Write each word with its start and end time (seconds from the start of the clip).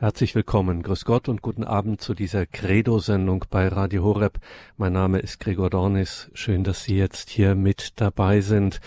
Herzlich 0.00 0.36
willkommen, 0.36 0.84
grüß 0.84 1.04
Gott 1.04 1.28
und 1.28 1.42
guten 1.42 1.64
Abend 1.64 2.00
zu 2.00 2.14
dieser 2.14 2.46
Credo-Sendung 2.46 3.46
bei 3.50 3.66
Radio 3.66 4.04
Horeb. 4.04 4.38
Mein 4.76 4.92
Name 4.92 5.18
ist 5.18 5.40
Gregor 5.40 5.70
Dornis. 5.70 6.30
Schön, 6.34 6.62
dass 6.62 6.84
Sie 6.84 6.96
jetzt 6.96 7.30
hier 7.30 7.56
mit 7.56 8.00
dabei 8.00 8.40
sind. 8.40 8.80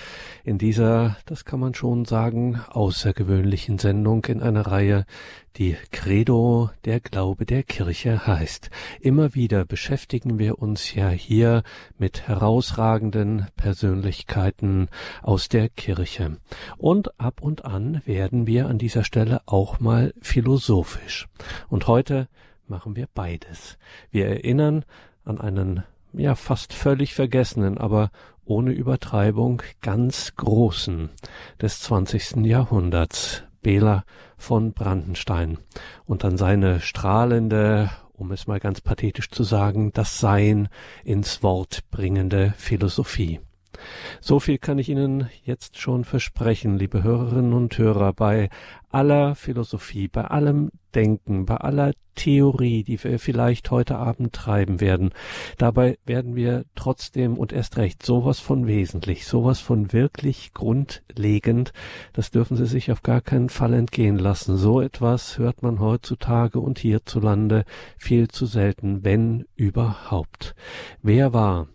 In 0.46 0.58
dieser, 0.58 1.18
das 1.26 1.44
kann 1.44 1.60
man 1.60 1.74
schon 1.74 2.06
sagen, 2.06 2.62
außergewöhnlichen 2.70 3.78
Sendung 3.78 4.24
in 4.24 4.42
einer 4.42 4.66
Reihe, 4.68 5.06
die 5.58 5.76
Credo, 5.92 6.70
der 6.86 7.00
Glaube 7.00 7.46
der 7.46 7.64
Kirche 7.64 8.26
heißt. 8.26 8.70
Immer 9.00 9.36
wieder 9.36 9.66
beschäftigen 9.66 10.40
wir 10.40 10.60
uns 10.60 10.94
ja 10.96 11.10
hier 11.10 11.64
mit 11.98 12.28
herausragenden 12.28 13.48
Persönlichkeiten 13.58 14.88
aus 15.22 15.50
der 15.50 15.70
Kirche. 15.70 16.38
Und 16.78 17.20
ab 17.20 17.42
und 17.42 17.66
an 17.66 18.02
werden 18.06 18.48
wir 18.48 18.68
an 18.68 18.78
dieser 18.78 19.04
Stelle 19.04 19.42
auch 19.46 19.80
mal 19.80 20.14
philosophisch. 20.22 21.28
Und 21.68 21.88
heute 21.88 22.28
machen 22.68 22.96
wir 22.96 23.08
beides. 23.14 23.78
Wir 24.10 24.28
erinnern 24.28 24.86
an 25.26 25.40
einen 25.40 25.84
ja 26.14 26.36
fast 26.36 26.74
völlig 26.74 27.14
vergessenen, 27.14 27.78
aber 27.78 28.12
ohne 28.46 28.72
Übertreibung 28.72 29.62
ganz 29.82 30.36
großen 30.36 31.10
des 31.62 31.82
20. 31.82 32.46
Jahrhunderts, 32.46 33.44
Bela 33.62 34.04
von 34.42 34.74
Brandenstein 34.74 35.58
und 36.06 36.24
dann 36.24 36.38
seine 36.38 36.82
strahlende, 36.82 37.90
um 38.14 38.32
es 38.32 38.48
mal 38.48 38.60
ganz 38.60 38.82
pathetisch 38.82 39.30
zu 39.30 39.44
sagen, 39.44 39.92
das 39.94 40.20
Sein 40.20 40.68
ins 41.04 41.44
Wort 41.44 41.90
bringende 41.92 42.54
Philosophie. 42.58 43.40
So 44.20 44.40
viel 44.40 44.58
kann 44.58 44.80
ich 44.80 44.90
Ihnen 44.90 45.30
jetzt 45.44 45.78
schon 45.80 46.04
versprechen, 46.04 46.78
liebe 46.78 47.04
Hörerinnen 47.04 47.54
und 47.54 47.78
Hörer, 47.78 48.14
bei 48.14 48.50
aller 48.90 49.36
Philosophie, 49.36 50.08
bei 50.08 50.26
allem 50.26 50.72
Denken, 50.94 51.46
bei 51.46 51.56
aller 51.56 51.94
Theorie, 52.16 52.84
die 52.84 53.02
wir 53.02 53.18
vielleicht 53.20 53.72
heute 53.72 53.98
Abend 53.98 54.34
treiben 54.34 54.82
werden, 54.82 55.12
dabei 55.58 55.98
werden 56.06 56.36
wir 56.36 56.66
trotzdem 56.76 57.38
und 57.38 57.54
erst 57.54 57.78
recht 57.78 58.04
sowas 58.04 58.40
von 58.40 58.68
wesentlich, 58.68 59.26
sowas 59.26 59.60
von 59.60 59.94
wirklich 59.94 60.54
grundlegend, 60.54 61.72
das 62.12 62.32
dürfen 62.32 62.58
Sie 62.58 62.66
sich 62.66 62.92
auf 62.92 63.02
gar 63.02 63.22
keinen 63.22 63.50
Fall 63.50 63.74
entgehen 63.74 64.20
lassen. 64.20 64.58
So 64.58 64.82
etwas 64.82 65.38
hört 65.38 65.64
man 65.64 65.80
heutzutage 65.80 66.60
und 66.60 66.80
hierzulande 66.80 67.64
viel 67.98 68.28
zu 68.28 68.46
selten, 68.46 69.06
wenn 69.06 69.46
überhaupt. 69.56 70.54
Wer 71.02 71.34
war 71.34 71.68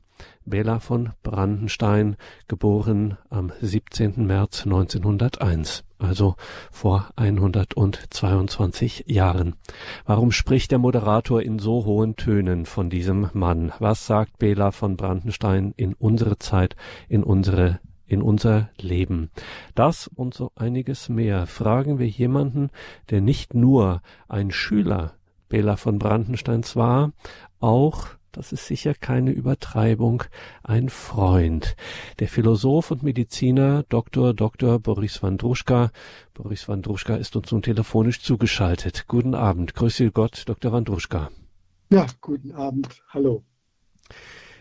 Bela 0.47 0.79
von 0.79 1.11
Brandenstein, 1.25 2.17
geboren 2.47 3.19
am 3.31 3.53
17. 3.61 4.27
März 4.27 4.63
1901, 4.65 5.83
also 5.99 6.37
vor 6.71 7.11
122 7.17 9.05
Jahren. 9.09 9.57
Warum 10.05 10.31
spricht 10.31 10.71
der 10.71 10.79
Moderator 10.79 11.43
in 11.43 11.59
so 11.59 11.85
hohen 11.85 12.15
Tönen 12.15 12.65
von 12.65 12.89
diesem 12.91 13.29
Mann? 13.33 13.73
Was 13.81 14.07
sagt 14.07 14.39
Bela 14.39 14.71
von 14.71 14.97
Brandenstein 14.97 15.75
in 15.77 15.95
unsere 15.95 16.39
Zeit, 16.39 16.77
in 17.09 17.25
unsere 17.25 17.81
in 18.09 18.23
unser 18.23 18.71
Leben. 18.81 19.31
Das 19.75 20.07
und 20.07 20.33
so 20.33 20.53
einiges 20.55 21.09
mehr 21.09 21.49
fragen 21.49 21.99
wir 21.99 22.07
jemanden, 22.07 22.71
der 23.11 23.21
nicht 23.21 23.53
nur 23.53 24.01
ein 24.29 24.53
Schüler 24.53 25.15
Bela 25.49 25.77
von 25.77 25.99
Brandensteins 25.99 26.77
war, 26.77 27.11
auch 27.59 28.07
das 28.37 28.53
ist 28.53 28.67
sicher 28.67 28.93
keine 28.93 29.31
Übertreibung, 29.31 30.25
ein 30.63 30.91
Freund. 30.91 31.75
Der 32.19 32.29
Philosoph 32.29 32.91
und 32.91 33.03
Mediziner 33.03 33.85
Dr. 33.89 34.35
Dr. 34.35 34.79
Boris 34.79 35.23
Wandruschka. 35.23 35.91
Boris 36.35 36.69
Wandruschka 36.69 37.17
ist 37.17 37.35
uns 37.35 37.51
nun 37.51 37.63
telefonisch 37.63 38.21
zugeschaltet. 38.21 39.07
Guten 39.09 39.35
Abend. 39.35 39.75
Grüße 39.75 40.11
Gott, 40.11 40.43
Dr. 40.47 40.71
Wandruschka. 40.71 41.31
Ja, 41.91 42.07
guten 42.21 42.53
Abend. 42.53 43.03
Hallo. 43.09 43.43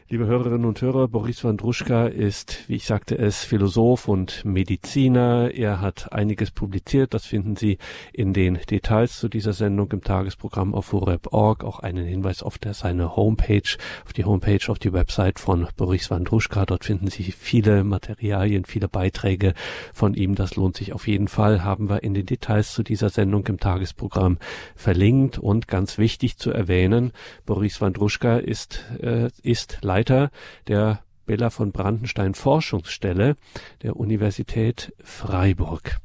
Liebe 0.08 0.28
Hörerinnen 0.28 0.66
und 0.66 0.80
Hörer, 0.84 1.08
Boris 1.08 1.44
Wandruschka 1.44 2.06
ist, 2.06 2.70
wie 2.70 2.76
ich 2.76 2.86
sagte 2.86 3.18
es, 3.18 3.44
Philosoph 3.44 4.08
und 4.08 4.46
Mediziner. 4.46 5.50
Er 5.52 5.82
hat 5.82 6.14
einiges 6.14 6.52
publiziert. 6.52 7.16
Das 7.16 7.26
finden 7.26 7.56
Sie 7.56 7.80
in 8.14 8.32
den 8.32 8.60
Details 8.70 9.18
zu 9.18 9.30
dieser 9.30 9.54
Sendung 9.54 9.92
im 9.94 10.04
Tagesprogramm 10.04 10.76
auf 10.76 10.92
horeb.org. 10.92 11.64
Auch 11.64 11.80
einen 11.80 12.06
Hinweis 12.06 12.44
auf 12.44 12.60
der, 12.60 12.76
seine 12.76 13.16
Homepage, 13.16 13.78
auf 14.06 14.14
die 14.14 14.26
Homepage, 14.26 14.60
auf 14.68 14.78
die 14.78 14.94
Website 14.94 15.40
von 15.40 15.68
Boris 15.76 16.12
Wandruschka. 16.12 16.68
Dort 16.68 16.86
finden 16.86 17.08
Sie 17.08 17.24
viele 17.32 17.84
Materialien, 17.84 18.66
viele 18.66 18.88
Beiträge 18.88 19.56
von 19.92 20.14
ihm. 20.14 20.36
Das 20.36 20.56
lohnt 20.56 20.78
sich 20.78 20.94
auf 20.94 21.08
jeden 21.08 21.28
Fall. 21.28 21.64
Haben 21.64 21.90
wir 21.90 22.04
in 22.04 22.14
den 22.14 22.28
Details 22.28 22.74
zu 22.74 22.84
dieser 22.84 23.10
Sendung 23.10 23.48
im 23.48 23.60
Tagesprogramm 23.60 24.38
verlinkt. 24.76 25.40
Und 25.40 25.68
ganz 25.68 25.98
wichtig 25.98 26.38
zu 26.38 26.52
erwähnen, 26.52 27.12
Boris 27.48 27.82
Wandruschka 27.82 28.38
ist, 28.38 28.86
äh, 29.02 29.30
ist 29.42 29.80
Leiter 29.96 30.30
der 30.68 31.00
Bella 31.26 31.50
von 31.50 31.72
Brandenstein 31.72 32.34
Forschungsstelle 32.34 33.38
der 33.82 33.96
Universität 33.96 34.94
Freiburg. 35.02 36.00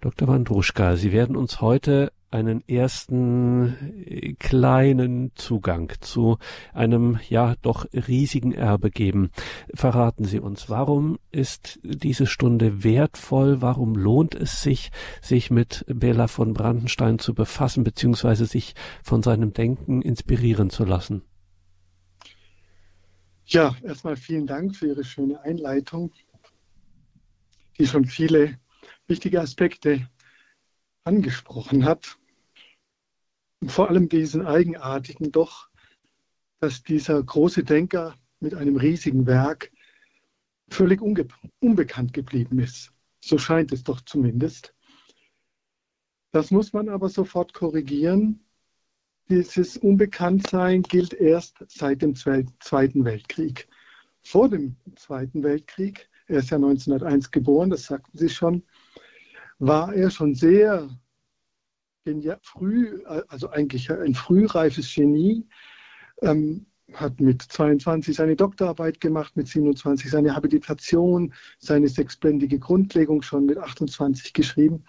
Dr. 0.00 0.26
Wandruschka, 0.26 0.96
Sie 0.96 1.12
werden 1.12 1.36
uns 1.36 1.60
heute 1.60 2.10
einen 2.32 2.66
ersten 2.68 3.76
äh, 4.04 4.32
kleinen 4.32 5.30
Zugang 5.36 5.92
zu 6.00 6.38
einem 6.74 7.20
ja 7.28 7.54
doch 7.62 7.86
riesigen 7.92 8.50
Erbe 8.50 8.90
geben. 8.90 9.30
Verraten 9.74 10.24
Sie 10.24 10.40
uns, 10.40 10.68
warum 10.68 11.20
ist 11.30 11.78
diese 11.84 12.26
Stunde 12.26 12.82
wertvoll? 12.82 13.62
Warum 13.62 13.94
lohnt 13.94 14.34
es 14.34 14.60
sich, 14.60 14.90
sich 15.22 15.52
mit 15.52 15.84
Bela 15.86 16.26
von 16.26 16.52
Brandenstein 16.52 17.20
zu 17.20 17.32
befassen, 17.32 17.84
beziehungsweise 17.84 18.46
sich 18.46 18.74
von 19.04 19.22
seinem 19.22 19.52
Denken 19.52 20.02
inspirieren 20.02 20.70
zu 20.70 20.84
lassen? 20.84 21.22
Ja, 23.52 23.74
erstmal 23.82 24.14
vielen 24.14 24.46
Dank 24.46 24.76
für 24.76 24.86
Ihre 24.86 25.02
schöne 25.02 25.40
Einleitung, 25.40 26.12
die 27.76 27.86
schon 27.88 28.04
viele 28.04 28.60
wichtige 29.08 29.40
Aspekte 29.40 30.08
angesprochen 31.02 31.84
hat. 31.84 32.16
Und 33.60 33.72
vor 33.72 33.88
allem 33.88 34.08
diesen 34.08 34.46
eigenartigen 34.46 35.32
doch, 35.32 35.68
dass 36.60 36.84
dieser 36.84 37.20
große 37.20 37.64
Denker 37.64 38.14
mit 38.38 38.54
einem 38.54 38.76
riesigen 38.76 39.26
Werk 39.26 39.72
völlig 40.68 41.02
unge 41.02 41.26
unbekannt 41.58 42.12
geblieben 42.12 42.60
ist. 42.60 42.92
So 43.20 43.36
scheint 43.36 43.72
es 43.72 43.82
doch 43.82 44.00
zumindest. 44.02 44.76
Das 46.30 46.52
muss 46.52 46.72
man 46.72 46.88
aber 46.88 47.08
sofort 47.08 47.52
korrigieren, 47.52 48.44
dieses 49.30 49.76
Unbekanntsein 49.76 50.82
gilt 50.82 51.14
erst 51.14 51.64
seit 51.68 52.02
dem 52.02 52.14
Zweiten 52.14 53.04
Weltkrieg. 53.04 53.68
Vor 54.22 54.48
dem 54.48 54.76
Zweiten 54.96 55.42
Weltkrieg, 55.42 56.08
er 56.26 56.38
ist 56.38 56.50
ja 56.50 56.56
1901 56.56 57.30
geboren, 57.30 57.70
das 57.70 57.84
sagten 57.84 58.18
Sie 58.18 58.28
schon, 58.28 58.64
war 59.58 59.94
er 59.94 60.10
schon 60.10 60.34
sehr 60.34 60.90
früh, 62.42 63.04
also 63.04 63.50
eigentlich 63.50 63.90
ein 63.90 64.14
frühreifes 64.14 64.92
Genie, 64.92 65.46
ähm, 66.22 66.66
hat 66.94 67.20
mit 67.20 67.42
22 67.42 68.16
seine 68.16 68.34
Doktorarbeit 68.34 69.00
gemacht, 69.00 69.36
mit 69.36 69.46
27 69.46 70.10
seine 70.10 70.34
Habilitation, 70.34 71.32
seine 71.58 71.88
sechsbändige 71.88 72.58
Grundlegung 72.58 73.22
schon 73.22 73.46
mit 73.46 73.58
28 73.58 74.32
geschrieben. 74.32 74.84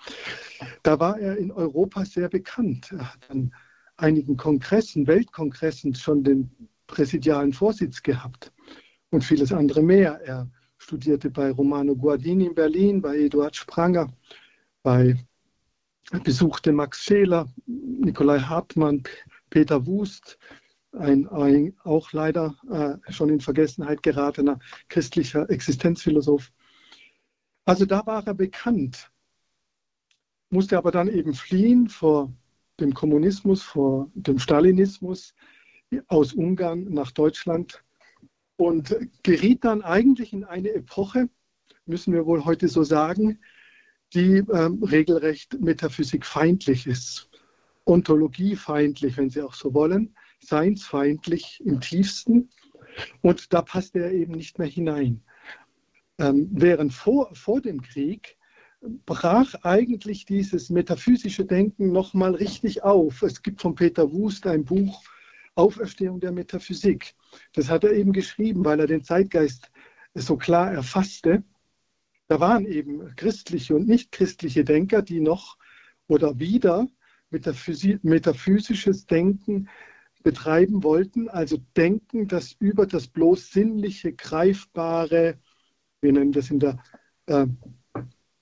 Da 0.81 0.99
war 0.99 1.19
er 1.19 1.37
in 1.37 1.51
Europa 1.51 2.05
sehr 2.05 2.29
bekannt. 2.29 2.91
Er 2.91 3.13
hat 3.13 3.19
dann 3.29 3.53
einigen 4.01 4.35
Kongressen, 4.35 5.07
Weltkongressen 5.07 5.95
schon 5.95 6.23
den 6.23 6.51
präsidialen 6.87 7.53
Vorsitz 7.53 8.01
gehabt 8.01 8.51
und 9.11 9.23
vieles 9.23 9.53
andere 9.53 9.81
mehr. 9.81 10.19
Er 10.25 10.49
studierte 10.77 11.29
bei 11.29 11.51
Romano 11.51 11.95
Guardini 11.95 12.47
in 12.47 12.55
Berlin, 12.55 13.01
bei 13.01 13.17
Eduard 13.17 13.55
Spranger, 13.55 14.11
bei 14.83 15.15
besuchte 16.23 16.71
Max 16.71 17.03
Scheler, 17.03 17.47
Nikolai 17.67 18.39
Hartmann, 18.39 19.03
Peter 19.49 19.85
Wust, 19.85 20.37
ein, 20.93 21.27
ein 21.29 21.73
auch 21.83 22.11
leider 22.11 22.55
äh, 22.69 23.11
schon 23.11 23.29
in 23.29 23.39
Vergessenheit 23.39 24.03
geratener 24.03 24.59
christlicher 24.89 25.49
Existenzphilosoph. 25.49 26.51
Also 27.63 27.85
da 27.85 28.05
war 28.05 28.25
er 28.25 28.33
bekannt, 28.33 29.11
musste 30.49 30.77
aber 30.77 30.91
dann 30.91 31.07
eben 31.07 31.33
fliehen 31.33 31.87
vor 31.87 32.33
dem 32.81 32.93
Kommunismus, 32.93 33.61
vor 33.61 34.09
dem 34.15 34.39
Stalinismus 34.39 35.33
aus 36.07 36.33
Ungarn 36.33 36.85
nach 36.89 37.11
Deutschland 37.11 37.83
und 38.57 38.95
geriet 39.23 39.63
dann 39.63 39.81
eigentlich 39.81 40.33
in 40.33 40.43
eine 40.43 40.69
Epoche, 40.73 41.29
müssen 41.85 42.13
wir 42.13 42.25
wohl 42.25 42.45
heute 42.45 42.67
so 42.67 42.83
sagen, 42.83 43.39
die 44.13 44.43
ähm, 44.53 44.83
regelrecht 44.83 45.59
metaphysikfeindlich 45.59 46.85
ist, 46.85 47.29
ontologiefeindlich, 47.85 49.17
wenn 49.17 49.29
Sie 49.29 49.41
auch 49.41 49.53
so 49.53 49.73
wollen, 49.73 50.15
seinsfeindlich 50.39 51.61
im 51.65 51.79
tiefsten. 51.79 52.49
Und 53.21 53.53
da 53.53 53.61
passte 53.61 53.99
er 53.99 54.11
eben 54.11 54.33
nicht 54.33 54.59
mehr 54.59 54.67
hinein. 54.67 55.21
Ähm, 56.17 56.49
während 56.51 56.93
vor, 56.93 57.33
vor 57.33 57.61
dem 57.61 57.81
Krieg 57.81 58.37
brach 59.05 59.53
eigentlich 59.63 60.25
dieses 60.25 60.69
metaphysische 60.69 61.45
Denken 61.45 61.91
nochmal 61.91 62.35
richtig 62.35 62.83
auf. 62.83 63.21
Es 63.21 63.41
gibt 63.41 63.61
von 63.61 63.75
Peter 63.75 64.11
Wust 64.11 64.47
ein 64.47 64.65
Buch 64.65 65.03
Auferstehung 65.55 66.19
der 66.19 66.31
Metaphysik. 66.31 67.13
Das 67.53 67.69
hat 67.69 67.83
er 67.83 67.91
eben 67.91 68.13
geschrieben, 68.13 68.65
weil 68.65 68.79
er 68.79 68.87
den 68.87 69.03
Zeitgeist 69.03 69.69
so 70.13 70.37
klar 70.37 70.71
erfasste. 70.71 71.43
Da 72.27 72.39
waren 72.39 72.65
eben 72.65 73.15
christliche 73.15 73.75
und 73.75 73.87
nicht-christliche 73.87 74.63
Denker, 74.63 75.01
die 75.01 75.19
noch 75.19 75.57
oder 76.07 76.39
wieder 76.39 76.87
metaphysisches 77.29 79.05
Denken 79.05 79.69
betreiben 80.23 80.83
wollten, 80.83 81.29
also 81.29 81.57
Denken, 81.75 82.27
das 82.27 82.53
über 82.59 82.85
das 82.85 83.07
bloß 83.07 83.51
sinnliche, 83.51 84.13
greifbare, 84.13 85.39
wir 86.01 86.11
nennen 86.11 86.31
das 86.31 86.51
in 86.51 86.59
der 86.59 86.83
äh, 87.27 87.47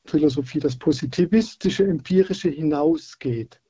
Philosophie 0.10 0.60
das 0.60 0.78
positivistische, 0.78 1.86
empirische 1.86 2.50
hinausgeht. 2.50 3.62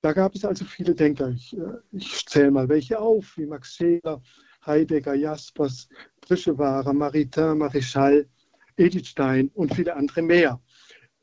Da 0.00 0.12
gab 0.12 0.34
es 0.34 0.44
also 0.44 0.64
viele 0.64 0.94
Denker. 0.94 1.30
Ich, 1.30 1.56
äh, 1.56 1.78
ich 1.92 2.26
zähle 2.26 2.50
mal 2.50 2.68
welche 2.68 2.98
auf, 2.98 3.36
wie 3.36 3.46
Max 3.46 3.74
Scheler, 3.74 4.22
Heidegger, 4.64 5.14
Jaspers, 5.14 5.88
Frischewara, 6.26 6.92
Maritain, 6.92 7.58
Marischal, 7.58 8.28
Edith 8.76 9.08
Stein 9.08 9.50
und 9.54 9.74
viele 9.74 9.94
andere 9.96 10.22
mehr, 10.22 10.60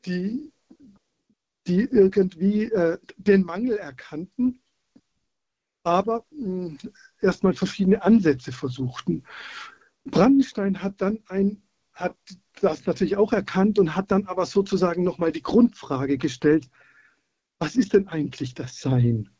die, 0.04 0.52
die 1.66 1.82
irgendwie 1.82 2.64
äh, 2.64 2.98
den 3.16 3.42
Mangel 3.42 3.78
erkannten, 3.78 4.60
aber 5.82 6.24
hm, 6.30 6.78
erstmal 7.20 7.54
verschiedene 7.54 8.02
Ansätze 8.02 8.52
versuchten. 8.52 9.24
Brandenstein 10.04 10.82
hat 10.82 11.00
dann 11.00 11.22
ein 11.28 11.62
hat 11.92 12.16
das 12.64 12.86
natürlich 12.86 13.16
auch 13.16 13.32
erkannt 13.32 13.78
und 13.78 13.94
hat 13.94 14.10
dann 14.10 14.26
aber 14.26 14.46
sozusagen 14.46 15.02
nochmal 15.02 15.32
die 15.32 15.42
Grundfrage 15.42 16.18
gestellt, 16.18 16.68
was 17.58 17.76
ist 17.76 17.92
denn 17.92 18.08
eigentlich 18.08 18.54
das 18.54 18.80
Sein? 18.80 19.30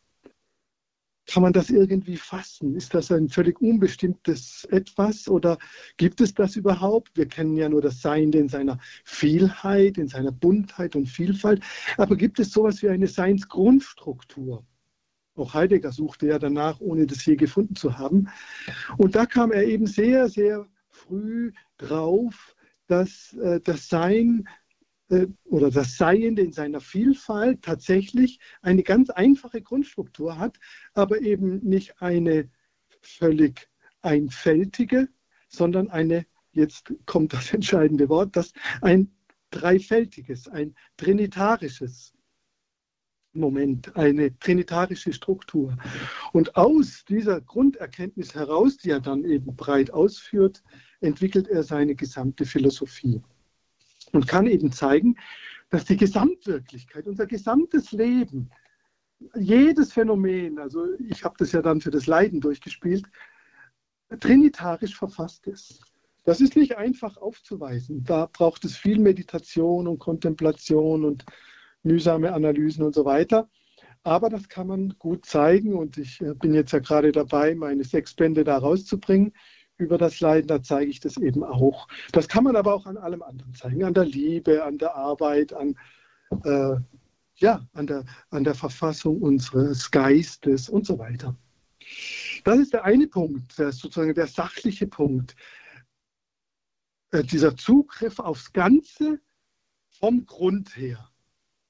Kann 1.27 1.43
man 1.43 1.55
das 1.55 1.71
irgendwie 1.71 2.19
fassen? 2.19 2.75
Ist 2.75 2.93
das 2.93 3.11
ein 3.11 3.31
völlig 3.31 3.61
unbestimmtes 3.61 4.67
Etwas 4.71 5.27
oder 5.27 5.59
gibt 5.97 6.21
es 6.21 6.35
das 6.35 6.55
überhaupt? 6.55 7.17
Wir 7.17 7.27
kennen 7.27 7.57
ja 7.57 7.69
nur 7.69 7.81
das 7.81 8.03
Sein 8.03 8.31
in 8.33 8.49
seiner 8.49 8.79
Vielheit, 9.05 9.97
in 9.97 10.09
seiner 10.09 10.33
Buntheit 10.33 10.97
und 10.97 11.07
Vielfalt. 11.07 11.63
Aber 11.97 12.17
gibt 12.17 12.39
es 12.41 12.53
sowas 12.53 12.83
wie 12.83 12.91
eine 12.91 13.07
Seinsgrundstruktur? 13.07 14.67
Auch 15.35 15.55
Heidegger 15.55 15.93
suchte 15.93 16.27
ja 16.27 16.39
danach, 16.39 16.81
ohne 16.81 17.07
das 17.07 17.25
je 17.25 17.37
gefunden 17.37 17.75
zu 17.75 17.99
haben. 17.99 18.29
Und 18.99 19.17
da 19.17 19.27
kam 19.27 19.51
er 19.51 19.65
eben 19.65 19.87
sehr, 19.87 20.29
sehr 20.29 20.67
früh 20.91 21.53
drauf, 21.79 22.54
dass 22.87 23.33
äh, 23.35 23.61
das 23.61 23.89
Sein 23.89 24.49
äh, 25.09 25.27
oder 25.45 25.71
das 25.71 25.97
Seiende 25.97 26.43
in 26.43 26.53
seiner 26.53 26.81
Vielfalt 26.81 27.63
tatsächlich 27.63 28.41
eine 28.63 28.83
ganz 28.83 29.11
einfache 29.11 29.63
Grundstruktur 29.63 30.39
hat, 30.39 30.59
aber 30.95 31.21
eben 31.21 31.59
nicht 31.59 32.01
eine 32.01 32.51
völlig 33.03 33.69
einfältige, 34.03 35.09
sondern 35.49 35.91
eine, 35.91 36.27
jetzt 36.53 36.93
kommt 37.07 37.33
das 37.33 37.53
entscheidende 37.53 38.09
Wort, 38.09 38.37
das 38.37 38.53
ein 38.81 39.15
dreifältiges, 39.51 40.49
ein 40.49 40.75
trinitarisches 40.97 42.14
Moment, 43.41 43.97
eine 43.97 44.37
trinitarische 44.39 45.13
Struktur. 45.13 45.77
Und 46.33 46.57
aus 46.57 47.05
dieser 47.09 47.41
Grunderkenntnis 47.41 48.35
heraus, 48.35 48.77
die 48.77 48.91
er 48.91 49.01
dann 49.01 49.25
eben 49.25 49.57
breit 49.57 49.91
ausführt, 49.91 50.63
entwickelt 51.01 51.49
er 51.49 51.63
seine 51.63 51.95
gesamte 51.95 52.45
Philosophie 52.47 53.23
und 54.13 54.27
kann 54.27 54.47
eben 54.47 54.73
zeigen, 54.73 55.17
dass 55.71 55.85
die 55.85 55.97
Gesamtwirklichkeit, 55.97 57.07
unser 57.07 57.27
gesamtes 57.27 57.93
Leben, 57.93 58.51
jedes 59.35 59.93
Phänomen, 59.93 60.59
also 60.59 60.87
ich 61.09 61.25
habe 61.25 61.35
das 61.39 61.53
ja 61.53 61.63
dann 61.63 61.81
für 61.81 61.91
das 61.91 62.07
Leiden 62.07 62.41
durchgespielt, 62.41 63.07
trinitarisch 64.21 64.97
verfasst 64.97 65.47
ist. 65.47 65.81
Das 66.25 66.41
ist 66.41 66.57
nicht 66.57 66.77
einfach 66.77 67.17
aufzuweisen. 67.19 68.05
Da 68.05 68.27
braucht 68.33 68.65
es 68.65 68.77
viel 68.77 68.99
Meditation 68.99 69.87
und 69.87 69.99
Kontemplation 69.99 71.05
und 71.05 71.25
mühsame 71.85 72.33
Analysen 72.33 72.85
und 72.85 72.95
so 72.95 73.05
weiter. 73.05 73.49
Aber 74.03 74.29
das 74.29 74.49
kann 74.49 74.67
man 74.67 74.95
gut 74.99 75.25
zeigen 75.25 75.75
und 75.75 75.97
ich 75.97 76.21
äh, 76.21 76.35
bin 76.35 76.53
jetzt 76.53 76.73
ja 76.73 76.79
gerade 76.79 77.13
dabei, 77.13 77.55
meine 77.55 77.85
sechs 77.85 78.15
Bände 78.15 78.45
da 78.45 78.59
rauszubringen 78.59 79.33
über 79.79 79.99
das 79.99 80.21
Leiden, 80.21 80.47
da 80.47 80.63
zeige 80.63 80.91
ich 80.91 81.01
das 81.01 81.17
eben 81.17 81.43
auch. 81.43 81.89
Das 82.13 82.29
kann 82.29 82.45
man 82.45 82.55
aber 82.57 82.75
auch 82.75 82.87
an 82.87 82.97
allem 82.97 83.23
anderen 83.23 83.55
zeigen, 83.55 83.83
an 83.83 83.95
der 83.95 84.05
Liebe, 84.05 84.63
an 84.63 84.79
der 84.79 84.95
Arbeit, 84.95 85.53
an, 85.53 85.77
äh, 86.45 86.77
ja, 87.37 87.67
an, 87.73 87.87
der, 87.87 88.05
an 88.31 88.45
der 88.45 88.55
Verfassung 88.55 89.21
unseres 89.21 89.91
Geistes 89.91 90.69
und 90.69 90.87
so 90.87 90.99
weiter. 90.99 91.35
Das 92.45 92.59
ist 92.59 92.73
der 92.73 92.85
eine 92.85 93.07
Punkt, 93.07 93.59
der 93.59 93.73
sozusagen 93.73 94.15
der 94.15 94.27
sachliche 94.27 94.87
Punkt. 94.87 95.35
Äh, 97.11 97.25
dieser 97.25 97.57
Zugriff 97.57 98.19
aufs 98.19 98.53
Ganze 98.53 99.21
vom 99.89 100.27
Grund 100.27 100.77
her. 100.77 101.11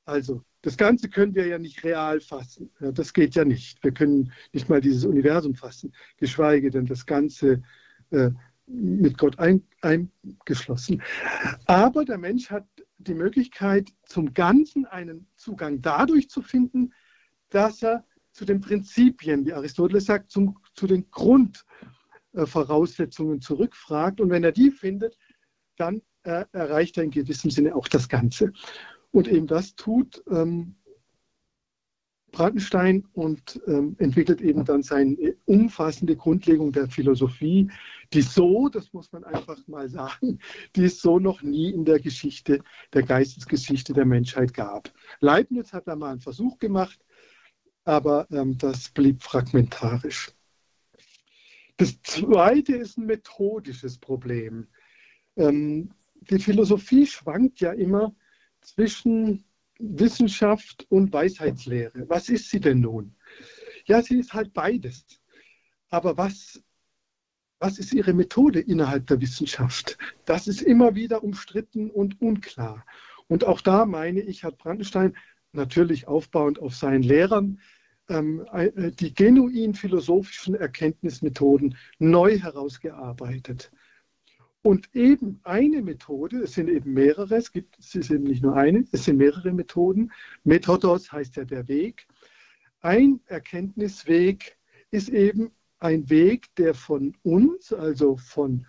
Also 0.05 0.43
das 0.63 0.77
Ganze 0.77 1.09
können 1.09 1.35
wir 1.35 1.47
ja 1.47 1.59
nicht 1.59 1.83
real 1.85 2.21
fassen. 2.21 2.71
Das 2.81 3.13
geht 3.13 3.35
ja 3.35 3.45
nicht. 3.45 3.83
Wir 3.83 3.93
können 3.93 4.33
nicht 4.53 4.69
mal 4.69 4.81
dieses 4.81 5.05
Universum 5.05 5.55
fassen, 5.55 5.93
geschweige 6.17 6.71
denn 6.71 6.87
das 6.87 7.07
Ganze 7.07 7.63
äh, 8.11 8.31
mit 8.67 9.19
Gott 9.19 9.39
ein, 9.39 9.63
eingeschlossen. 9.83 11.03
Aber 11.67 12.05
der 12.05 12.19
Mensch 12.19 12.51
hat 12.51 12.67
die 12.99 13.15
Möglichkeit, 13.15 13.91
zum 14.05 14.35
Ganzen 14.35 14.87
einen 14.87 15.27
Zugang 15.37 15.83
dadurch 15.83 16.31
zu 16.31 16.43
finden, 16.43 16.93
dass 17.51 17.83
er 17.83 18.05
zu 18.33 18.45
den 18.45 18.61
Prinzipien, 18.61 19.47
wie 19.47 19.53
Aristoteles 19.53 20.07
sagt, 20.07 20.31
zum, 20.31 20.59
zu 20.75 20.87
den 20.87 21.11
Grundvoraussetzungen 21.11 23.41
zurückfragt. 23.41 24.21
Und 24.21 24.31
wenn 24.31 24.45
er 24.45 24.53
die 24.53 24.71
findet, 24.71 25.19
dann 25.77 26.03
äh, 26.25 26.45
erreicht 26.53 26.97
er 26.97 27.05
in 27.05 27.11
gewissem 27.11 27.51
Sinne 27.51 27.77
auch 27.77 27.89
das 27.89 28.09
Ganze. 28.09 28.53
Und 29.15 29.29
eben 29.29 29.47
das 29.47 29.77
tut 29.77 30.25
ähm, 30.29 30.75
Brandenstein 32.33 33.07
und 33.13 33.63
ähm, 33.69 33.95
entwickelt 34.01 34.41
eben 34.41 34.65
dann 34.65 34.83
seine 34.83 35.37
umfassende 35.45 36.17
Grundlegung 36.17 36.73
der 36.73 36.89
Philosophie, 36.89 37.71
die 38.13 38.23
so, 38.23 38.69
das 38.69 38.93
muss 38.93 39.13
man 39.13 39.23
einfach 39.23 39.57
mal 39.69 39.89
sagen, 39.89 40.41
die 40.75 40.87
es 40.87 41.01
so 41.01 41.21
noch 41.21 41.43
nie 41.43 41.71
in 41.71 41.85
der 41.85 42.01
Geschichte, 42.01 42.59
der 42.93 43.05
Geistesgeschichte 43.05 43.93
der 43.93 44.05
Menschheit 44.05 44.53
gab. 44.53 44.93
Leibniz 45.21 45.73
hat 45.73 45.87
da 45.87 45.95
mal 45.95 46.11
einen 46.11 46.21
Versuch 46.21 46.59
gemacht, 46.59 46.99
aber 47.85 48.27
ähm, 48.33 48.59
das 48.59 48.89
blieb 48.89 49.23
fragmentarisch. 49.23 50.33
Das 51.77 52.03
zweite 52.03 52.75
ist 52.75 52.99
ein 52.99 53.07
methodisches 53.07 53.97
Problem. 53.97 54.67
Ähm, 55.37 55.93
die 56.31 56.41
Philosophie 56.41 57.07
schwankt 57.07 57.61
ja 57.61 57.71
immer 57.71 58.13
zwischen 58.65 59.45
Wissenschaft 59.79 60.87
und 60.89 61.13
Weisheitslehre. 61.13 62.09
Was 62.09 62.29
ist 62.29 62.51
sie 62.51 62.61
denn 62.61 62.81
nun? 62.81 63.15
Ja, 63.87 64.03
sie 64.03 64.19
ist 64.19 64.33
halt 64.33 64.53
beides. 64.53 65.05
Aber 65.91 66.17
was, 66.17 66.63
was 67.59 67.79
ist 67.79 67.93
ihre 67.93 68.13
Methode 68.13 68.61
innerhalb 68.61 69.07
der 69.07 69.21
Wissenschaft? 69.21 69.99
Das 70.25 70.49
ist 70.49 70.63
immer 70.63 70.95
wieder 70.95 71.23
umstritten 71.23 71.91
und 71.91 72.21
unklar. 72.21 72.85
Und 73.29 73.45
auch 73.45 73.61
da 73.61 73.87
meine 73.87 74.21
ich, 74.21 74.45
hat 74.45 74.59
Brandenstein 74.59 75.17
natürlich 75.53 76.09
aufbauend 76.09 76.59
auf 76.59 76.75
seinen 76.75 77.03
Lehrern 77.03 77.61
ähm, 78.09 78.47
äh, 78.53 78.91
die 78.93 79.15
genuin 79.15 79.75
philosophischen 79.75 80.55
Erkenntnismethoden 80.55 81.77
neu 81.99 82.39
herausgearbeitet. 82.39 83.71
Und 84.67 84.95
eben 84.95 85.41
eine 85.43 85.83
Methode, 85.83 86.39
es 86.39 86.55
sind 86.55 86.71
eben 86.71 86.95
mehrere, 86.95 87.37
es, 87.37 87.53
gibt, 87.53 87.79
es 87.79 87.95
ist 87.95 88.11
eben 88.11 88.25
nicht 88.25 88.43
nur 88.43 88.57
eine, 88.57 88.87
es 88.93 89.05
sind 89.05 89.19
mehrere 89.19 89.53
Methoden. 89.53 90.11
Methodos 90.43 91.13
heißt 91.13 91.37
ja 91.37 91.45
der 91.45 91.69
Weg. 91.69 92.07
Ein 92.81 93.21
Erkenntnisweg 93.27 94.57
ist 94.91 95.11
eben 95.11 95.51
ein 95.81 96.09
Weg, 96.09 96.55
der 96.55 96.73
von 96.73 97.15
uns, 97.23 97.75
also 97.75 98.17
von 98.17 98.67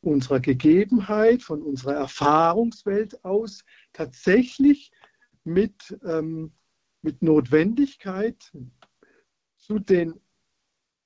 unserer 0.00 0.38
Gegebenheit, 0.38 1.42
von 1.42 1.60
unserer 1.60 1.94
Erfahrungswelt 1.94 3.24
aus 3.24 3.64
tatsächlich 3.92 4.92
mit, 5.42 5.98
ähm, 6.04 6.52
mit 7.02 7.20
Notwendigkeit 7.20 8.52
zu 9.56 9.80
den 9.80 10.20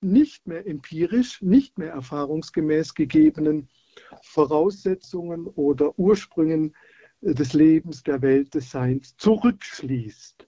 nicht 0.02 0.46
mehr 0.46 0.66
empirisch, 0.66 1.40
nicht 1.40 1.78
mehr 1.78 1.92
erfahrungsgemäß 1.92 2.92
gegebenen 2.92 3.70
Voraussetzungen 4.22 5.46
oder 5.46 5.98
Ursprüngen 5.98 6.74
äh, 7.22 7.34
des 7.34 7.52
Lebens, 7.52 8.02
der 8.02 8.22
Welt, 8.22 8.54
des 8.54 8.70
Seins 8.70 9.16
zurückschließt. 9.16 10.46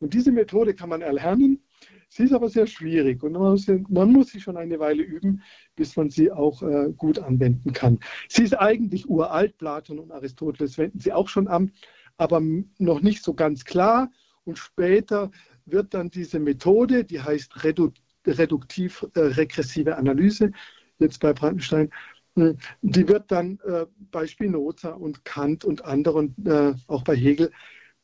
Und 0.00 0.14
diese 0.14 0.32
Methode 0.32 0.74
kann 0.74 0.88
man 0.88 1.02
erlernen. 1.02 1.62
Sie 2.08 2.24
ist 2.24 2.32
aber 2.32 2.48
sehr 2.48 2.66
schwierig 2.66 3.22
und 3.22 3.32
man 3.32 4.12
muss, 4.12 4.28
sie 4.28 4.40
schon 4.40 4.56
eine 4.56 4.80
Weile 4.80 5.02
üben, 5.02 5.42
bis 5.76 5.96
man 5.96 6.10
sie 6.10 6.32
auch 6.32 6.60
äh, 6.62 6.92
gut 6.96 7.20
anwenden 7.20 7.72
kann. 7.72 8.00
Sie 8.28 8.42
ist 8.42 8.58
eigentlich 8.58 9.08
uralt, 9.08 9.56
Platon 9.58 10.00
und 10.00 10.10
Aristoteles 10.10 10.76
wenden 10.76 10.98
sie 10.98 11.12
auch 11.12 11.28
schon 11.28 11.46
an, 11.46 11.70
aber 12.16 12.42
noch 12.78 13.00
nicht 13.00 13.22
so 13.22 13.32
ganz 13.32 13.64
klar. 13.64 14.10
Und 14.44 14.58
später 14.58 15.30
wird 15.66 15.94
dann 15.94 16.10
diese 16.10 16.40
Methode, 16.40 17.04
die 17.04 17.20
heißt 17.20 17.62
Redu 17.62 17.92
reduktiv-regressive 18.26 19.90
äh, 19.90 19.94
Analyse, 19.94 20.52
jetzt 20.98 21.20
bei 21.20 21.32
Brandenstein, 21.32 21.90
die 22.34 23.08
wird 23.08 23.30
dann 23.30 23.58
äh, 23.64 23.86
bei 24.10 24.26
Spinoza 24.26 24.90
und 24.90 25.24
Kant 25.24 25.64
und 25.64 25.84
anderen, 25.84 26.34
äh, 26.46 26.74
auch 26.86 27.02
bei 27.02 27.16
Hegel, 27.16 27.50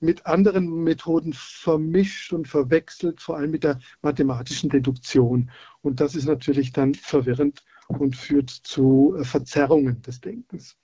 mit 0.00 0.26
anderen 0.26 0.84
Methoden 0.84 1.32
vermischt 1.32 2.32
und 2.32 2.48
verwechselt, 2.48 3.20
vor 3.22 3.36
allem 3.36 3.50
mit 3.50 3.64
der 3.64 3.80
mathematischen 4.02 4.68
Deduktion. 4.68 5.50
Und 5.80 6.00
das 6.00 6.14
ist 6.14 6.26
natürlich 6.26 6.72
dann 6.72 6.94
verwirrend 6.94 7.64
und 7.88 8.16
führt 8.16 8.50
zu 8.50 9.16
äh, 9.18 9.24
Verzerrungen 9.24 10.02
des 10.02 10.20
Denkens. 10.20 10.76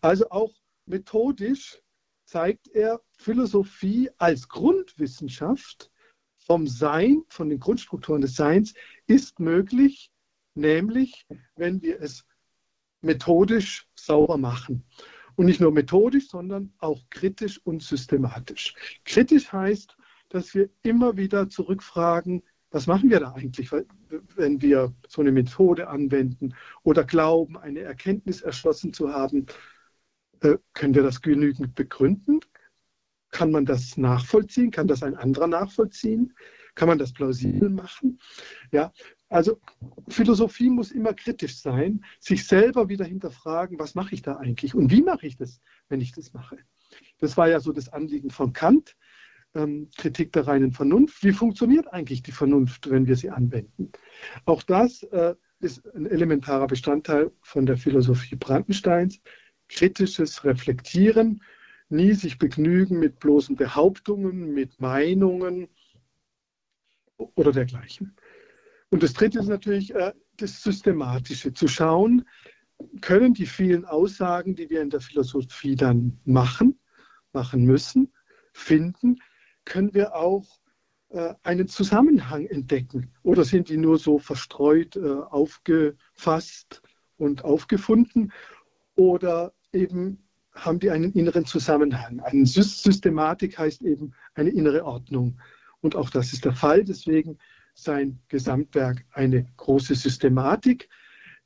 Also 0.00 0.30
auch 0.30 0.52
methodisch 0.86 1.80
zeigt 2.24 2.68
er 2.68 3.00
Philosophie 3.16 4.10
als 4.18 4.48
Grundwissenschaft 4.48 5.90
vom 6.38 6.66
Sein, 6.66 7.22
von 7.28 7.48
den 7.48 7.60
Grundstrukturen 7.60 8.22
des 8.22 8.34
Seins, 8.34 8.74
ist 9.06 9.38
möglich, 9.38 10.10
nämlich 10.54 11.26
wenn 11.54 11.82
wir 11.82 12.00
es 12.00 12.24
methodisch 13.00 13.88
sauber 13.94 14.38
machen. 14.38 14.84
Und 15.36 15.46
nicht 15.46 15.60
nur 15.60 15.72
methodisch, 15.72 16.28
sondern 16.28 16.72
auch 16.78 17.00
kritisch 17.08 17.60
und 17.64 17.82
systematisch. 17.82 18.74
Kritisch 19.04 19.52
heißt, 19.52 19.96
dass 20.28 20.54
wir 20.54 20.68
immer 20.82 21.16
wieder 21.16 21.48
zurückfragen, 21.48 22.42
was 22.70 22.86
machen 22.86 23.10
wir 23.10 23.20
da 23.20 23.32
eigentlich, 23.32 23.72
wenn 23.72 24.62
wir 24.62 24.94
so 25.08 25.20
eine 25.20 25.32
Methode 25.32 25.88
anwenden 25.88 26.54
oder 26.82 27.04
glauben, 27.04 27.56
eine 27.56 27.80
Erkenntnis 27.80 28.42
erschlossen 28.42 28.92
zu 28.92 29.12
haben? 29.12 29.46
Äh, 30.40 30.56
können 30.72 30.94
wir 30.94 31.02
das 31.02 31.20
genügend 31.20 31.74
begründen? 31.74 32.40
Kann 33.30 33.50
man 33.50 33.64
das 33.64 33.96
nachvollziehen? 33.96 34.70
Kann 34.70 34.88
das 34.88 35.02
ein 35.02 35.16
anderer 35.16 35.46
nachvollziehen? 35.46 36.34
Kann 36.74 36.88
man 36.88 36.98
das 36.98 37.12
plausibel 37.12 37.70
machen? 37.70 38.20
Ja, 38.72 38.92
also 39.30 39.60
Philosophie 40.08 40.68
muss 40.68 40.90
immer 40.90 41.14
kritisch 41.14 41.56
sein, 41.58 42.04
sich 42.18 42.46
selber 42.46 42.88
wieder 42.88 43.04
hinterfragen, 43.04 43.78
was 43.78 43.94
mache 43.94 44.14
ich 44.14 44.22
da 44.22 44.36
eigentlich 44.36 44.74
und 44.74 44.90
wie 44.90 45.02
mache 45.02 45.26
ich 45.26 45.36
das, 45.36 45.60
wenn 45.88 46.00
ich 46.00 46.12
das 46.12 46.32
mache. 46.32 46.58
Das 47.18 47.36
war 47.36 47.48
ja 47.48 47.60
so 47.60 47.72
das 47.72 47.88
Anliegen 47.88 48.30
von 48.30 48.52
Kant, 48.52 48.96
ähm, 49.54 49.88
Kritik 49.96 50.32
der 50.32 50.48
reinen 50.48 50.72
Vernunft. 50.72 51.22
Wie 51.22 51.32
funktioniert 51.32 51.92
eigentlich 51.92 52.22
die 52.22 52.32
Vernunft, 52.32 52.90
wenn 52.90 53.06
wir 53.06 53.14
sie 53.14 53.30
anwenden? 53.30 53.92
Auch 54.46 54.64
das 54.64 55.04
äh, 55.04 55.36
ist 55.60 55.86
ein 55.94 56.06
elementarer 56.06 56.66
Bestandteil 56.66 57.30
von 57.40 57.66
der 57.66 57.76
Philosophie 57.76 58.34
Brandensteins. 58.34 59.20
Kritisches 59.68 60.42
Reflektieren, 60.44 61.44
nie 61.88 62.14
sich 62.14 62.38
begnügen 62.38 62.98
mit 62.98 63.20
bloßen 63.20 63.54
Behauptungen, 63.54 64.52
mit 64.52 64.80
Meinungen 64.80 65.68
oder 67.16 67.52
dergleichen. 67.52 68.16
Und 68.90 69.02
das 69.02 69.12
Dritte 69.12 69.38
ist 69.38 69.48
natürlich 69.48 69.94
äh, 69.94 70.12
das 70.36 70.62
Systematische, 70.62 71.52
zu 71.52 71.68
schauen, 71.68 72.24
können 73.00 73.34
die 73.34 73.46
vielen 73.46 73.84
Aussagen, 73.84 74.54
die 74.54 74.70
wir 74.70 74.82
in 74.82 74.90
der 74.90 75.00
Philosophie 75.00 75.76
dann 75.76 76.18
machen, 76.24 76.78
machen 77.32 77.64
müssen, 77.64 78.12
finden, 78.52 79.18
können 79.64 79.94
wir 79.94 80.14
auch 80.14 80.46
äh, 81.10 81.34
einen 81.42 81.68
Zusammenhang 81.68 82.46
entdecken 82.46 83.12
oder 83.22 83.44
sind 83.44 83.68
die 83.68 83.76
nur 83.76 83.98
so 83.98 84.18
verstreut 84.18 84.96
äh, 84.96 85.12
aufgefasst 85.12 86.82
und 87.16 87.44
aufgefunden 87.44 88.32
oder 88.96 89.52
eben 89.72 90.26
haben 90.52 90.80
die 90.80 90.90
einen 90.90 91.12
inneren 91.12 91.44
Zusammenhang. 91.44 92.20
Eine 92.20 92.44
Systematik 92.46 93.58
heißt 93.58 93.82
eben 93.82 94.14
eine 94.34 94.50
innere 94.50 94.84
Ordnung. 94.84 95.40
Und 95.80 95.94
auch 95.94 96.10
das 96.10 96.32
ist 96.32 96.44
der 96.44 96.54
Fall. 96.54 96.84
Deswegen 96.84 97.38
sein 97.82 98.20
Gesamtwerk 98.28 99.04
eine 99.12 99.46
große 99.56 99.94
Systematik, 99.94 100.88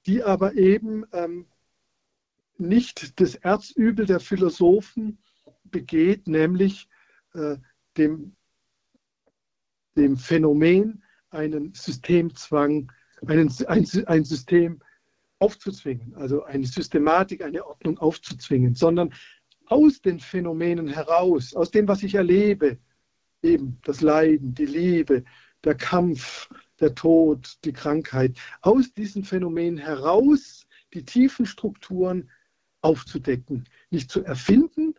die 0.06 0.22
aber 0.22 0.54
eben 0.54 1.04
ähm, 1.12 1.46
nicht 2.58 3.20
das 3.20 3.34
Erzübel 3.36 4.06
der 4.06 4.20
Philosophen 4.20 5.18
begeht, 5.64 6.28
nämlich 6.28 6.88
äh, 7.34 7.56
dem, 7.96 8.36
dem 9.96 10.16
Phänomen 10.16 11.02
einen 11.30 11.74
Systemzwang, 11.74 12.92
einen, 13.26 13.52
ein, 13.66 13.86
ein 14.06 14.24
System 14.24 14.80
aufzuzwingen, 15.38 16.14
also 16.14 16.44
eine 16.44 16.66
Systematik, 16.66 17.42
eine 17.42 17.66
Ordnung 17.66 17.98
aufzuzwingen, 17.98 18.74
sondern 18.74 19.12
aus 19.66 20.00
den 20.00 20.20
Phänomenen 20.20 20.88
heraus, 20.88 21.54
aus 21.54 21.70
dem, 21.70 21.88
was 21.88 22.02
ich 22.02 22.14
erlebe, 22.14 22.78
eben 23.42 23.78
das 23.84 24.00
Leiden, 24.00 24.54
die 24.54 24.66
Liebe, 24.66 25.24
der 25.64 25.74
Kampf, 25.74 26.48
der 26.80 26.94
Tod, 26.94 27.56
die 27.64 27.72
Krankheit, 27.72 28.38
aus 28.60 28.92
diesen 28.92 29.24
Phänomenen 29.24 29.78
heraus 29.78 30.66
die 30.92 31.04
tiefen 31.04 31.46
Strukturen 31.46 32.30
aufzudecken, 32.80 33.64
nicht 33.90 34.10
zu 34.10 34.22
erfinden, 34.24 34.94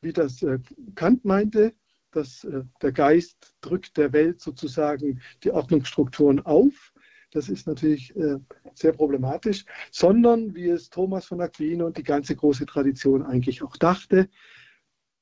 wie 0.00 0.12
das 0.12 0.42
äh, 0.42 0.58
Kant 0.94 1.24
meinte, 1.24 1.74
dass 2.12 2.44
äh, 2.44 2.62
der 2.80 2.92
Geist 2.92 3.54
drückt 3.60 3.96
der 3.96 4.12
Welt 4.12 4.40
sozusagen 4.40 5.20
die 5.42 5.50
Ordnungsstrukturen 5.50 6.40
auf. 6.40 6.92
Das 7.32 7.48
ist 7.48 7.66
natürlich 7.66 8.14
äh, 8.14 8.38
sehr 8.74 8.92
problematisch, 8.92 9.64
sondern 9.90 10.54
wie 10.54 10.68
es 10.68 10.90
Thomas 10.90 11.26
von 11.26 11.40
Aquino 11.40 11.86
und 11.86 11.98
die 11.98 12.04
ganze 12.04 12.36
große 12.36 12.66
Tradition 12.66 13.24
eigentlich 13.24 13.62
auch 13.62 13.76
dachte, 13.76 14.28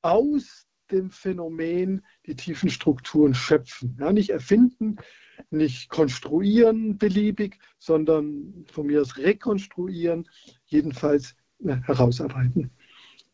aus 0.03 0.67
dem 0.93 1.11
Phänomen 1.11 2.05
die 2.25 2.35
tiefen 2.35 2.69
Strukturen 2.69 3.33
schöpfen. 3.33 3.97
Ja, 3.99 4.13
nicht 4.13 4.29
erfinden, 4.29 4.97
nicht 5.49 5.89
konstruieren 5.89 6.97
beliebig, 6.97 7.59
sondern 7.79 8.65
von 8.71 8.87
mir 8.87 9.01
aus 9.01 9.17
rekonstruieren, 9.17 10.29
jedenfalls 10.65 11.35
ja, 11.59 11.75
herausarbeiten. 11.83 12.71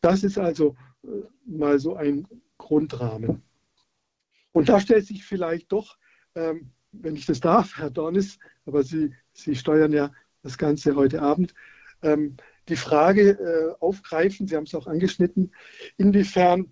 Das 0.01 0.23
ist 0.23 0.37
also 0.37 0.75
äh, 1.03 1.07
mal 1.45 1.79
so 1.79 1.95
ein 1.95 2.27
Grundrahmen. 2.57 3.43
Und 4.51 4.69
da 4.69 4.79
stellt 4.79 5.05
sich 5.05 5.25
vielleicht 5.25 5.71
doch, 5.71 5.97
ähm, 6.35 6.71
wenn 6.91 7.15
ich 7.15 7.25
das 7.25 7.39
darf, 7.39 7.77
Herr 7.77 7.91
Dornis, 7.91 8.39
aber 8.65 8.83
Sie, 8.83 9.13
Sie 9.33 9.55
steuern 9.55 9.91
ja 9.91 10.11
das 10.41 10.57
Ganze 10.57 10.95
heute 10.95 11.21
Abend, 11.21 11.53
ähm, 12.01 12.37
die 12.67 12.75
Frage 12.75 13.31
äh, 13.31 13.75
aufgreifen, 13.79 14.47
Sie 14.47 14.55
haben 14.55 14.63
es 14.63 14.75
auch 14.75 14.87
angeschnitten, 14.87 15.53
inwiefern 15.97 16.71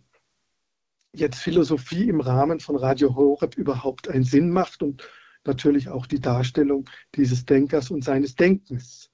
jetzt 1.19 1.39
Philosophie 1.39 2.07
im 2.09 2.21
Rahmen 2.21 2.59
von 2.59 2.75
Radio 2.75 3.15
Horeb 3.15 3.57
überhaupt 3.57 4.07
einen 4.07 4.23
Sinn 4.23 4.49
macht 4.49 4.83
und 4.83 5.07
natürlich 5.45 5.89
auch 5.89 6.05
die 6.05 6.19
Darstellung 6.19 6.89
dieses 7.15 7.45
Denkers 7.45 7.91
und 7.91 8.03
seines 8.03 8.35
Denkens. 8.35 9.09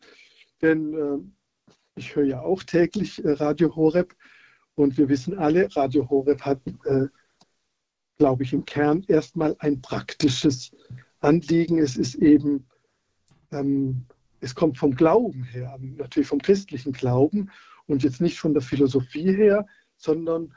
Denn 0.62 0.94
äh, 0.94 1.70
ich 1.96 2.16
höre 2.16 2.26
ja 2.26 2.42
auch 2.42 2.64
täglich 2.64 3.24
äh, 3.24 3.32
Radio 3.32 3.76
Horeb 3.76 4.16
und 4.76 4.98
wir 4.98 5.10
wissen 5.10 5.38
alle, 5.38 5.74
Radio 5.76 6.10
Horeb 6.10 6.42
hat, 6.42 6.62
äh, 6.86 7.08
glaube 8.18 8.44
ich, 8.44 8.54
im 8.54 8.66
Kern 8.66 9.04
erstmal 9.08 9.56
ein 9.60 9.82
praktisches 9.82 10.72
Anliegen. 11.20 11.80
Es 11.80 11.96
ist 11.96 12.16
eben, 12.16 12.68
ähm, 13.52 14.06
es 14.40 14.56
kommt 14.56 14.78
vom 14.78 14.96
Glauben 14.96 15.44
her, 15.44 15.78
natürlich 15.80 16.28
vom 16.28 16.42
christlichen 16.42 16.94
Glauben 16.94 17.52
und 17.86 18.04
jetzt 18.04 18.22
nicht 18.22 18.40
von 18.40 18.54
der 18.54 18.64
Philosophie 18.64 19.36
her, 19.36 19.66
sondern 19.98 20.54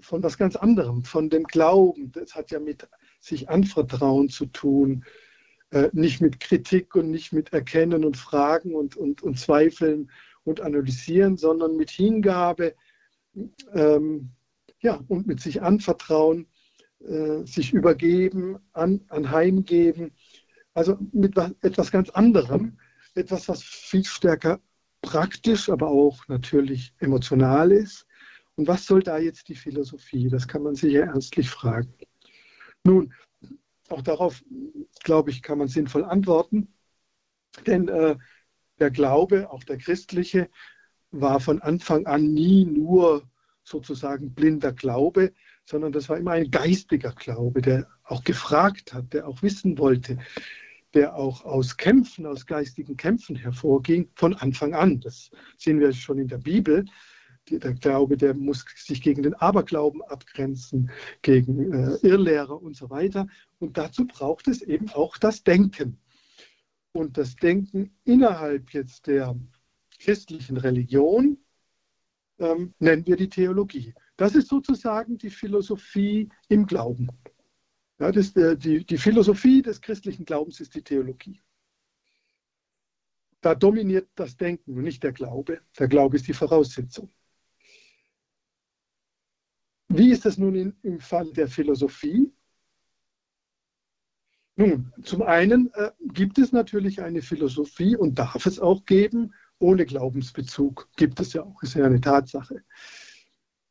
von 0.00 0.22
was 0.22 0.38
ganz 0.38 0.56
anderem, 0.56 1.04
von 1.04 1.30
dem 1.30 1.44
Glauben. 1.44 2.12
Das 2.12 2.34
hat 2.34 2.50
ja 2.50 2.60
mit 2.60 2.88
sich 3.20 3.48
anvertrauen 3.48 4.28
zu 4.28 4.46
tun, 4.46 5.04
äh, 5.70 5.88
nicht 5.92 6.20
mit 6.20 6.40
Kritik 6.40 6.94
und 6.94 7.10
nicht 7.10 7.32
mit 7.32 7.52
Erkennen 7.52 8.04
und 8.04 8.16
Fragen 8.16 8.74
und, 8.74 8.96
und, 8.96 9.22
und 9.22 9.38
Zweifeln 9.38 10.10
und 10.44 10.60
Analysieren, 10.60 11.36
sondern 11.36 11.76
mit 11.76 11.90
Hingabe 11.90 12.74
ähm, 13.74 14.30
ja, 14.80 15.00
und 15.08 15.26
mit 15.26 15.40
sich 15.40 15.62
anvertrauen, 15.62 16.46
äh, 17.00 17.44
sich 17.44 17.72
übergeben, 17.72 18.58
an, 18.72 19.04
anheimgeben. 19.08 20.12
Also 20.72 20.96
mit 21.12 21.36
was, 21.36 21.52
etwas 21.60 21.90
ganz 21.90 22.10
anderem, 22.10 22.78
etwas, 23.14 23.48
was 23.48 23.62
viel 23.62 24.04
stärker 24.04 24.60
praktisch, 25.02 25.68
aber 25.68 25.88
auch 25.88 26.26
natürlich 26.28 26.94
emotional 26.98 27.72
ist 27.72 28.06
und 28.60 28.68
was 28.68 28.84
soll 28.84 29.02
da 29.02 29.16
jetzt 29.16 29.48
die 29.48 29.54
Philosophie? 29.54 30.28
Das 30.28 30.46
kann 30.46 30.62
man 30.62 30.74
sich 30.74 30.92
ja 30.92 31.06
ernstlich 31.06 31.48
fragen. 31.48 31.94
Nun, 32.84 33.14
auch 33.88 34.02
darauf, 34.02 34.44
glaube 35.02 35.30
ich, 35.30 35.40
kann 35.40 35.56
man 35.56 35.68
sinnvoll 35.68 36.04
antworten, 36.04 36.68
denn 37.66 37.88
äh, 37.88 38.18
der 38.78 38.90
Glaube, 38.90 39.50
auch 39.50 39.64
der 39.64 39.78
christliche, 39.78 40.50
war 41.10 41.40
von 41.40 41.62
Anfang 41.62 42.04
an 42.04 42.34
nie 42.34 42.66
nur 42.66 43.26
sozusagen 43.64 44.34
blinder 44.34 44.74
Glaube, 44.74 45.32
sondern 45.64 45.92
das 45.92 46.10
war 46.10 46.18
immer 46.18 46.32
ein 46.32 46.50
geistiger 46.50 47.12
Glaube, 47.12 47.62
der 47.62 47.88
auch 48.04 48.24
gefragt 48.24 48.92
hat, 48.92 49.14
der 49.14 49.26
auch 49.26 49.40
wissen 49.42 49.78
wollte, 49.78 50.18
der 50.92 51.14
auch 51.14 51.46
aus 51.46 51.78
Kämpfen, 51.78 52.26
aus 52.26 52.44
geistigen 52.44 52.98
Kämpfen 52.98 53.36
hervorging, 53.36 54.10
von 54.16 54.34
Anfang 54.34 54.74
an. 54.74 55.00
Das 55.00 55.30
sehen 55.56 55.80
wir 55.80 55.94
schon 55.94 56.18
in 56.18 56.28
der 56.28 56.36
Bibel 56.36 56.84
der 57.48 57.74
Glaube, 57.74 58.16
der 58.16 58.34
muss 58.34 58.64
sich 58.76 59.02
gegen 59.02 59.22
den 59.22 59.34
Aberglauben 59.34 60.02
abgrenzen, 60.02 60.90
gegen 61.22 61.72
äh, 61.72 61.96
Irrlehrer 62.02 62.60
und 62.62 62.76
so 62.76 62.90
weiter. 62.90 63.26
Und 63.58 63.76
dazu 63.76 64.06
braucht 64.06 64.48
es 64.48 64.62
eben 64.62 64.88
auch 64.90 65.16
das 65.16 65.42
Denken. 65.42 65.98
Und 66.92 67.18
das 67.18 67.36
Denken 67.36 67.94
innerhalb 68.04 68.70
jetzt 68.72 69.06
der 69.06 69.36
christlichen 69.98 70.56
Religion 70.56 71.38
ähm, 72.38 72.74
nennen 72.78 73.06
wir 73.06 73.16
die 73.16 73.28
Theologie. 73.28 73.94
Das 74.16 74.34
ist 74.34 74.48
sozusagen 74.48 75.18
die 75.18 75.30
Philosophie 75.30 76.28
im 76.48 76.66
Glauben. 76.66 77.08
Ja, 77.98 78.10
das, 78.10 78.34
äh, 78.36 78.56
die, 78.56 78.84
die 78.84 78.98
Philosophie 78.98 79.62
des 79.62 79.80
christlichen 79.80 80.24
Glaubens 80.24 80.60
ist 80.60 80.74
die 80.74 80.82
Theologie. 80.82 81.40
Da 83.42 83.54
dominiert 83.54 84.08
das 84.14 84.36
Denken 84.36 84.74
und 84.74 84.82
nicht 84.82 85.02
der 85.02 85.12
Glaube. 85.12 85.60
Der 85.78 85.88
Glaube 85.88 86.16
ist 86.16 86.28
die 86.28 86.34
Voraussetzung. 86.34 87.10
Wie 89.92 90.12
ist 90.12 90.24
das 90.24 90.38
nun 90.38 90.54
in, 90.54 90.76
im 90.82 91.00
Fall 91.00 91.32
der 91.32 91.48
Philosophie? 91.48 92.32
Nun, 94.54 94.92
zum 95.02 95.22
einen 95.22 95.72
äh, 95.74 95.90
gibt 96.12 96.38
es 96.38 96.52
natürlich 96.52 97.02
eine 97.02 97.22
Philosophie 97.22 97.96
und 97.96 98.16
darf 98.16 98.46
es 98.46 98.60
auch 98.60 98.84
geben, 98.84 99.34
ohne 99.58 99.84
Glaubensbezug. 99.84 100.88
Gibt 100.96 101.18
es 101.18 101.32
ja 101.32 101.42
auch, 101.42 101.60
ist 101.62 101.74
ja 101.74 101.84
eine 101.86 102.00
Tatsache. 102.00 102.62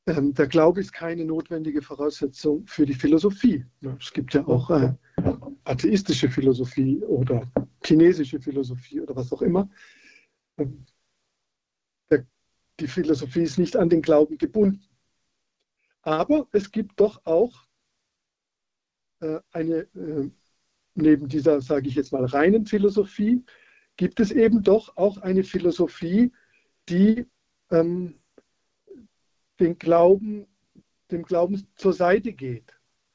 Ähm, 0.08 0.34
der 0.34 0.48
Glaube 0.48 0.82
ist 0.82 0.92
keine 0.92 1.24
notwendige 1.24 1.82
Voraussetzung 1.82 2.68
für 2.68 2.86
die 2.86 2.96
Philosophie. 2.96 3.66
Es 3.98 4.12
gibt 4.12 4.34
ja 4.34 4.46
auch 4.46 4.70
äh, 4.72 4.94
atheistische 5.64 6.30
Philosophie 6.30 7.02
oder 7.06 7.50
chinesische 7.86 8.42
Philosophie 8.42 9.00
oder 9.00 9.16
was 9.16 9.32
auch 9.32 9.42
immer. 9.42 9.70
Ähm, 10.58 10.86
der, 12.12 12.26
die 12.78 12.88
Philosophie 12.88 13.44
ist 13.44 13.58
nicht 13.58 13.78
an 13.78 13.88
den 13.88 14.02
Glauben 14.02 14.38
gebunden. 14.38 14.89
Aber 16.02 16.48
es 16.52 16.72
gibt 16.72 17.00
doch 17.00 17.26
auch 17.26 17.68
äh, 19.20 19.40
eine, 19.52 19.88
äh, 19.96 20.30
neben 20.96 21.28
dieser, 21.28 21.62
sage 21.62 21.88
ich 21.88 21.96
jetzt 21.96 22.12
mal, 22.12 22.26
reinen 22.26 22.66
Philosophie, 22.66 23.44
gibt 23.98 24.20
es 24.20 24.32
eben 24.32 24.64
doch 24.64 24.96
auch 24.98 25.18
eine 25.18 25.44
Philosophie, 25.44 26.32
die 26.88 27.26
ähm, 27.70 28.20
den 29.60 29.78
Glauben, 29.78 30.48
dem 31.12 31.24
Glauben 31.24 31.68
zur 31.76 31.94
Seite 31.94 32.34
geht. 32.34 32.74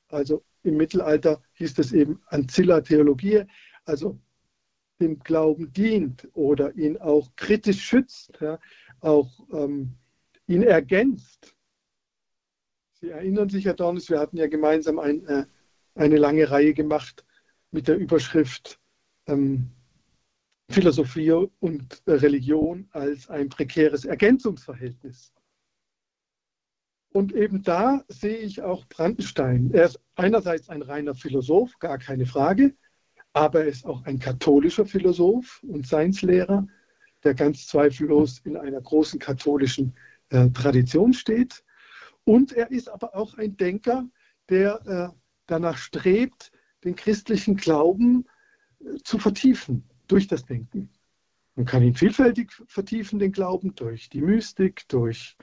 Also 0.08 0.44
im 0.62 0.76
Mittelalter 0.76 1.42
hieß 1.54 1.78
es 1.78 1.92
eben 1.92 2.20
Ancilla 2.26 2.80
Theologie, 2.80 3.44
also 3.84 4.18
dem 5.00 5.18
Glauben 5.18 5.72
dient 5.72 6.28
oder 6.34 6.74
ihn 6.74 6.98
auch 6.98 7.30
kritisch 7.36 7.82
schützt, 7.82 8.38
ja, 8.40 8.58
auch 9.00 9.30
ähm, 9.52 9.94
ihn 10.46 10.62
ergänzt. 10.62 11.56
Sie 13.04 13.10
erinnern 13.10 13.50
sich, 13.50 13.66
Herr 13.66 13.74
Dornes, 13.74 14.08
wir 14.08 14.18
hatten 14.18 14.38
ja 14.38 14.46
gemeinsam 14.46 14.98
ein, 14.98 15.26
äh, 15.26 15.44
eine 15.94 16.16
lange 16.16 16.50
Reihe 16.50 16.72
gemacht 16.72 17.22
mit 17.70 17.86
der 17.86 17.98
Überschrift 17.98 18.80
ähm, 19.26 19.68
Philosophie 20.70 21.32
und 21.32 22.02
Religion 22.06 22.88
als 22.92 23.28
ein 23.28 23.50
prekäres 23.50 24.06
Ergänzungsverhältnis. 24.06 25.34
Und 27.12 27.34
eben 27.34 27.62
da 27.62 28.02
sehe 28.08 28.38
ich 28.38 28.62
auch 28.62 28.86
Brandenstein. 28.86 29.70
Er 29.74 29.84
ist 29.84 30.00
einerseits 30.14 30.70
ein 30.70 30.80
reiner 30.80 31.14
Philosoph, 31.14 31.78
gar 31.80 31.98
keine 31.98 32.24
Frage, 32.24 32.74
aber 33.34 33.64
er 33.64 33.66
ist 33.66 33.84
auch 33.84 34.02
ein 34.06 34.18
katholischer 34.18 34.86
Philosoph 34.86 35.62
und 35.62 35.86
Seinslehrer, 35.86 36.66
der 37.22 37.34
ganz 37.34 37.66
zweifellos 37.66 38.38
in 38.44 38.56
einer 38.56 38.80
großen 38.80 39.18
katholischen 39.18 39.94
äh, 40.30 40.48
Tradition 40.48 41.12
steht. 41.12 41.62
Und 42.24 42.52
er 42.52 42.70
ist 42.70 42.88
aber 42.88 43.14
auch 43.14 43.34
ein 43.34 43.56
Denker, 43.56 44.08
der 44.48 44.86
äh, 44.86 45.18
danach 45.46 45.76
strebt, 45.76 46.52
den 46.84 46.96
christlichen 46.96 47.56
Glauben 47.56 48.26
äh, 48.80 48.96
zu 49.02 49.18
vertiefen 49.18 49.88
durch 50.08 50.26
das 50.26 50.44
Denken. 50.44 50.90
Man 51.54 51.66
kann 51.66 51.82
ihn 51.82 51.94
vielfältig 51.94 52.52
vertiefen, 52.66 53.18
den 53.18 53.32
Glauben, 53.32 53.74
durch 53.74 54.08
die 54.08 54.22
Mystik, 54.22 54.88
durch 54.88 55.36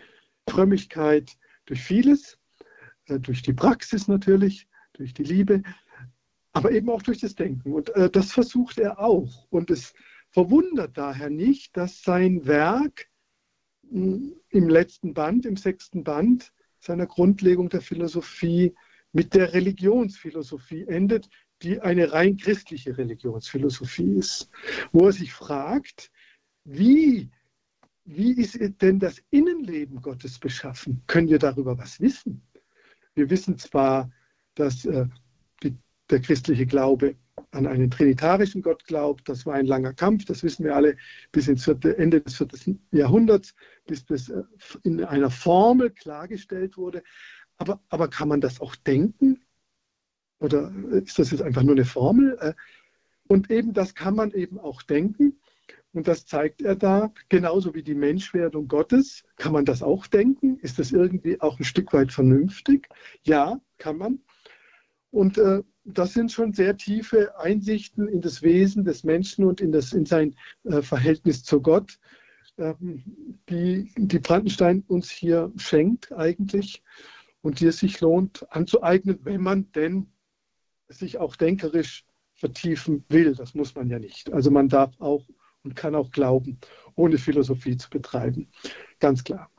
Frömmigkeit, 0.47 1.37
durch 1.65 1.81
vieles, 1.81 2.37
äh, 3.05 3.19
durch 3.19 3.41
die 3.41 3.53
Praxis 3.53 4.07
natürlich, 4.07 4.67
durch 4.93 5.13
die 5.13 5.23
Liebe, 5.23 5.63
aber 6.53 6.71
eben 6.71 6.89
auch 6.89 7.01
durch 7.01 7.19
das 7.19 7.35
Denken. 7.35 7.73
Und 7.73 7.95
äh, 7.95 8.09
das 8.09 8.31
versucht 8.31 8.77
er 8.77 8.99
auch. 8.99 9.47
Und 9.49 9.71
es 9.71 9.93
verwundert 10.29 10.97
daher 10.97 11.29
nicht, 11.29 11.77
dass 11.77 12.03
sein 12.03 12.45
Werk 12.45 13.09
hm, 13.89 14.35
im 14.49 14.69
letzten 14.69 15.13
Band, 15.13 15.45
im 15.45 15.55
sechsten 15.55 16.03
Band 16.03 16.51
seiner 16.81 17.07
Grundlegung 17.07 17.69
der 17.69 17.81
Philosophie 17.81 18.75
mit 19.13 19.33
der 19.33 19.53
Religionsphilosophie 19.53 20.85
endet, 20.87 21.29
die 21.61 21.79
eine 21.79 22.11
rein 22.11 22.37
christliche 22.37 22.97
Religionsphilosophie 22.97 24.15
ist, 24.17 24.49
wo 24.91 25.05
er 25.07 25.13
sich 25.13 25.31
fragt, 25.31 26.11
wie 26.63 27.29
wie 28.03 28.33
ist 28.33 28.57
denn 28.81 28.99
das 28.99 29.21
Innenleben 29.29 30.01
Gottes 30.01 30.39
beschaffen? 30.39 31.03
Können 31.07 31.29
wir 31.29 31.39
darüber 31.39 31.77
was 31.77 31.99
wissen? 32.01 32.41
Wir 33.13 33.29
wissen 33.29 33.57
zwar, 33.57 34.11
dass 34.55 34.85
äh, 34.85 35.05
der 36.11 36.21
christliche 36.21 36.65
Glaube 36.65 37.15
an 37.51 37.67
einen 37.67 37.91
trinitarischen 37.91 38.61
Gott 38.61 38.85
glaubt. 38.85 39.27
Das 39.27 39.45
war 39.45 39.55
ein 39.55 39.65
langer 39.65 39.93
Kampf, 39.93 40.25
das 40.25 40.43
wissen 40.43 40.63
wir 40.63 40.75
alle, 40.75 40.97
bis 41.31 41.47
ins 41.47 41.63
vierte, 41.63 41.97
Ende 41.97 42.21
des 42.21 42.35
vierten 42.35 42.81
Jahrhunderts, 42.91 43.55
bis 43.87 44.05
das 44.05 44.29
äh, 44.29 44.43
in 44.83 45.03
einer 45.03 45.29
Formel 45.29 45.89
klargestellt 45.89 46.77
wurde. 46.77 47.03
Aber, 47.57 47.81
aber 47.89 48.07
kann 48.07 48.27
man 48.27 48.41
das 48.41 48.61
auch 48.61 48.75
denken? 48.75 49.41
Oder 50.39 50.71
ist 50.91 51.19
das 51.19 51.31
jetzt 51.31 51.41
einfach 51.41 51.63
nur 51.63 51.75
eine 51.75 51.85
Formel? 51.85 52.37
Äh, 52.39 52.53
und 53.27 53.51
eben 53.51 53.73
das 53.73 53.95
kann 53.95 54.15
man 54.15 54.31
eben 54.31 54.59
auch 54.59 54.81
denken. 54.81 55.39
Und 55.93 56.07
das 56.07 56.25
zeigt 56.25 56.61
er 56.61 56.75
da, 56.75 57.13
genauso 57.27 57.73
wie 57.75 57.83
die 57.83 57.95
Menschwerdung 57.95 58.67
Gottes. 58.67 59.23
Kann 59.35 59.51
man 59.51 59.65
das 59.65 59.83
auch 59.83 60.07
denken? 60.07 60.57
Ist 60.59 60.79
das 60.79 60.91
irgendwie 60.91 61.39
auch 61.41 61.59
ein 61.59 61.65
Stück 61.65 61.91
weit 61.93 62.13
vernünftig? 62.13 62.87
Ja, 63.23 63.59
kann 63.77 63.97
man. 63.97 64.19
Und 65.11 65.37
äh, 65.37 65.61
das 65.83 66.13
sind 66.13 66.31
schon 66.31 66.53
sehr 66.53 66.77
tiefe 66.77 67.37
Einsichten 67.37 68.07
in 68.07 68.21
das 68.21 68.41
Wesen 68.41 68.83
des 68.85 69.03
Menschen 69.03 69.45
und 69.45 69.61
in, 69.61 69.71
das, 69.71 69.93
in 69.93 70.05
sein 70.05 70.35
äh, 70.63 70.81
Verhältnis 70.81 71.43
zu 71.43 71.61
Gott, 71.61 71.99
ähm, 72.57 73.03
die, 73.49 73.91
die 73.97 74.19
Brandenstein 74.19 74.83
uns 74.87 75.09
hier 75.09 75.51
schenkt 75.57 76.11
eigentlich 76.13 76.83
und 77.41 77.59
die 77.59 77.67
es 77.67 77.79
sich 77.79 77.99
lohnt 78.01 78.45
anzueignen, 78.51 79.19
wenn 79.23 79.41
man 79.41 79.71
denn 79.71 80.07
sich 80.87 81.17
auch 81.17 81.35
denkerisch 81.35 82.05
vertiefen 82.33 83.03
will. 83.09 83.35
Das 83.35 83.53
muss 83.53 83.75
man 83.75 83.89
ja 83.89 83.99
nicht. 83.99 84.31
Also 84.31 84.51
man 84.51 84.69
darf 84.69 84.99
auch 84.99 85.25
und 85.63 85.75
kann 85.75 85.95
auch 85.95 86.11
glauben, 86.11 86.59
ohne 86.95 87.17
Philosophie 87.17 87.77
zu 87.77 87.89
betreiben. 87.89 88.49
Ganz 88.99 89.23
klar. 89.23 89.49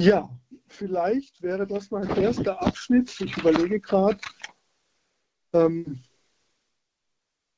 Ja, 0.00 0.30
vielleicht 0.68 1.42
wäre 1.42 1.66
das 1.66 1.90
mein 1.90 2.08
erster 2.16 2.62
Abschnitt. 2.62 3.20
Ich 3.20 3.36
überlege 3.36 3.80
gerade, 3.80 4.18
ähm, 5.52 6.02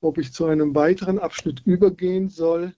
ob 0.01 0.19
ich 0.19 0.33
zu 0.33 0.47
einem 0.47 0.75
weiteren 0.75 1.19
Abschnitt 1.19 1.61
übergehen 1.67 2.29
soll. 2.29 2.75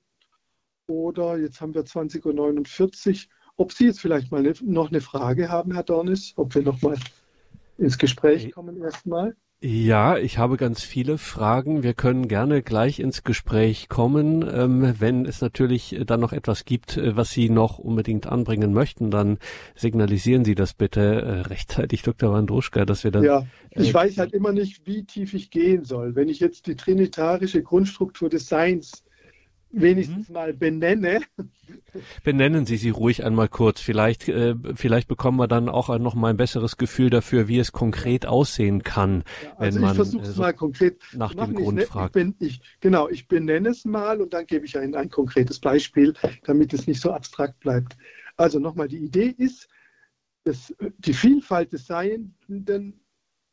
Oder 0.87 1.39
jetzt 1.39 1.61
haben 1.61 1.75
wir 1.75 1.85
20.49 1.85 3.27
Uhr. 3.27 3.33
Ob 3.57 3.73
Sie 3.73 3.87
jetzt 3.87 4.01
vielleicht 4.01 4.33
mal 4.33 4.43
ne, 4.43 4.55
noch 4.63 4.91
eine 4.91 5.01
Frage 5.01 5.49
haben, 5.49 5.73
Herr 5.73 5.85
Dornis, 5.85 6.33
ob 6.37 6.55
wir 6.55 6.63
noch 6.63 6.81
mal 6.83 6.99
ins 7.79 7.99
Gespräch 7.99 8.51
kommen 8.53 8.83
erstmal. 8.83 9.37
Ja, 9.65 10.19
ich 10.19 10.39
habe 10.39 10.57
ganz 10.57 10.83
viele 10.83 11.19
Fragen. 11.19 11.85
Wir 11.85 11.95
können 11.95 12.27
gerne 12.27 12.63
gleich 12.63 12.99
ins 12.99 13.23
Gespräch 13.23 13.89
kommen. 13.89 14.45
Ähm, 14.53 14.95
wenn 14.99 15.25
es 15.25 15.41
natürlich 15.41 16.01
dann 16.05 16.19
noch 16.19 16.33
etwas 16.33 16.65
gibt, 16.65 16.97
äh, 16.97 17.17
was 17.17 17.31
Sie 17.31 17.49
noch 17.49 17.79
unbedingt 17.79 18.27
anbringen 18.27 18.73
möchten, 18.73 19.13
dann 19.13 19.39
signalisieren 19.77 20.45
Sie 20.45 20.57
das 20.57 20.75
bitte 20.75 21.01
äh, 21.01 21.41
rechtzeitig, 21.43 22.03
Dr. 22.03 22.33
Wandruschka, 22.33 22.85
dass 22.85 23.05
wir 23.05 23.13
dann. 23.13 23.23
Ja, 23.23 23.47
ich 23.71 23.91
äh, 23.91 23.95
weiß 23.95 24.19
halt 24.19 24.33
immer 24.33 24.51
nicht, 24.51 24.85
wie 24.85 25.05
tief 25.05 25.33
ich 25.33 25.53
gehen 25.53 25.85
soll. 25.85 26.17
Wenn 26.17 26.29
ich 26.29 26.41
jetzt 26.41 26.67
die 26.67 26.75
trinitarische 26.75 27.63
Grundstruktur 27.63 28.29
des 28.29 28.49
Seins 28.49 29.05
wenigstens 29.73 30.29
mhm. 30.29 30.35
mal 30.35 30.53
benenne. 30.53 31.21
Benennen 32.23 32.67
Sie 32.67 32.77
sie 32.77 32.91
ruhig 32.91 33.25
einmal 33.25 33.49
kurz. 33.49 33.81
Vielleicht, 33.81 34.29
äh, 34.29 34.55
vielleicht 34.75 35.09
bekommen 35.09 35.39
wir 35.39 35.49
dann 35.49 35.69
auch 35.69 35.97
noch 35.99 36.15
mal 36.15 36.31
ein 36.31 36.37
besseres 36.37 36.77
Gefühl 36.77 37.11
dafür, 37.11 37.49
wie 37.49 37.59
es 37.59 37.73
konkret 37.73 38.27
aussehen 38.27 38.83
kann, 38.83 39.25
ja, 39.43 39.57
also 39.57 39.77
wenn 39.77 39.83
man 39.83 39.91
ich 39.91 39.97
versuche 39.97 40.23
es 40.23 40.37
äh, 40.37 40.41
mal 40.41 40.55
konkret 40.55 41.01
nach 41.15 41.35
dem 41.35 41.55
Grund 41.55 41.81
ich, 41.81 41.87
fragt. 41.87 42.17
Ich, 42.17 42.35
ich, 42.39 42.61
genau, 42.81 43.09
ich 43.09 43.29
benenne 43.29 43.71
es 43.71 43.85
mal 43.85 44.21
und 44.21 44.33
dann 44.33 44.47
gebe 44.47 44.65
ich 44.67 44.79
ein, 44.79 44.95
ein 44.95 45.11
konkretes 45.11 45.59
Beispiel, 45.59 46.15
damit 46.45 46.73
es 46.73 46.87
nicht 46.87 47.01
so 47.01 47.13
abstrakt 47.13 47.61
bleibt. 47.61 47.97
Also 48.37 48.59
nochmal, 48.59 48.89
die 48.89 48.99
Idee 48.99 49.35
ist, 49.37 49.69
dass 50.45 50.75
die 50.99 51.15
Vielfalt 51.15 51.73
des 51.73 51.87
Seienden 51.87 53.03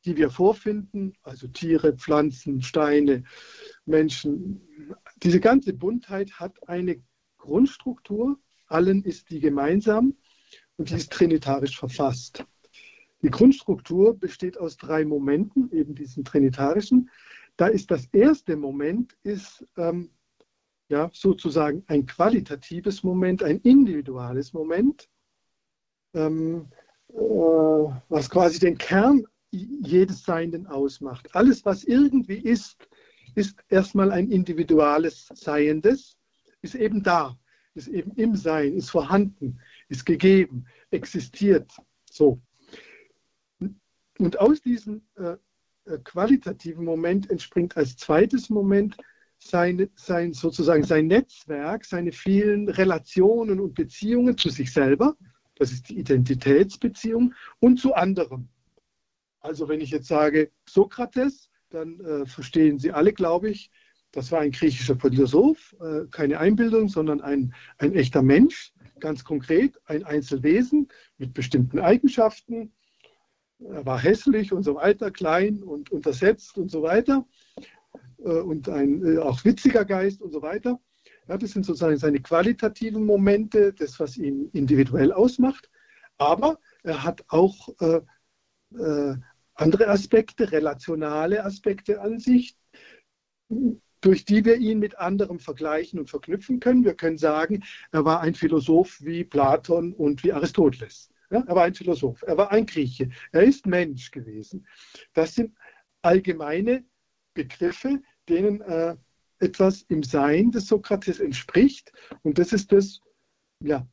die 0.05 0.15
wir 0.15 0.29
vorfinden, 0.29 1.13
also 1.23 1.47
Tiere, 1.47 1.93
Pflanzen, 1.93 2.61
Steine, 2.61 3.23
Menschen, 3.85 4.61
diese 5.23 5.39
ganze 5.39 5.73
Buntheit 5.73 6.39
hat 6.39 6.67
eine 6.67 7.01
Grundstruktur, 7.37 8.39
allen 8.67 9.03
ist 9.03 9.29
die 9.29 9.39
gemeinsam 9.39 10.15
und 10.77 10.89
die 10.89 10.95
ist 10.95 11.11
trinitarisch 11.11 11.77
verfasst. 11.77 12.45
Die 13.21 13.29
Grundstruktur 13.29 14.17
besteht 14.17 14.57
aus 14.57 14.77
drei 14.77 15.03
Momenten, 15.03 15.71
eben 15.71 15.95
diesen 15.95 16.23
trinitarischen. 16.23 17.09
Da 17.57 17.67
ist 17.67 17.91
das 17.91 18.05
erste 18.13 18.55
Moment 18.55 19.17
ist 19.23 19.65
ähm, 19.75 20.11
ja 20.87 21.09
sozusagen 21.13 21.83
ein 21.87 22.05
qualitatives 22.05 23.03
Moment, 23.03 23.43
ein 23.43 23.59
individuales 23.59 24.53
Moment, 24.53 25.09
ähm, 26.13 26.67
äh, 27.09 27.15
was 27.17 28.29
quasi 28.29 28.59
den 28.59 28.77
Kern 28.77 29.25
jedes 29.51 30.23
Seienden 30.23 30.67
ausmacht. 30.67 31.35
Alles, 31.35 31.65
was 31.65 31.83
irgendwie 31.83 32.37
ist, 32.37 32.87
ist 33.39 33.63
erstmal 33.69 34.11
ein 34.11 34.29
individuales 34.29 35.29
Seiendes, 35.33 36.17
ist 36.61 36.75
eben 36.75 37.01
da, 37.01 37.39
ist 37.73 37.87
eben 37.87 38.11
im 38.11 38.35
Sein, 38.35 38.73
ist 38.73 38.91
vorhanden, 38.91 39.61
ist 39.87 40.05
gegeben, 40.05 40.65
existiert. 40.91 41.71
So. 42.11 42.41
Und 44.19 44.39
aus 44.39 44.61
diesem 44.61 45.03
äh, 45.15 45.37
äh 45.85 45.99
qualitativen 46.03 46.83
Moment 46.83 47.29
entspringt 47.31 47.77
als 47.77 47.95
zweites 47.95 48.49
Moment 48.49 48.97
sein, 49.37 49.89
sein, 49.95 50.33
sozusagen 50.33 50.83
sein 50.83 51.07
Netzwerk, 51.07 51.85
seine 51.85 52.11
vielen 52.11 52.67
Relationen 52.67 53.61
und 53.61 53.73
Beziehungen 53.73 54.37
zu 54.37 54.49
sich 54.49 54.73
selber, 54.73 55.15
das 55.55 55.71
ist 55.71 55.87
die 55.87 55.97
Identitätsbeziehung, 55.97 57.33
und 57.61 57.79
zu 57.79 57.93
anderen. 57.93 58.49
Also 59.39 59.69
wenn 59.69 59.79
ich 59.79 59.91
jetzt 59.91 60.07
sage 60.07 60.51
Sokrates, 60.67 61.48
dann 61.69 61.99
äh, 61.99 62.25
verstehen 62.25 62.79
Sie 62.79 62.91
alle, 62.91 63.13
glaube 63.13 63.49
ich, 63.49 63.71
das 64.11 64.31
war 64.31 64.39
ein 64.39 64.51
griechischer 64.51 64.95
Philosoph, 64.95 65.75
äh, 65.81 66.05
keine 66.09 66.39
Einbildung, 66.39 66.89
sondern 66.89 67.21
ein, 67.21 67.53
ein 67.77 67.93
echter 67.93 68.23
Mensch, 68.23 68.73
ganz 68.99 69.23
konkret, 69.23 69.79
ein 69.85 70.03
Einzelwesen 70.03 70.87
mit 71.17 71.33
bestimmten 71.33 71.79
Eigenschaften. 71.79 72.73
Er 73.59 73.85
war 73.85 73.99
hässlich 73.99 74.51
und 74.51 74.63
so 74.63 74.75
weiter, 74.75 75.11
klein 75.11 75.61
und 75.61 75.91
untersetzt 75.91 76.57
und 76.57 76.71
so 76.71 76.81
weiter 76.81 77.27
äh, 78.23 78.29
und 78.29 78.67
ein 78.67 79.05
äh, 79.05 79.17
auch 79.19 79.45
witziger 79.45 79.85
Geist 79.85 80.21
und 80.21 80.31
so 80.31 80.41
weiter. 80.41 80.79
Ja, 81.27 81.37
das 81.37 81.51
sind 81.51 81.65
sozusagen 81.65 81.97
seine 81.97 82.19
qualitativen 82.19 83.05
Momente, 83.05 83.73
das, 83.73 83.99
was 83.99 84.17
ihn 84.17 84.49
individuell 84.53 85.11
ausmacht. 85.11 85.69
Aber 86.17 86.59
er 86.81 87.03
hat 87.03 87.23
auch 87.27 87.69
äh, 87.79 88.01
äh, 88.75 89.15
andere 89.59 89.87
Aspekte, 89.87 90.51
relationale 90.51 91.43
Aspekte 91.43 92.01
an 92.01 92.19
sich, 92.19 92.57
durch 94.01 94.25
die 94.25 94.45
wir 94.45 94.57
ihn 94.57 94.79
mit 94.79 94.97
anderem 94.97 95.39
vergleichen 95.39 95.99
und 95.99 96.09
verknüpfen 96.09 96.59
können. 96.59 96.85
Wir 96.85 96.93
können 96.93 97.17
sagen, 97.17 97.63
er 97.91 98.05
war 98.05 98.21
ein 98.21 98.35
Philosoph 98.35 99.01
wie 99.01 99.23
Platon 99.23 99.93
und 99.93 100.23
wie 100.23 100.31
Aristoteles. 100.31 101.11
Ja, 101.31 101.43
er 101.45 101.55
war 101.55 101.65
ein 101.65 101.75
Philosoph, 101.75 102.23
er 102.23 102.37
war 102.37 102.51
ein 102.51 102.65
Grieche, 102.65 103.09
er 103.31 103.43
ist 103.43 103.67
Mensch 103.67 104.09
gewesen. 104.09 104.65
Das 105.13 105.35
sind 105.35 105.55
allgemeine 106.01 106.83
Begriffe, 107.35 108.01
denen 108.27 108.61
äh, 108.61 108.95
etwas 109.39 109.83
im 109.89 110.01
Sein 110.01 110.51
des 110.51 110.67
Sokrates 110.67 111.19
entspricht. 111.19 111.91
Und 112.23 112.39
das 112.39 112.51
ist 112.51 112.71
das 112.71 113.01
ja, 113.61 113.85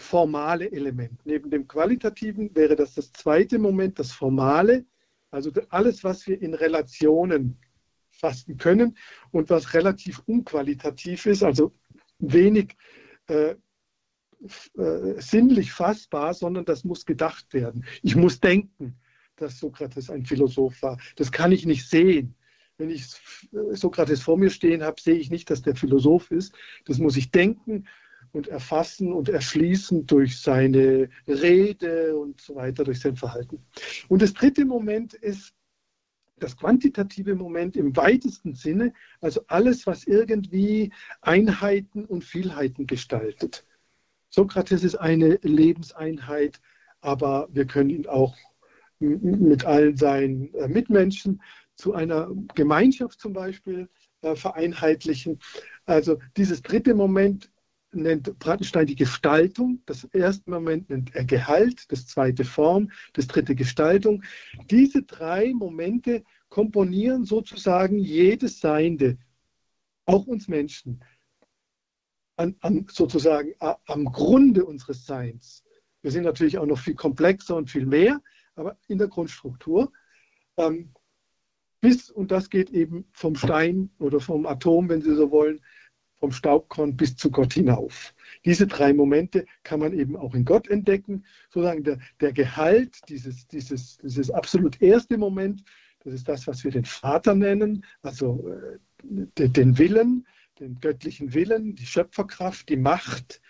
formale 0.00 0.70
Element. 0.70 1.20
Neben 1.24 1.50
dem 1.50 1.66
qualitativen 1.66 2.54
wäre 2.54 2.76
das 2.76 2.94
das 2.94 3.12
zweite 3.12 3.58
Moment, 3.58 3.98
das 3.98 4.12
formale, 4.12 4.84
also 5.30 5.50
alles, 5.68 6.04
was 6.04 6.26
wir 6.26 6.40
in 6.40 6.54
Relationen 6.54 7.58
fassen 8.10 8.56
können 8.56 8.96
und 9.30 9.50
was 9.50 9.74
relativ 9.74 10.22
unqualitativ 10.26 11.26
ist, 11.26 11.42
also 11.42 11.72
wenig 12.18 12.76
äh, 13.28 13.54
äh, 14.76 15.20
sinnlich 15.20 15.72
fassbar, 15.72 16.34
sondern 16.34 16.64
das 16.64 16.84
muss 16.84 17.04
gedacht 17.04 17.52
werden. 17.52 17.84
Ich 18.02 18.16
muss 18.16 18.40
denken, 18.40 18.98
dass 19.36 19.58
Sokrates 19.58 20.10
ein 20.10 20.24
Philosoph 20.24 20.82
war. 20.82 20.98
Das 21.16 21.30
kann 21.30 21.52
ich 21.52 21.66
nicht 21.66 21.88
sehen. 21.88 22.34
Wenn 22.76 22.90
ich 22.90 23.06
Sokrates 23.72 24.22
vor 24.22 24.38
mir 24.38 24.50
stehen 24.50 24.82
habe, 24.82 25.00
sehe 25.00 25.16
ich 25.16 25.30
nicht, 25.30 25.50
dass 25.50 25.62
der 25.62 25.74
Philosoph 25.74 26.30
ist. 26.30 26.54
Das 26.84 26.98
muss 26.98 27.16
ich 27.16 27.30
denken 27.30 27.86
und 28.32 28.48
erfassen 28.48 29.12
und 29.12 29.28
erschließen 29.28 30.06
durch 30.06 30.40
seine 30.40 31.08
Rede 31.26 32.16
und 32.16 32.40
so 32.40 32.54
weiter, 32.54 32.84
durch 32.84 33.00
sein 33.00 33.16
Verhalten. 33.16 33.64
Und 34.08 34.22
das 34.22 34.34
dritte 34.34 34.64
Moment 34.64 35.14
ist 35.14 35.54
das 36.38 36.56
quantitative 36.56 37.34
Moment 37.34 37.76
im 37.76 37.96
weitesten 37.96 38.54
Sinne, 38.54 38.92
also 39.20 39.42
alles, 39.48 39.86
was 39.86 40.04
irgendwie 40.04 40.92
Einheiten 41.20 42.04
und 42.04 42.24
Vielheiten 42.24 42.86
gestaltet. 42.86 43.66
Sokrates 44.30 44.84
ist 44.84 44.96
eine 44.96 45.38
Lebenseinheit, 45.42 46.60
aber 47.00 47.48
wir 47.50 47.66
können 47.66 47.90
ihn 47.90 48.06
auch 48.06 48.36
mit 49.00 49.64
allen 49.64 49.96
seinen 49.96 50.52
äh, 50.54 50.68
Mitmenschen 50.68 51.40
zu 51.76 51.94
einer 51.94 52.30
Gemeinschaft 52.54 53.20
zum 53.20 53.32
Beispiel 53.32 53.88
äh, 54.22 54.34
vereinheitlichen. 54.34 55.38
Also 55.86 56.18
dieses 56.36 56.62
dritte 56.62 56.94
Moment 56.94 57.50
nennt 57.92 58.38
Brandenstein 58.38 58.86
die 58.86 58.96
Gestaltung. 58.96 59.82
Das 59.86 60.04
erste 60.04 60.50
Moment 60.50 60.90
nennt 60.90 61.14
er 61.14 61.24
Gehalt, 61.24 61.90
das 61.90 62.06
zweite 62.06 62.44
Form, 62.44 62.90
das 63.14 63.26
dritte 63.26 63.54
Gestaltung. 63.54 64.22
Diese 64.70 65.02
drei 65.02 65.52
Momente 65.54 66.22
komponieren 66.48 67.24
sozusagen 67.24 67.98
jedes 67.98 68.60
Seiende, 68.60 69.18
auch 70.06 70.26
uns 70.26 70.48
Menschen, 70.48 71.02
an, 72.36 72.56
an 72.60 72.86
sozusagen 72.90 73.52
am 73.58 74.04
Grunde 74.06 74.64
unseres 74.64 75.04
Seins. 75.04 75.64
Wir 76.02 76.12
sind 76.12 76.24
natürlich 76.24 76.58
auch 76.58 76.66
noch 76.66 76.78
viel 76.78 76.94
komplexer 76.94 77.56
und 77.56 77.70
viel 77.70 77.86
mehr, 77.86 78.22
aber 78.54 78.78
in 78.86 78.98
der 78.98 79.08
Grundstruktur. 79.08 79.92
Ähm, 80.56 80.92
bis, 81.80 82.10
und 82.10 82.30
das 82.30 82.50
geht 82.50 82.70
eben 82.70 83.08
vom 83.12 83.36
Stein 83.36 83.90
oder 83.98 84.20
vom 84.20 84.46
Atom, 84.46 84.88
wenn 84.88 85.02
Sie 85.02 85.14
so 85.14 85.30
wollen, 85.30 85.60
vom 86.20 86.32
Staubkorn 86.32 86.96
bis 86.96 87.16
zu 87.16 87.30
Gott 87.30 87.52
hinauf. 87.52 88.14
Diese 88.44 88.66
drei 88.66 88.92
Momente 88.92 89.46
kann 89.62 89.80
man 89.80 89.92
eben 89.92 90.16
auch 90.16 90.34
in 90.34 90.44
Gott 90.44 90.68
entdecken. 90.68 91.24
Sozusagen 91.50 91.84
der, 91.84 91.98
der 92.20 92.32
Gehalt, 92.32 92.98
dieses, 93.08 93.46
dieses, 93.46 93.98
dieses 93.98 94.30
absolut 94.30 94.80
erste 94.82 95.16
Moment, 95.16 95.64
das 96.00 96.14
ist 96.14 96.28
das, 96.28 96.46
was 96.46 96.64
wir 96.64 96.70
den 96.70 96.84
Vater 96.84 97.34
nennen, 97.34 97.84
also 98.02 98.48
äh, 98.48 98.78
den 99.48 99.78
Willen, 99.78 100.26
den 100.58 100.80
göttlichen 100.80 101.34
Willen, 101.34 101.74
die 101.74 101.86
Schöpferkraft, 101.86 102.68
die 102.68 102.76
Macht, 102.76 103.40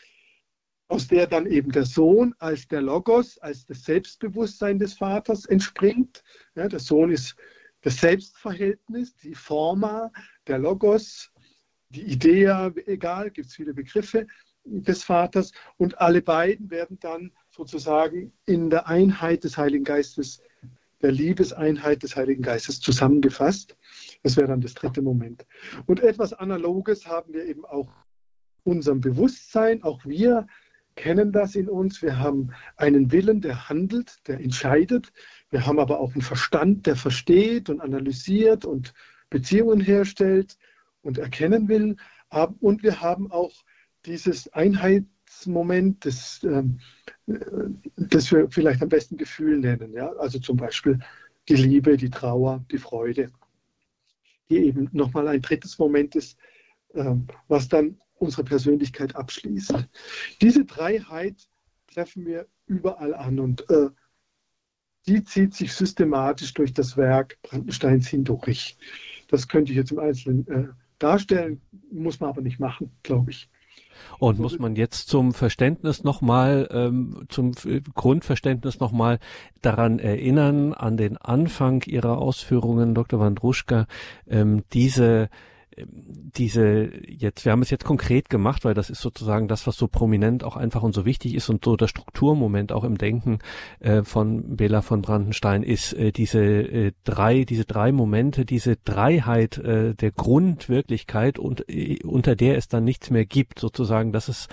aus 0.89 1.07
der 1.07 1.27
dann 1.27 1.47
eben 1.47 1.71
der 1.71 1.85
Sohn 1.85 2.35
als 2.39 2.67
der 2.69 2.81
Logos, 2.81 3.39
als 3.39 3.67
das 3.67 3.85
Selbstbewusstsein 3.85 4.79
des 4.79 4.95
Vaters 4.95 5.45
entspringt. 5.45 6.23
Ja, 6.55 6.69
der 6.69 6.81
Sohn 6.81 7.11
ist 7.11 7.37
das 7.83 7.99
Selbstverhältnis, 7.99 9.15
die 9.17 9.35
Forma, 9.35 10.11
der 10.47 10.59
Logos, 10.59 11.31
die 11.91 12.03
Idee, 12.03 12.47
egal, 12.87 13.31
gibt 13.31 13.49
es 13.49 13.55
viele 13.55 13.75
Begriffe 13.75 14.27
des 14.65 15.03
Vaters. 15.03 15.53
Und 15.77 16.01
alle 16.01 16.23
beiden 16.23 16.71
werden 16.71 16.99
dann 17.01 17.33
sozusagen 17.51 18.33
in 18.45 18.71
der 18.71 18.87
Einheit 18.89 19.45
des 19.45 19.57
Heiligen 19.57 19.85
Geistes, 19.85 20.43
der 21.01 21.13
Liebeseinheit 21.13 22.03
des 22.03 22.17
Heiligen 22.17 22.43
Geistes 22.43 22.81
zusammengefasst. 22.81 23.77
Das 24.23 24.37
wäre 24.37 24.49
dann 24.49 24.61
das 24.61 24.75
dritte 24.75 25.01
Moment. 25.01 25.47
Und 25.87 26.01
etwas 26.01 26.33
Analoges 26.33 27.07
haben 27.07 27.33
wir 27.33 27.45
eben 27.47 27.65
auch 27.65 27.91
unserem 28.65 29.01
Bewusstsein. 29.01 29.83
Auch 29.83 30.05
wir 30.05 30.47
kennen 30.97 31.33
das 31.33 31.55
in 31.55 31.69
uns. 31.69 32.03
Wir 32.03 32.19
haben 32.19 32.53
einen 32.77 33.13
Willen, 33.13 33.41
der 33.41 33.69
handelt, 33.69 34.27
der 34.27 34.41
entscheidet. 34.41 35.13
Wir 35.51 35.65
haben 35.65 35.79
aber 35.79 36.01
auch 36.01 36.13
einen 36.13 36.23
Verstand, 36.23 36.87
der 36.87 36.97
versteht 36.97 37.71
und 37.71 37.81
analysiert 37.81 38.65
und 38.65 38.93
Beziehungen 39.31 39.81
herstellt 39.81 40.59
und 41.03 41.19
erkennen 41.19 41.69
will. 41.69 41.97
Und 42.61 42.83
wir 42.83 43.01
haben 43.01 43.31
auch 43.31 43.53
dieses 44.05 44.53
Einheitsmoment, 44.53 46.05
das, 46.05 46.41
ähm, 46.45 46.81
das 47.97 48.31
wir 48.31 48.51
vielleicht 48.51 48.83
am 48.83 48.89
besten 48.89 49.17
Gefühl 49.17 49.59
nennen. 49.59 49.93
Ja? 49.93 50.13
Also 50.19 50.39
zum 50.39 50.57
Beispiel 50.57 51.01
die 51.49 51.57
Liebe, 51.57 51.97
die 51.97 52.11
Trauer, 52.11 52.65
die 52.71 52.79
Freude, 52.79 53.31
die 54.51 54.59
eben 54.59 54.89
nochmal 54.93 55.29
ein 55.29 55.43
drittes 55.43 55.79
Moment 55.79 56.15
ist, 56.15 56.39
ähm, 56.95 57.27
was 57.49 57.69
dann 57.69 58.01
unsere 58.17 58.45
Persönlichkeit 58.45 59.15
abschließt. 59.15 59.75
Diese 60.41 60.65
Dreiheit 60.65 61.49
treffen 61.87 62.27
wir 62.27 62.47
überall 62.67 63.15
an 63.15 63.39
und 63.39 63.69
äh, 63.71 63.91
die 65.07 65.25
zieht 65.25 65.55
sich 65.55 65.73
systematisch 65.73 66.53
durch 66.55 66.75
das 66.75 66.97
Werk 66.97 67.39
Brandensteins 67.43 68.09
hindurch. 68.09 68.77
Das 69.29 69.49
könnte 69.49 69.73
ich 69.73 69.79
jetzt 69.79 69.93
im 69.93 69.99
Einzelnen 69.99 70.47
äh, 70.49 70.69
darstellen, 70.99 71.61
muss 71.91 72.21
man 72.21 72.31
aber 72.31 72.43
nicht 72.43 72.61
machen, 72.61 72.91
glaube 73.03 73.31
ich. 73.31 73.49
Und 74.19 74.39
muss 74.39 74.59
man 74.59 74.77
jetzt 74.77 75.09
zum 75.09 75.33
Verständnis 75.33 76.05
nochmal, 76.05 76.69
ähm, 76.71 77.25
zum 77.29 77.53
Grundverständnis 77.95 78.81
nochmal 78.81 79.19
daran 79.61 79.99
erinnern, 79.99 80.73
an 80.73 80.97
den 80.97 81.17
Anfang 81.17 81.83
Ihrer 81.85 82.19
Ausführungen, 82.19 82.95
Dr. 82.95 83.21
Wandruschka, 83.21 83.87
ähm, 84.27 84.65
diese 84.73 85.29
diese 85.87 86.91
jetzt, 87.07 87.45
wir 87.45 87.53
haben 87.53 87.63
es 87.63 87.71
jetzt 87.71 87.85
konkret 87.85 88.29
gemacht, 88.29 88.65
weil 88.65 88.75
das 88.75 88.91
ist 88.91 89.01
sozusagen 89.01 89.49
das, 89.49 89.67
was 89.67 89.77
so 89.77 89.89
prominent 89.89 90.45
auch 90.45 90.57
einfach 90.57 90.83
und 90.83 90.95
so 90.95 91.05
wichtig 91.05 91.35
ist 91.35 91.49
und 91.49 91.65
so 91.65 91.77
der 91.77 91.89
Strukturmoment 91.89 92.73
auch 92.73 92.85
im 92.85 92.99
Denken 92.99 93.39
äh, 93.81 94.03
von 94.03 94.57
Bela 94.57 94.83
von 94.83 95.03
Brandenstein 95.03 95.63
ist 95.63 95.93
äh, 95.93 96.13
diese 96.13 96.41
äh, 96.41 96.93
drei, 97.05 97.45
diese 97.45 97.65
drei 97.65 97.93
Momente, 97.93 98.45
diese 98.45 98.77
Dreiheit 98.77 99.59
äh, 99.59 99.95
der 99.95 100.11
Grundwirklichkeit 100.13 101.39
und 101.39 101.69
äh, 101.69 101.99
unter 102.05 102.37
der 102.37 102.57
es 102.57 102.69
dann 102.69 102.85
nichts 102.85 103.11
mehr 103.11 103.25
gibt, 103.25 103.59
sozusagen, 103.59 104.13
das 104.13 104.29
ist 104.29 104.49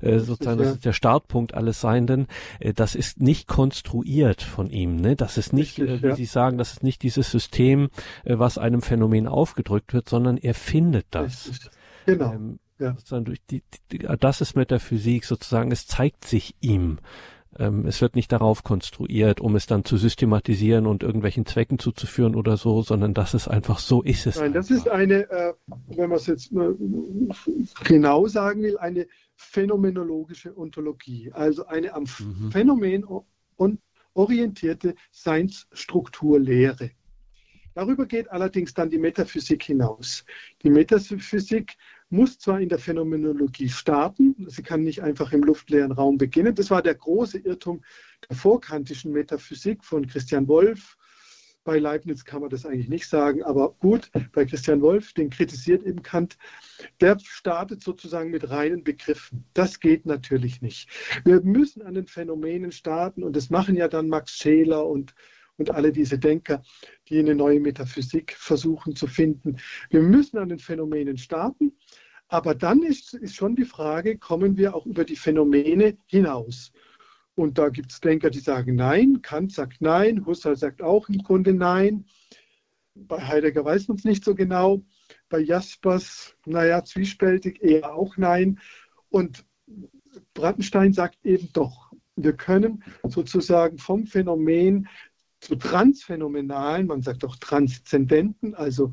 äh, 0.00 0.18
sozusagen 0.18 0.58
das 0.58 0.72
ist 0.72 0.84
der 0.84 0.92
Startpunkt 0.92 1.54
alles 1.54 1.80
Seienden. 1.80 2.26
Äh, 2.60 2.72
das 2.72 2.94
ist 2.94 3.20
nicht 3.20 3.46
konstruiert 3.48 4.42
von 4.42 4.70
ihm, 4.70 4.96
ne? 4.96 5.16
Das 5.16 5.38
ist 5.38 5.52
nicht, 5.52 5.78
äh, 5.78 6.02
wie 6.02 6.14
Sie 6.14 6.24
sagen, 6.24 6.58
das 6.58 6.72
ist 6.72 6.82
nicht 6.82 7.02
dieses 7.02 7.30
System, 7.30 7.88
äh, 8.24 8.38
was 8.38 8.58
einem 8.58 8.82
Phänomen 8.82 9.26
aufgedrückt 9.26 9.94
wird, 9.94 10.08
sondern 10.08 10.36
er 10.36 10.54
findet 10.68 11.06
das. 11.10 11.70
Genau. 12.06 12.32
Ähm, 12.32 12.58
ja. 12.78 12.96
durch 13.20 13.40
die, 13.50 13.62
die, 13.90 13.98
das 13.98 14.40
ist 14.40 14.54
Metaphysik 14.54 15.24
sozusagen, 15.24 15.72
es 15.72 15.86
zeigt 15.86 16.24
sich 16.24 16.54
ihm. 16.60 16.98
Ähm, 17.58 17.86
es 17.86 18.00
wird 18.00 18.14
nicht 18.14 18.30
darauf 18.30 18.62
konstruiert, 18.62 19.40
um 19.40 19.56
es 19.56 19.66
dann 19.66 19.84
zu 19.84 19.96
systematisieren 19.96 20.86
und 20.86 21.02
irgendwelchen 21.02 21.44
Zwecken 21.44 21.78
zuzuführen 21.78 22.36
oder 22.36 22.56
so, 22.56 22.82
sondern 22.82 23.14
das 23.14 23.34
ist 23.34 23.48
einfach 23.48 23.78
so 23.78 24.02
ist 24.02 24.26
es. 24.26 24.36
Nein, 24.36 24.52
das 24.52 24.70
ist 24.70 24.88
eine, 24.88 25.28
äh, 25.30 25.54
wenn 25.88 26.10
man 26.10 26.18
es 26.18 26.26
jetzt 26.26 26.52
genau 27.84 28.26
sagen 28.26 28.62
will, 28.62 28.78
eine 28.78 29.06
phänomenologische 29.34 30.56
Ontologie, 30.56 31.32
also 31.32 31.66
eine 31.66 31.94
am 31.94 32.04
mhm. 32.04 32.52
Phänomen 32.52 33.04
orientierte 34.14 34.94
Seinsstrukturlehre. 35.10 36.90
Darüber 37.78 38.06
geht 38.06 38.28
allerdings 38.32 38.74
dann 38.74 38.90
die 38.90 38.98
Metaphysik 38.98 39.62
hinaus. 39.62 40.24
Die 40.64 40.68
Metaphysik 40.68 41.76
muss 42.10 42.36
zwar 42.36 42.60
in 42.60 42.68
der 42.68 42.80
Phänomenologie 42.80 43.68
starten, 43.68 44.34
sie 44.48 44.64
kann 44.64 44.82
nicht 44.82 45.00
einfach 45.00 45.32
im 45.32 45.44
luftleeren 45.44 45.92
Raum 45.92 46.18
beginnen. 46.18 46.56
Das 46.56 46.72
war 46.72 46.82
der 46.82 46.96
große 46.96 47.38
Irrtum 47.38 47.84
der 48.28 48.36
vorkantischen 48.36 49.12
Metaphysik 49.12 49.84
von 49.84 50.08
Christian 50.08 50.48
Wolff. 50.48 50.96
Bei 51.62 51.78
Leibniz 51.78 52.24
kann 52.24 52.40
man 52.40 52.50
das 52.50 52.66
eigentlich 52.66 52.88
nicht 52.88 53.06
sagen, 53.06 53.44
aber 53.44 53.74
gut, 53.74 54.10
bei 54.32 54.44
Christian 54.44 54.80
Wolff, 54.80 55.12
den 55.12 55.30
kritisiert 55.30 55.84
eben 55.84 56.02
Kant, 56.02 56.36
der 57.00 57.16
startet 57.20 57.84
sozusagen 57.84 58.32
mit 58.32 58.50
reinen 58.50 58.82
Begriffen. 58.82 59.44
Das 59.54 59.78
geht 59.78 60.04
natürlich 60.04 60.62
nicht. 60.62 60.90
Wir 61.24 61.42
müssen 61.42 61.82
an 61.82 61.94
den 61.94 62.08
Phänomenen 62.08 62.72
starten 62.72 63.22
und 63.22 63.36
das 63.36 63.50
machen 63.50 63.76
ja 63.76 63.86
dann 63.86 64.08
Max 64.08 64.32
Scheler 64.32 64.84
und 64.84 65.14
und 65.58 65.70
alle 65.70 65.92
diese 65.92 66.18
Denker, 66.18 66.62
die 67.08 67.18
eine 67.18 67.34
neue 67.34 67.60
Metaphysik 67.60 68.32
versuchen 68.32 68.96
zu 68.96 69.06
finden. 69.06 69.58
Wir 69.90 70.00
müssen 70.00 70.38
an 70.38 70.48
den 70.48 70.58
Phänomenen 70.58 71.18
starten, 71.18 71.76
aber 72.28 72.54
dann 72.54 72.82
ist, 72.82 73.14
ist 73.14 73.34
schon 73.34 73.56
die 73.56 73.64
Frage, 73.64 74.18
kommen 74.18 74.56
wir 74.56 74.74
auch 74.74 74.86
über 74.86 75.04
die 75.04 75.16
Phänomene 75.16 75.98
hinaus? 76.06 76.72
Und 77.34 77.58
da 77.58 77.68
gibt 77.68 77.92
es 77.92 78.00
Denker, 78.00 78.30
die 78.30 78.40
sagen 78.40 78.74
Nein, 78.74 79.22
Kant 79.22 79.52
sagt 79.52 79.80
Nein, 79.80 80.26
Husserl 80.26 80.56
sagt 80.56 80.82
auch 80.82 81.08
im 81.08 81.18
Grunde 81.18 81.54
Nein. 81.54 82.04
Bei 82.94 83.20
Heidegger 83.20 83.64
weiß 83.64 83.88
man 83.88 83.96
es 83.96 84.04
nicht 84.04 84.24
so 84.24 84.34
genau. 84.34 84.82
Bei 85.28 85.38
Jaspers, 85.38 86.34
naja, 86.46 86.84
zwiespältig 86.84 87.62
eher 87.62 87.94
auch 87.94 88.16
Nein. 88.16 88.58
Und 89.08 89.44
Brandenstein 90.34 90.92
sagt 90.92 91.24
eben 91.24 91.48
doch, 91.52 91.92
wir 92.16 92.32
können 92.32 92.82
sozusagen 93.04 93.78
vom 93.78 94.06
Phänomen 94.06 94.88
zu 95.40 95.56
transphänomenalen, 95.56 96.86
man 96.86 97.02
sagt 97.02 97.24
auch 97.24 97.36
transzendenten, 97.36 98.54
also 98.54 98.92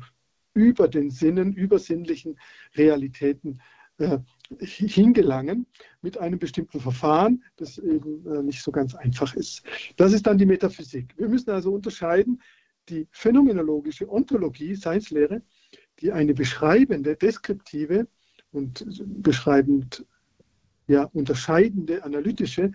über 0.54 0.88
den 0.88 1.10
Sinnen, 1.10 1.52
übersinnlichen 1.52 2.38
Realitäten 2.76 3.60
äh, 3.98 4.18
hingelangen 4.58 5.66
mit 6.02 6.18
einem 6.18 6.38
bestimmten 6.38 6.80
Verfahren, 6.80 7.42
das 7.56 7.78
eben 7.78 8.26
äh, 8.26 8.42
nicht 8.42 8.62
so 8.62 8.70
ganz 8.70 8.94
einfach 8.94 9.34
ist. 9.34 9.62
Das 9.96 10.12
ist 10.12 10.26
dann 10.26 10.38
die 10.38 10.46
Metaphysik. 10.46 11.14
Wir 11.16 11.28
müssen 11.28 11.50
also 11.50 11.72
unterscheiden 11.72 12.40
die 12.88 13.08
phänomenologische 13.10 14.10
Ontologie, 14.10 14.74
Seinslehre, 14.74 15.42
die 16.00 16.12
eine 16.12 16.34
beschreibende, 16.34 17.16
deskriptive 17.16 18.06
und 18.52 18.84
beschreibend 19.22 20.06
ja, 20.86 21.04
unterscheidende, 21.12 22.04
analytische 22.04 22.72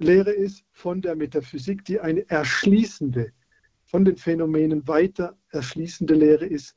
Lehre 0.00 0.30
ist 0.30 0.64
von 0.72 1.02
der 1.02 1.14
Metaphysik, 1.14 1.84
die 1.84 2.00
eine 2.00 2.28
erschließende, 2.28 3.32
von 3.84 4.04
den 4.04 4.16
Phänomenen 4.16 4.86
weiter 4.88 5.36
erschließende 5.50 6.14
Lehre 6.14 6.46
ist. 6.46 6.74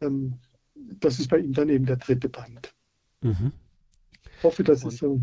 Ähm, 0.00 0.38
das 0.74 1.18
ist 1.20 1.28
bei 1.28 1.38
ihm 1.38 1.52
dann 1.52 1.68
eben 1.68 1.86
der 1.86 1.96
dritte 1.96 2.28
Band. 2.28 2.74
Mhm. 3.22 3.52
Ich 4.36 4.42
hoffe, 4.42 4.64
das 4.64 4.84
ist 4.84 4.98
so. 4.98 5.22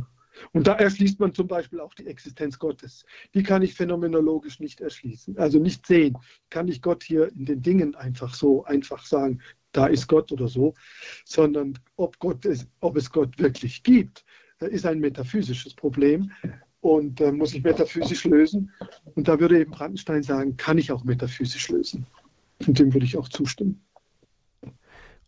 Und 0.52 0.68
da 0.68 0.74
erschließt 0.74 1.20
man 1.20 1.34
zum 1.34 1.48
Beispiel 1.48 1.80
auch 1.80 1.94
die 1.94 2.08
Existenz 2.08 2.58
Gottes. 2.58 3.06
Die 3.34 3.44
kann 3.44 3.62
ich 3.62 3.76
phänomenologisch 3.76 4.60
nicht 4.60 4.82
erschließen, 4.82 5.38
also 5.38 5.60
nicht 5.60 5.86
sehen. 5.86 6.18
Kann 6.50 6.68
ich 6.68 6.82
Gott 6.82 7.04
hier 7.04 7.32
in 7.34 7.46
den 7.46 7.62
Dingen 7.62 7.94
einfach 7.94 8.34
so 8.34 8.64
einfach 8.64 9.06
sagen, 9.06 9.42
da 9.74 9.88
ist 9.88 10.08
Gott 10.08 10.32
oder 10.32 10.48
so, 10.48 10.74
sondern 11.26 11.78
ob, 11.98 12.18
Gott 12.20 12.46
es, 12.46 12.68
ob 12.80 12.96
es 12.98 13.12
Gott 13.12 13.38
wirklich 13.38 13.84
gibt, 13.84 14.24
äh, 14.60 14.70
ist 14.70 14.86
ein 14.86 15.00
metaphysisches 15.00 15.74
Problem 15.74 16.32
und 16.84 17.22
äh, 17.22 17.32
muss 17.32 17.54
ich 17.54 17.64
metaphysisch 17.64 18.26
lösen. 18.26 18.70
Und 19.16 19.30
da 19.30 19.40
würde 19.40 19.60
eben 19.60 19.72
Brandenstein 19.72 20.22
sagen, 20.22 20.58
kann 20.58 20.78
ich 20.78 20.92
auch 20.92 21.06
metaphysisch 21.06 21.70
lösen. 21.70 22.06
Und 22.68 22.78
dem 22.78 22.94
würde 22.94 23.06
ich 23.06 23.18
auch 23.18 23.30
zustimmen. 23.30 23.82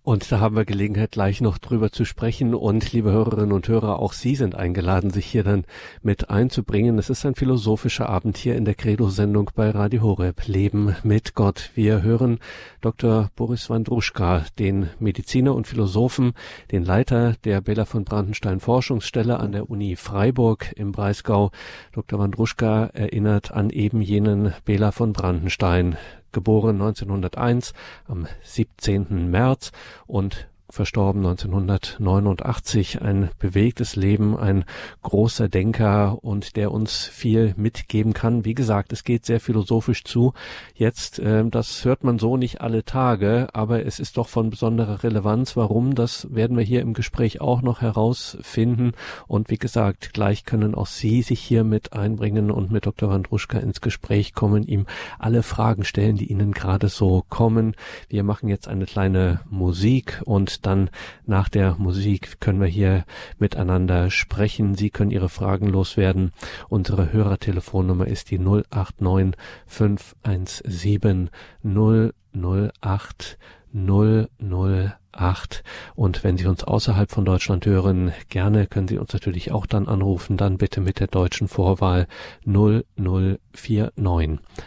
Und 0.06 0.32
da 0.32 0.40
haben 0.40 0.56
wir 0.56 0.66
Gelegenheit, 0.66 1.14
gleich 1.14 1.42
noch 1.42 1.58
drüber 1.58 1.92
zu 1.92 2.06
sprechen. 2.06 2.54
Und 2.54 2.94
liebe 2.94 3.12
Hörerinnen 3.12 3.52
und 3.52 3.68
Hörer, 3.68 3.98
auch 3.98 4.14
Sie 4.14 4.36
sind 4.36 4.54
eingeladen, 4.54 5.10
sich 5.10 5.26
hier 5.26 5.44
dann 5.44 5.66
mit 6.04 6.30
einzubringen. 6.30 7.00
Es 7.00 7.10
ist 7.10 7.26
ein 7.26 7.34
philosophischer 7.34 8.08
Abend 8.08 8.38
hier 8.38 8.56
in 8.56 8.66
der 8.66 8.76
Credo-Sendung 8.76 9.50
bei 9.56 9.72
Radio 9.72 10.04
Horeb. 10.04 10.46
Leben 10.46 10.96
mit 11.02 11.34
Gott. 11.34 11.72
Wir 11.74 12.04
hören 12.04 12.38
Dr. 12.82 13.32
Boris 13.36 13.72
Wandruschka, 13.72 14.46
den 14.60 14.92
Mediziner 15.00 15.56
und 15.56 15.66
Philosophen, 15.66 16.34
den 16.72 16.86
Leiter 16.86 17.34
der 17.44 17.62
Bella 17.62 17.86
von 17.86 18.04
Brandenstein 18.04 18.60
Forschungsstelle 18.60 19.40
an 19.40 19.54
der 19.54 19.72
Uni 19.72 19.96
Freiburg 19.96 20.72
im 20.76 20.92
Breisgau. 20.92 21.50
Dr. 21.94 22.20
Wandruschka 22.20 22.92
erinnert 22.94 23.52
an 23.54 23.72
eben 23.72 24.02
jenen 24.02 24.54
Bela 24.66 24.92
von 24.92 25.14
Brandenstein, 25.14 25.98
geboren 26.36 26.76
1901 26.76 27.74
am 28.08 28.28
17. 28.44 29.32
März 29.32 29.72
und 30.06 30.48
verstorben 30.76 31.26
1989, 31.26 33.02
ein 33.02 33.30
bewegtes 33.40 33.96
Leben, 33.96 34.38
ein 34.38 34.66
großer 35.02 35.48
Denker 35.48 36.20
und 36.22 36.56
der 36.58 36.72
uns 36.72 37.06
viel 37.06 37.54
mitgeben 37.58 38.14
kann. 38.14 38.46
Wie 38.46 38.54
gesagt, 38.54 38.92
es 38.92 39.04
geht 39.04 39.26
sehr 39.26 39.40
philosophisch 39.40 40.04
zu. 40.04 40.34
Jetzt, 40.76 41.20
äh, 41.20 41.46
das 41.50 41.86
hört 41.86 42.04
man 42.04 42.20
so 42.20 42.36
nicht 42.36 42.62
alle 42.62 42.84
Tage, 42.84 43.48
aber 43.54 43.86
es 43.86 44.00
ist 44.00 44.18
doch 44.18 44.28
von 44.28 44.50
besonderer 44.50 45.02
Relevanz. 45.04 45.56
Warum? 45.56 45.96
Das 45.96 46.28
werden 46.34 46.58
wir 46.58 46.64
hier 46.64 46.82
im 46.82 46.94
Gespräch 46.94 47.40
auch 47.40 47.62
noch 47.62 47.82
herausfinden. 47.82 48.92
Und 49.28 49.50
wie 49.50 49.58
gesagt, 49.58 50.14
gleich 50.14 50.44
können 50.44 50.76
auch 50.76 50.88
Sie 50.88 51.22
sich 51.22 51.40
hier 51.40 51.64
mit 51.64 51.94
einbringen 51.94 52.52
und 52.52 52.70
mit 52.70 52.86
Dr. 52.86 53.10
Wandruschka 53.10 53.60
ins 53.60 53.80
Gespräch 53.80 54.34
kommen, 54.34 54.64
ihm 54.64 54.86
alle 55.20 55.42
Fragen 55.42 55.86
stellen, 55.86 56.18
die 56.18 56.30
Ihnen 56.30 56.52
gerade 56.52 56.90
so 56.90 57.24
kommen. 57.30 57.76
Wir 58.10 58.24
machen 58.24 58.50
jetzt 58.50 58.68
eine 58.68 58.86
kleine 58.86 59.40
Musik 59.50 60.22
und 60.26 60.65
dann 60.66 60.90
nach 61.26 61.50
der 61.50 61.76
Musik 61.76 62.40
können 62.40 62.60
wir 62.60 62.68
hier 62.68 63.06
miteinander 63.38 64.10
sprechen. 64.10 64.76
Sie 64.76 64.90
können 64.90 65.12
Ihre 65.12 65.30
Fragen 65.30 65.68
loswerden. 65.68 66.32
Unsere 66.70 67.14
Hörertelefonnummer 67.14 68.08
ist 68.08 68.32
die 68.32 68.40
089 68.40 69.36
517 69.68 71.30
008 71.64 73.38
008. 73.76 75.64
Und 75.96 76.24
wenn 76.24 76.38
Sie 76.38 76.48
uns 76.48 76.64
außerhalb 76.64 77.12
von 77.12 77.26
Deutschland 77.26 77.66
hören, 77.66 78.14
gerne 78.30 78.68
können 78.68 78.88
Sie 78.88 78.98
uns 78.98 79.12
natürlich 79.14 79.52
auch 79.52 79.66
dann 79.66 79.88
anrufen, 79.88 80.38
dann 80.38 80.58
bitte 80.58 80.82
mit 80.82 81.00
der 81.00 81.08
deutschen 81.08 81.48
Vorwahl 81.48 82.08
0049 82.46 83.92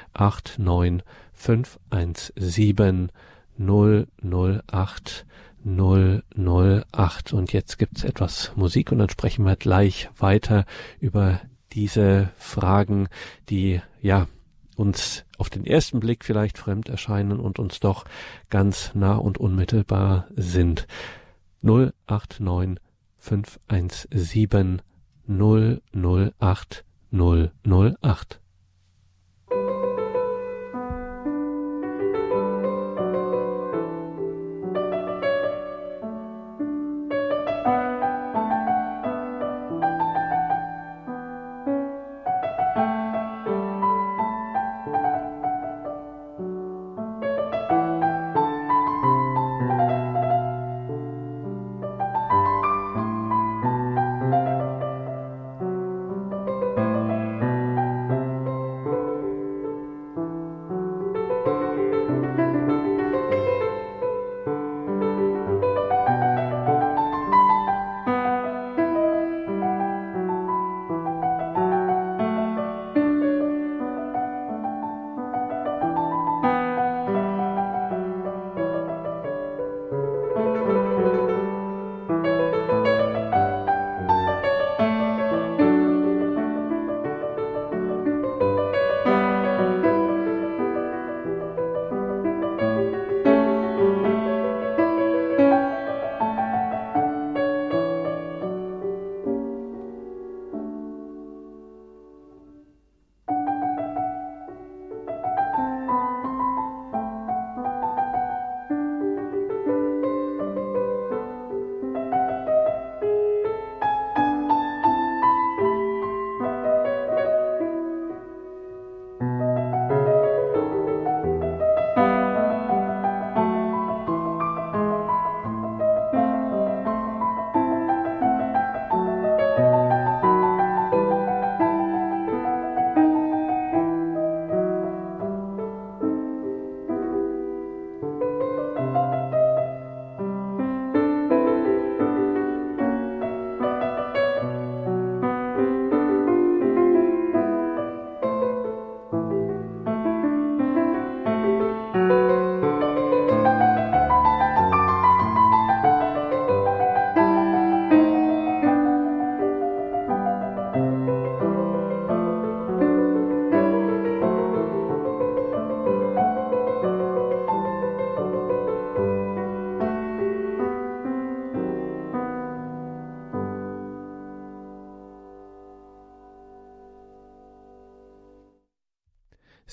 89 0.08 1.04
517 1.32 3.11
008 3.58 5.26
008. 5.64 7.33
Und 7.33 7.53
jetzt 7.53 7.79
gibt's 7.79 8.05
etwas 8.05 8.53
Musik 8.57 8.92
und 8.92 8.99
dann 8.99 9.11
sprechen 9.11 9.44
wir 9.44 9.57
gleich 9.57 10.09
weiter 10.16 10.64
über 11.01 11.40
diese 11.73 12.31
Fragen, 12.37 13.09
die 13.49 13.81
ja 14.01 14.27
uns 14.77 15.25
auf 15.38 15.51
den 15.51 15.66
ersten 15.66 16.01
Blick 16.01 16.25
vielleicht 16.25 16.59
fremd 16.59 16.88
erscheinen 16.88 17.40
und 17.40 17.59
uns 17.59 17.81
doch 17.81 18.05
ganz 18.49 18.92
nah 18.94 19.16
und 19.16 19.38
unmittelbar 19.38 20.29
sind. 20.31 20.87
089 21.62 22.79
517 23.18 24.83
008 25.27 26.85
008 27.11 28.40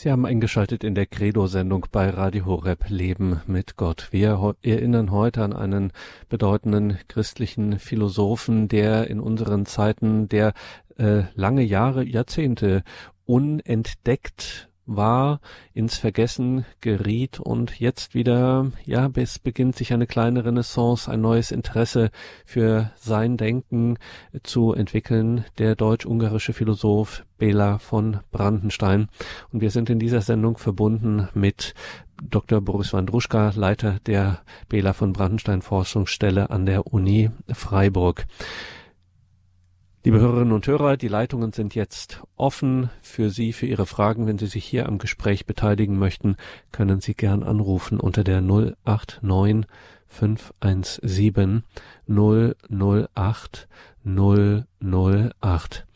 Sie 0.06 0.12
haben 0.12 0.28
eingeschaltet 0.28 0.84
in 0.84 0.94
der 0.94 1.08
Credo-Sendung 1.08 1.88
bei 1.92 2.12
Radio 2.12 2.46
Horeb 2.46 2.90
Leben 2.90 3.42
mit 3.48 3.76
Gott. 3.76 4.10
Wir 4.12 4.54
erinnern 4.62 5.10
heute 5.10 5.42
an 5.42 5.52
einen 5.52 5.92
bedeutenden 6.30 7.00
christlichen 7.08 7.80
Philosophen, 7.80 8.68
der 8.68 9.10
in 9.10 9.20
unseren 9.20 9.66
Zeiten, 9.66 10.30
der 10.30 10.54
äh, 11.00 11.24
lange 11.34 11.64
Jahre, 11.64 12.04
Jahrzehnte 12.04 12.84
unentdeckt 13.26 14.70
war, 14.86 15.40
ins 15.74 15.98
Vergessen 15.98 16.66
geriet 16.82 17.40
und 17.40 17.80
jetzt 17.80 18.14
wieder, 18.14 18.72
ja, 18.86 19.10
es 19.16 19.40
beginnt 19.40 19.76
sich 19.76 19.94
eine 19.94 20.08
kleine 20.08 20.46
Renaissance, 20.46 21.10
ein 21.10 21.22
neues 21.22 21.52
Interesse 21.52 22.12
für 22.46 22.92
sein 22.96 23.38
Denken 23.38 23.98
zu 24.44 24.74
entwickeln, 24.74 25.46
der 25.58 25.76
deutsch-ungarische 25.76 26.54
Philosoph 26.54 27.26
Bela 27.38 27.80
von 27.80 28.20
Brandenstein. 28.32 29.10
Und 29.52 29.62
wir 29.62 29.72
sind 29.72 29.90
in 29.90 30.00
dieser 30.00 30.22
Sendung 30.22 30.58
verbunden 30.58 31.28
mit 31.34 31.74
Dr. 32.22 32.62
Boris 32.62 32.94
Wandruschka, 32.94 33.52
Leiter 33.56 34.00
der 34.06 34.42
Bela 34.70 34.94
von 34.94 35.14
Brandenstein 35.14 35.62
Forschungsstelle 35.62 36.50
an 36.50 36.66
der 36.66 36.88
Uni 36.88 37.30
Freiburg. 37.52 38.26
Liebe 40.06 40.20
Hörerinnen 40.20 40.54
und 40.54 40.68
Hörer, 40.68 40.98
die 40.98 41.08
Leitungen 41.08 41.52
sind 41.52 41.74
jetzt 41.74 42.22
offen 42.36 42.92
für 43.02 43.32
Sie, 43.32 43.54
für 43.54 43.66
Ihre 43.66 43.88
Fragen. 43.88 44.28
Wenn 44.28 44.38
Sie 44.38 44.46
sich 44.46 44.64
hier 44.64 44.88
am 44.88 45.00
Gespräch 45.00 45.48
beteiligen 45.48 45.98
möchten, 45.98 46.36
können 46.72 47.02
Sie 47.02 47.16
gern 47.16 47.42
anrufen 47.42 48.00
unter 48.00 48.24
der 48.24 48.40
089 48.42 49.66
517 50.08 51.64
008 52.08 53.68
008. 54.06 55.88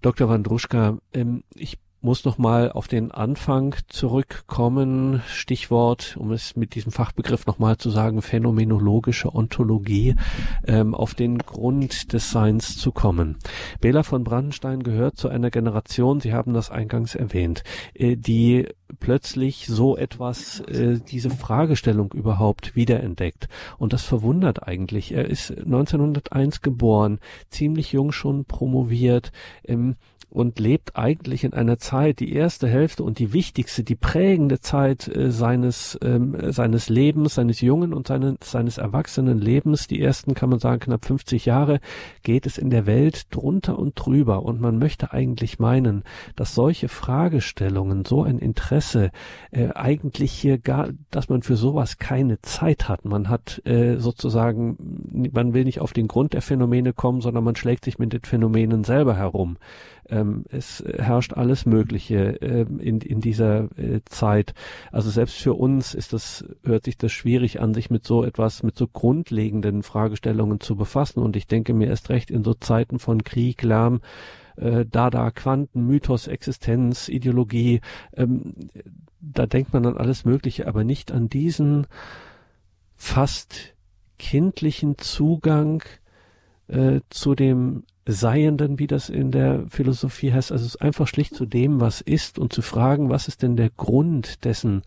Dr. 0.00 0.28
Wandruschka, 0.30 0.96
ähm, 1.12 1.44
ich 1.54 1.78
muss 2.02 2.24
noch 2.24 2.36
mal 2.36 2.72
auf 2.72 2.88
den 2.88 3.12
Anfang 3.12 3.76
zurückkommen. 3.88 5.22
Stichwort, 5.28 6.16
um 6.18 6.32
es 6.32 6.56
mit 6.56 6.74
diesem 6.74 6.90
Fachbegriff 6.90 7.46
noch 7.46 7.58
mal 7.58 7.78
zu 7.78 7.90
sagen, 7.90 8.22
phänomenologische 8.22 9.32
Ontologie, 9.34 10.16
ähm, 10.66 10.94
auf 10.94 11.14
den 11.14 11.38
Grund 11.38 12.12
des 12.12 12.30
Seins 12.30 12.76
zu 12.76 12.90
kommen. 12.90 13.38
Bela 13.80 14.02
von 14.02 14.24
Brandenstein 14.24 14.82
gehört 14.82 15.16
zu 15.16 15.28
einer 15.28 15.50
Generation, 15.50 16.20
Sie 16.20 16.32
haben 16.32 16.54
das 16.54 16.70
eingangs 16.70 17.14
erwähnt, 17.14 17.62
äh, 17.94 18.16
die 18.16 18.66
plötzlich 18.98 19.66
so 19.66 19.96
etwas, 19.96 20.60
äh, 20.60 20.98
diese 21.00 21.30
Fragestellung 21.30 22.12
überhaupt 22.12 22.76
wiederentdeckt. 22.76 23.48
Und 23.78 23.92
das 23.92 24.04
verwundert 24.04 24.66
eigentlich. 24.66 25.12
Er 25.12 25.26
ist 25.28 25.50
1901 25.50 26.60
geboren, 26.60 27.18
ziemlich 27.48 27.92
jung 27.92 28.12
schon 28.12 28.44
promoviert, 28.44 29.32
ähm, 29.64 29.96
und 30.32 30.58
lebt 30.58 30.96
eigentlich 30.96 31.44
in 31.44 31.52
einer 31.52 31.78
Zeit, 31.78 32.18
die 32.20 32.32
erste 32.32 32.66
Hälfte 32.66 33.04
und 33.04 33.18
die 33.18 33.34
wichtigste, 33.34 33.84
die 33.84 33.96
prägende 33.96 34.60
Zeit 34.60 35.06
äh, 35.08 35.30
seines 35.30 35.98
ähm, 36.02 36.52
seines 36.52 36.88
Lebens, 36.88 37.34
seines 37.34 37.60
jungen 37.60 37.92
und 37.92 38.08
seines 38.08 38.36
seines 38.42 38.78
erwachsenen 38.78 39.38
Lebens, 39.38 39.86
die 39.86 40.00
ersten 40.00 40.34
kann 40.34 40.48
man 40.48 40.58
sagen 40.58 40.80
knapp 40.80 41.04
50 41.04 41.44
Jahre, 41.44 41.80
geht 42.22 42.46
es 42.46 42.56
in 42.56 42.70
der 42.70 42.86
Welt 42.86 43.26
drunter 43.30 43.78
und 43.78 43.92
drüber 43.94 44.42
und 44.42 44.60
man 44.60 44.78
möchte 44.78 45.12
eigentlich 45.12 45.58
meinen, 45.58 46.02
dass 46.34 46.54
solche 46.54 46.88
Fragestellungen, 46.88 48.06
so 48.06 48.22
ein 48.22 48.38
Interesse 48.38 49.10
äh, 49.50 49.68
eigentlich 49.74 50.32
hier 50.32 50.58
gar, 50.58 50.88
dass 51.10 51.28
man 51.28 51.42
für 51.42 51.56
sowas 51.56 51.98
keine 51.98 52.40
Zeit 52.40 52.88
hat. 52.88 53.04
Man 53.04 53.28
hat 53.28 53.60
äh, 53.66 53.96
sozusagen, 53.98 55.30
man 55.32 55.52
will 55.52 55.64
nicht 55.64 55.80
auf 55.80 55.92
den 55.92 56.08
Grund 56.08 56.32
der 56.32 56.42
Phänomene 56.42 56.94
kommen, 56.94 57.20
sondern 57.20 57.44
man 57.44 57.56
schlägt 57.56 57.84
sich 57.84 57.98
mit 57.98 58.14
den 58.14 58.22
Phänomenen 58.22 58.84
selber 58.84 59.14
herum. 59.14 59.58
Ähm, 60.08 60.44
es 60.50 60.82
herrscht 60.98 61.34
alles 61.34 61.66
Mögliche 61.66 62.38
ähm, 62.40 62.78
in, 62.78 63.00
in 63.00 63.20
dieser 63.20 63.68
äh, 63.78 64.00
Zeit. 64.04 64.54
Also 64.90 65.10
selbst 65.10 65.36
für 65.36 65.54
uns 65.54 65.94
ist 65.94 66.12
das, 66.12 66.44
hört 66.64 66.84
sich 66.84 66.98
das 66.98 67.12
schwierig 67.12 67.60
an, 67.60 67.74
sich 67.74 67.90
mit 67.90 68.06
so 68.06 68.24
etwas, 68.24 68.62
mit 68.62 68.76
so 68.76 68.86
grundlegenden 68.86 69.82
Fragestellungen 69.82 70.60
zu 70.60 70.76
befassen. 70.76 71.20
Und 71.20 71.36
ich 71.36 71.46
denke 71.46 71.74
mir 71.74 71.88
erst 71.88 72.10
recht 72.10 72.30
in 72.30 72.44
so 72.44 72.54
Zeiten 72.54 72.98
von 72.98 73.24
Krieg, 73.24 73.62
Lärm, 73.62 74.00
äh, 74.56 74.84
Dada, 74.84 75.30
Quanten, 75.30 75.86
Mythos, 75.86 76.26
Existenz, 76.26 77.08
Ideologie, 77.08 77.80
ähm, 78.14 78.54
da 79.20 79.46
denkt 79.46 79.72
man 79.72 79.86
an 79.86 79.96
alles 79.96 80.24
Mögliche, 80.24 80.66
aber 80.66 80.84
nicht 80.84 81.12
an 81.12 81.28
diesen 81.28 81.86
fast 82.96 83.74
kindlichen 84.18 84.98
Zugang 84.98 85.82
äh, 86.68 87.00
zu 87.08 87.34
dem 87.34 87.84
Seienden, 88.04 88.80
wie 88.80 88.88
das 88.88 89.08
in 89.08 89.30
der 89.30 89.66
Philosophie 89.68 90.32
heißt. 90.32 90.50
Also 90.50 90.64
es 90.64 90.74
ist 90.74 90.82
einfach 90.82 91.06
schlicht 91.06 91.34
zu 91.34 91.46
dem, 91.46 91.80
was 91.80 92.00
ist 92.00 92.38
und 92.38 92.52
zu 92.52 92.60
fragen, 92.60 93.10
was 93.10 93.28
ist 93.28 93.42
denn 93.42 93.56
der 93.56 93.70
Grund 93.70 94.44
dessen, 94.44 94.82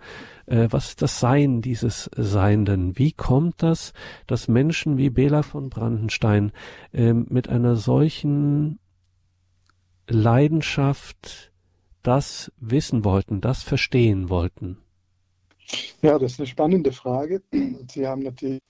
äh, 0.47 0.67
was 0.69 0.89
ist 0.89 1.01
das 1.01 1.19
Sein 1.19 1.61
dieses 1.61 2.09
Seienden? 2.15 2.97
Wie 2.97 3.13
kommt 3.13 3.63
das, 3.63 3.93
dass 4.27 4.49
Menschen 4.49 4.97
wie 4.97 5.09
Bela 5.09 5.43
von 5.43 5.69
Brandenstein 5.69 6.51
äh, 6.91 7.13
mit 7.13 7.47
einer 7.47 7.77
solchen 7.77 8.79
Leidenschaft 10.09 11.53
das 12.03 12.51
wissen 12.57 13.05
wollten, 13.05 13.39
das 13.39 13.63
verstehen 13.63 14.29
wollten? 14.29 14.77
Ja, 16.01 16.19
das 16.19 16.33
ist 16.33 16.39
eine 16.39 16.47
spannende 16.47 16.91
Frage. 16.91 17.41
Sie 17.89 18.05
haben 18.05 18.23
natürlich 18.23 18.61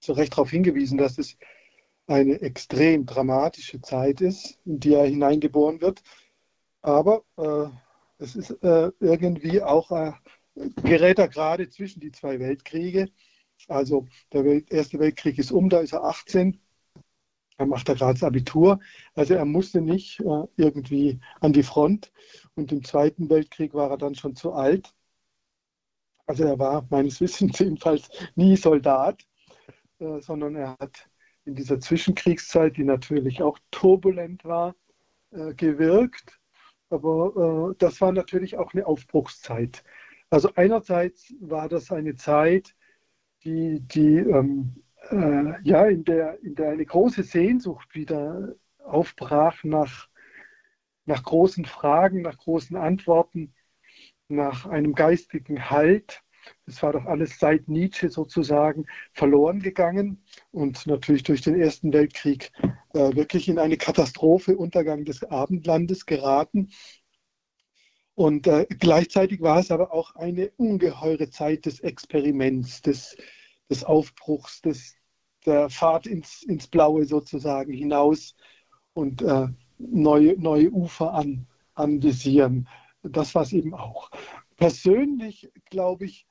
zu 0.00 0.12
Recht 0.12 0.32
darauf 0.32 0.50
hingewiesen, 0.50 0.98
dass 0.98 1.18
es 1.18 1.36
eine 2.06 2.40
extrem 2.42 3.06
dramatische 3.06 3.80
Zeit 3.80 4.20
ist, 4.20 4.58
in 4.64 4.80
die 4.80 4.94
er 4.94 5.06
hineingeboren 5.06 5.80
wird. 5.80 6.02
Aber 6.82 7.24
äh, 7.38 7.68
es 8.18 8.36
ist 8.36 8.50
äh, 8.62 8.92
irgendwie 9.00 9.62
auch, 9.62 9.90
äh, 9.90 10.12
gerät 10.82 11.18
er 11.18 11.28
gerade 11.28 11.68
zwischen 11.68 12.00
die 12.00 12.12
zwei 12.12 12.38
Weltkriege. 12.40 13.08
Also 13.68 14.06
der 14.32 14.44
Welt, 14.44 14.70
Erste 14.70 14.98
Weltkrieg 14.98 15.38
ist 15.38 15.52
um, 15.52 15.68
da 15.70 15.80
ist 15.80 15.92
er 15.92 16.04
18. 16.04 16.60
Er 17.56 17.66
macht 17.66 17.88
da 17.88 17.94
gerade 17.94 18.14
das 18.14 18.24
Abitur. 18.24 18.80
Also 19.14 19.34
er 19.34 19.44
musste 19.44 19.80
nicht 19.80 20.20
äh, 20.20 20.44
irgendwie 20.56 21.20
an 21.40 21.52
die 21.52 21.62
Front. 21.62 22.12
Und 22.54 22.72
im 22.72 22.84
Zweiten 22.84 23.30
Weltkrieg 23.30 23.74
war 23.74 23.90
er 23.90 23.98
dann 23.98 24.14
schon 24.14 24.36
zu 24.36 24.52
alt. 24.52 24.94
Also 26.26 26.44
er 26.44 26.58
war 26.58 26.86
meines 26.90 27.20
Wissens 27.20 27.58
jedenfalls 27.60 28.08
nie 28.34 28.56
Soldat, 28.56 29.26
äh, 30.00 30.20
sondern 30.20 30.56
er 30.56 30.76
hat 30.78 31.08
in 31.44 31.54
dieser 31.54 31.80
Zwischenkriegszeit, 31.80 32.76
die 32.76 32.84
natürlich 32.84 33.42
auch 33.42 33.58
turbulent 33.70 34.44
war, 34.44 34.74
äh, 35.30 35.54
gewirkt. 35.54 36.40
Aber 36.90 37.70
äh, 37.72 37.76
das 37.78 38.00
war 38.00 38.12
natürlich 38.12 38.56
auch 38.56 38.72
eine 38.72 38.86
Aufbruchszeit. 38.86 39.84
Also 40.30 40.50
einerseits 40.54 41.34
war 41.40 41.68
das 41.68 41.90
eine 41.92 42.16
Zeit, 42.16 42.74
die, 43.44 43.80
die 43.80 44.16
ähm, 44.16 44.82
äh, 45.10 45.60
ja, 45.62 45.86
in 45.86 46.04
der, 46.04 46.42
in 46.42 46.54
der 46.54 46.70
eine 46.70 46.84
große 46.84 47.22
Sehnsucht 47.22 47.94
wieder 47.94 48.54
aufbrach 48.78 49.64
nach, 49.64 50.08
nach 51.04 51.22
großen 51.22 51.64
Fragen, 51.64 52.22
nach 52.22 52.38
großen 52.38 52.76
Antworten, 52.76 53.54
nach 54.28 54.66
einem 54.66 54.94
geistigen 54.94 55.70
Halt. 55.70 56.22
Das 56.66 56.82
war 56.82 56.92
doch 56.92 57.04
alles 57.06 57.38
seit 57.38 57.68
Nietzsche 57.68 58.10
sozusagen 58.10 58.86
verloren 59.12 59.60
gegangen 59.60 60.22
und 60.52 60.86
natürlich 60.86 61.22
durch 61.22 61.42
den 61.42 61.60
Ersten 61.60 61.92
Weltkrieg 61.92 62.52
äh, 62.94 63.14
wirklich 63.14 63.48
in 63.48 63.58
eine 63.58 63.76
Katastrophe, 63.76 64.56
Untergang 64.56 65.04
des 65.04 65.24
Abendlandes 65.24 66.06
geraten. 66.06 66.70
Und 68.14 68.46
äh, 68.46 68.66
gleichzeitig 68.66 69.40
war 69.40 69.58
es 69.58 69.70
aber 69.70 69.92
auch 69.92 70.14
eine 70.14 70.50
ungeheure 70.56 71.30
Zeit 71.30 71.66
des 71.66 71.80
Experiments, 71.80 72.80
des, 72.82 73.16
des 73.68 73.82
Aufbruchs, 73.84 74.60
des, 74.60 74.96
der 75.44 75.68
Fahrt 75.68 76.06
ins, 76.06 76.42
ins 76.44 76.68
Blaue 76.68 77.04
sozusagen 77.06 77.72
hinaus 77.72 78.36
und 78.92 79.22
äh, 79.22 79.48
neue, 79.78 80.38
neue 80.38 80.70
Ufer 80.70 81.12
an, 81.12 81.46
anvisieren. 81.74 82.68
Das 83.02 83.34
war 83.34 83.42
es 83.42 83.52
eben 83.52 83.74
auch. 83.74 84.10
Persönlich 84.56 85.50
glaube 85.70 86.04
ich, 86.04 86.26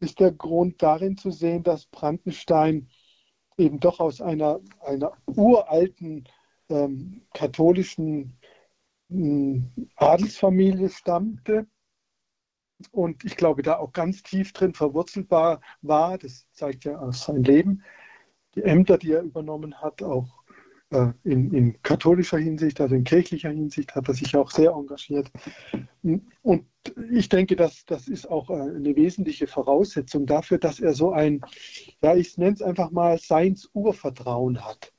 ist 0.00 0.20
der 0.20 0.32
Grund 0.32 0.82
darin 0.82 1.16
zu 1.16 1.30
sehen, 1.30 1.62
dass 1.62 1.86
Brandenstein 1.86 2.88
eben 3.56 3.80
doch 3.80 4.00
aus 4.00 4.20
einer, 4.20 4.60
einer 4.80 5.12
uralten 5.26 6.28
ähm, 6.68 7.26
katholischen 7.32 8.38
ähm, 9.10 9.88
Adelsfamilie 9.96 10.90
stammte 10.90 11.66
und 12.90 13.24
ich 13.24 13.36
glaube, 13.36 13.62
da 13.62 13.78
auch 13.78 13.92
ganz 13.92 14.22
tief 14.22 14.52
drin 14.52 14.74
verwurzelt 14.74 15.30
war, 15.30 15.60
das 16.18 16.46
zeigt 16.52 16.84
ja 16.84 16.98
aus 16.98 17.24
seinem 17.24 17.42
Leben, 17.42 17.82
die 18.54 18.62
Ämter, 18.62 18.98
die 18.98 19.12
er 19.12 19.22
übernommen 19.22 19.80
hat, 19.80 20.02
auch 20.02 20.35
in, 20.90 21.52
in, 21.52 21.82
katholischer 21.82 22.38
Hinsicht, 22.38 22.80
also 22.80 22.94
in 22.94 23.02
kirchlicher 23.02 23.50
Hinsicht, 23.50 23.94
hat 23.94 24.06
er 24.06 24.14
sich 24.14 24.36
auch 24.36 24.50
sehr 24.50 24.70
engagiert. 24.70 25.30
Und 26.42 26.66
ich 27.10 27.28
denke, 27.28 27.56
dass 27.56 27.84
das 27.84 28.06
ist 28.06 28.30
auch 28.30 28.50
äh, 28.50 28.54
eine 28.54 28.94
wesentliche 28.94 29.48
Voraussetzung 29.48 30.26
dafür, 30.26 30.58
dass 30.58 30.78
er 30.78 30.94
so 30.94 31.10
ein, 31.10 31.40
ja, 32.02 32.14
ich 32.14 32.38
nenne 32.38 32.52
es 32.52 32.62
einfach 32.62 32.92
mal 32.92 33.18
Seins-Urvertrauen 33.18 34.64
hat. 34.64 34.92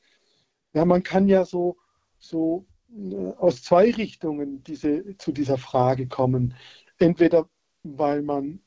Ja, 0.74 0.84
man 0.84 1.04
kann 1.04 1.30
ja 1.30 1.46
so, 1.46 1.78
so 2.20 2.66
äh, 2.92 3.32
aus 3.38 3.64
zwei 3.64 3.92
Richtungen 3.92 4.64
diese, 4.64 5.16
zu 5.18 5.32
dieser 5.32 5.58
Frage 5.58 6.08
kommen. 6.08 6.54
Entweder 7.00 7.50
weil 7.84 8.22
man 8.22 8.60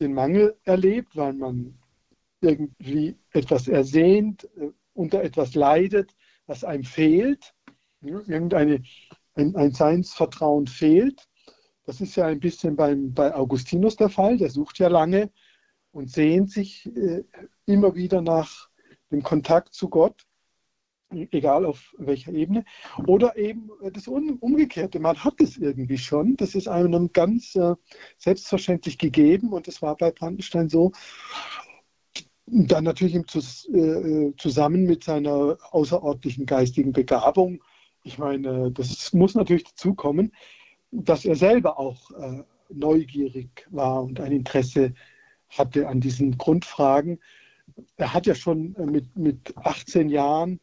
den 0.00 0.12
Mangel 0.12 0.56
erlebt, 0.64 1.16
weil 1.16 1.32
man 1.32 1.78
irgendwie 2.40 3.16
etwas 3.32 3.68
ersehnt, 3.68 4.44
äh, 4.56 4.70
unter 4.92 5.22
etwas 5.22 5.54
leidet, 5.54 6.14
was 6.48 6.64
einem 6.64 6.82
fehlt, 6.82 7.54
irgendeine, 8.00 8.82
ein, 9.34 9.54
ein 9.54 9.72
Seinsvertrauen 9.72 10.66
fehlt. 10.66 11.28
Das 11.84 12.00
ist 12.00 12.16
ja 12.16 12.26
ein 12.26 12.40
bisschen 12.40 12.74
beim, 12.74 13.14
bei 13.14 13.32
Augustinus 13.34 13.94
der 13.94 14.08
Fall, 14.08 14.36
der 14.36 14.50
sucht 14.50 14.80
ja 14.80 14.88
lange 14.88 15.30
und 15.92 16.10
sehnt 16.10 16.50
sich 16.50 16.86
äh, 16.96 17.22
immer 17.66 17.94
wieder 17.94 18.20
nach 18.20 18.68
dem 19.10 19.22
Kontakt 19.22 19.74
zu 19.74 19.88
Gott 19.88 20.26
egal 21.10 21.64
auf 21.64 21.94
welcher 21.98 22.32
Ebene. 22.32 22.64
Oder 23.06 23.36
eben 23.36 23.70
das 23.92 24.08
Umgekehrte, 24.08 25.00
man 25.00 25.22
hat 25.24 25.40
es 25.40 25.56
irgendwie 25.56 25.98
schon, 25.98 26.36
das 26.36 26.54
ist 26.54 26.68
einem 26.68 27.12
ganz 27.12 27.54
äh, 27.54 27.74
selbstverständlich 28.18 28.98
gegeben 28.98 29.52
und 29.52 29.66
das 29.66 29.80
war 29.82 29.96
bei 29.96 30.10
Brandenstein 30.10 30.68
so. 30.68 30.92
Dann 32.50 32.84
natürlich 32.84 33.14
im 33.14 33.28
Zus 33.28 33.68
äh, 33.68 34.32
zusammen 34.38 34.84
mit 34.84 35.04
seiner 35.04 35.58
außerordentlichen 35.70 36.46
geistigen 36.46 36.92
Begabung. 36.92 37.62
Ich 38.04 38.18
meine, 38.18 38.70
das 38.70 39.12
muss 39.12 39.34
natürlich 39.34 39.64
dazukommen, 39.64 40.32
dass 40.90 41.24
er 41.24 41.36
selber 41.36 41.78
auch 41.78 42.10
äh, 42.12 42.42
neugierig 42.70 43.66
war 43.70 44.02
und 44.02 44.20
ein 44.20 44.32
Interesse 44.32 44.94
hatte 45.50 45.88
an 45.88 46.00
diesen 46.00 46.38
Grundfragen. 46.38 47.20
Er 47.96 48.14
hat 48.14 48.26
ja 48.26 48.34
schon 48.34 48.74
äh, 48.76 48.86
mit, 48.86 49.16
mit 49.16 49.54
18 49.56 50.08
Jahren 50.08 50.60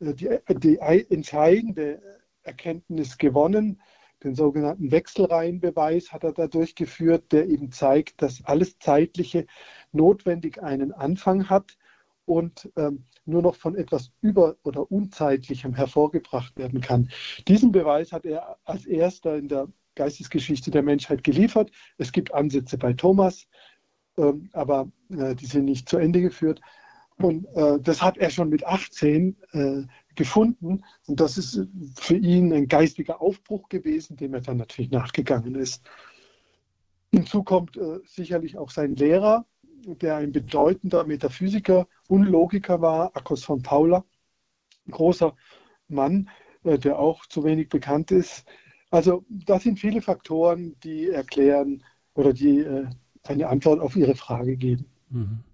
äh, 0.00 0.14
die, 0.14 0.28
die 0.58 0.78
entscheidende 0.78 2.00
Erkenntnis 2.42 3.18
gewonnen. 3.18 3.80
Den 4.24 4.34
sogenannten 4.34 4.90
Wechselreihenbeweis 4.90 6.12
hat 6.12 6.24
er 6.24 6.32
da 6.32 6.46
durchgeführt, 6.46 7.32
der 7.32 7.48
eben 7.48 7.70
zeigt, 7.70 8.22
dass 8.22 8.44
alles 8.44 8.78
Zeitliche 8.78 9.46
notwendig 9.92 10.62
einen 10.62 10.92
Anfang 10.92 11.50
hat 11.50 11.76
und 12.24 12.70
ähm, 12.76 13.04
nur 13.24 13.42
noch 13.42 13.56
von 13.56 13.76
etwas 13.76 14.12
Über- 14.20 14.56
oder 14.64 14.90
Unzeitlichem 14.90 15.74
hervorgebracht 15.74 16.56
werden 16.56 16.80
kann. 16.80 17.10
Diesen 17.46 17.72
Beweis 17.72 18.12
hat 18.12 18.24
er 18.24 18.58
als 18.64 18.86
erster 18.86 19.36
in 19.36 19.48
der 19.48 19.68
Geistesgeschichte 19.94 20.70
der 20.70 20.82
Menschheit 20.82 21.24
geliefert. 21.24 21.70
Es 21.98 22.12
gibt 22.12 22.34
Ansätze 22.34 22.78
bei 22.78 22.92
Thomas, 22.92 23.46
ähm, 24.16 24.50
aber 24.52 24.90
äh, 25.10 25.34
die 25.34 25.46
sind 25.46 25.64
nicht 25.64 25.88
zu 25.88 25.98
Ende 25.98 26.20
geführt. 26.20 26.60
Und 27.18 27.46
äh, 27.54 27.80
das 27.80 28.02
hat 28.02 28.18
er 28.18 28.30
schon 28.30 28.50
mit 28.50 28.64
18 28.64 29.36
äh, 29.52 29.82
gefunden. 30.16 30.84
Und 31.06 31.20
das 31.20 31.38
ist 31.38 31.60
für 31.96 32.16
ihn 32.16 32.52
ein 32.52 32.68
geistiger 32.68 33.20
Aufbruch 33.20 33.68
gewesen, 33.68 34.16
dem 34.16 34.34
er 34.34 34.40
dann 34.40 34.56
natürlich 34.56 34.90
nachgegangen 34.90 35.54
ist. 35.54 35.82
Hinzu 37.12 37.42
kommt 37.42 37.76
äh, 37.76 38.00
sicherlich 38.04 38.58
auch 38.58 38.70
sein 38.70 38.96
Lehrer, 38.96 39.46
der 39.86 40.16
ein 40.16 40.32
bedeutender 40.32 41.04
Metaphysiker 41.04 41.86
und 42.08 42.24
Logiker 42.24 42.80
war, 42.80 43.16
Akos 43.16 43.44
von 43.44 43.62
Paula, 43.62 44.04
ein 44.86 44.90
großer 44.90 45.36
Mann, 45.88 46.28
äh, 46.64 46.78
der 46.78 46.98
auch 46.98 47.26
zu 47.26 47.44
wenig 47.44 47.68
bekannt 47.68 48.10
ist. 48.10 48.44
Also 48.90 49.24
das 49.28 49.62
sind 49.62 49.78
viele 49.78 50.02
Faktoren, 50.02 50.76
die 50.82 51.10
erklären 51.10 51.84
oder 52.14 52.32
die 52.32 52.60
äh, 52.60 52.86
eine 53.22 53.48
Antwort 53.48 53.80
auf 53.80 53.96
Ihre 53.96 54.14
Frage 54.14 54.56
geben. 54.56 54.86
Mhm 55.10 55.44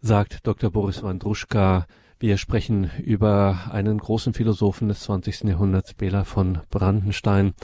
sagt 0.00 0.46
Dr. 0.46 0.70
Boris 0.70 1.02
Wandruschka. 1.02 1.86
Wir 2.22 2.36
sprechen 2.36 2.90
über 3.02 3.70
einen 3.72 3.96
großen 3.96 4.34
Philosophen 4.34 4.88
des 4.88 5.00
20. 5.04 5.44
Jahrhunderts, 5.44 5.94
Bela 5.94 6.24
von 6.24 6.58
Brandenstein. 6.70 7.54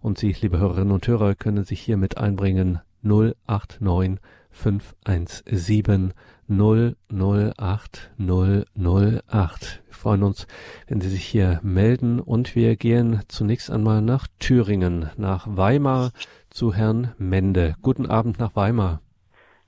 Und 0.00 0.16
Sie, 0.16 0.34
liebe 0.40 0.58
Hörerinnen 0.58 0.90
und 0.90 1.06
Hörer, 1.06 1.34
können 1.34 1.64
sich 1.64 1.82
hier 1.82 1.98
mit 1.98 2.16
einbringen 2.16 2.80
089 3.02 4.18
517 4.50 6.14
008 6.48 8.10
008. 8.16 9.82
Wir 9.84 9.94
freuen 9.94 10.22
uns, 10.22 10.46
wenn 10.86 11.02
Sie 11.02 11.10
sich 11.10 11.26
hier 11.26 11.60
melden 11.62 12.18
und 12.18 12.56
wir 12.56 12.76
gehen 12.76 13.20
zunächst 13.28 13.70
einmal 13.70 14.00
nach 14.00 14.28
Thüringen, 14.38 15.10
nach 15.18 15.46
Weimar 15.46 16.12
zu 16.48 16.72
Herrn 16.72 17.12
Mende. 17.18 17.74
Guten 17.82 18.06
Abend 18.06 18.38
nach 18.38 18.56
Weimar. 18.56 19.02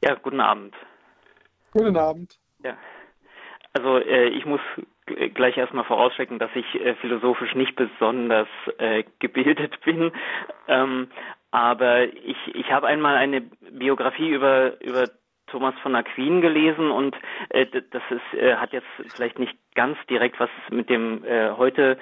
Ja, 0.02 0.14
guten 0.14 0.40
Abend. 0.40 0.74
Guten 1.70 1.98
Abend. 1.98 2.38
Ja. 2.64 2.78
Also 3.78 3.98
äh, 3.98 4.28
ich 4.30 4.44
muss 4.44 4.60
gleich 5.34 5.56
erstmal 5.56 5.84
vorausschicken, 5.84 6.40
dass 6.40 6.50
ich 6.54 6.74
äh, 6.74 6.96
philosophisch 6.96 7.54
nicht 7.54 7.76
besonders 7.76 8.48
äh, 8.78 9.04
gebildet 9.20 9.80
bin. 9.84 10.10
Ähm, 10.66 11.08
aber 11.52 12.02
ich, 12.12 12.36
ich 12.54 12.72
habe 12.72 12.88
einmal 12.88 13.14
eine 13.14 13.40
Biografie 13.40 14.30
über, 14.30 14.80
über 14.82 15.08
Thomas 15.46 15.74
von 15.80 15.94
Aquin 15.94 16.40
gelesen 16.40 16.90
und 16.90 17.16
äh, 17.50 17.66
das 17.66 18.02
ist, 18.10 18.40
äh, 18.40 18.56
hat 18.56 18.72
jetzt 18.72 18.88
vielleicht 19.14 19.38
nicht 19.38 19.56
ganz 19.76 19.96
direkt 20.10 20.40
was 20.40 20.50
mit 20.70 20.90
dem 20.90 21.24
äh, 21.24 21.52
heute 21.52 21.98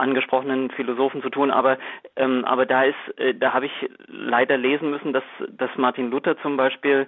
angesprochenen 0.00 0.70
Philosophen 0.70 1.22
zu 1.22 1.30
tun, 1.30 1.50
aber 1.50 1.78
ähm, 2.16 2.44
aber 2.44 2.66
da 2.66 2.84
ist, 2.84 3.18
äh, 3.18 3.34
da 3.34 3.52
habe 3.52 3.66
ich 3.66 3.90
leider 4.06 4.56
lesen 4.56 4.90
müssen, 4.90 5.12
dass 5.12 5.24
dass 5.48 5.70
Martin 5.76 6.10
Luther 6.10 6.36
zum 6.38 6.56
Beispiel 6.56 7.06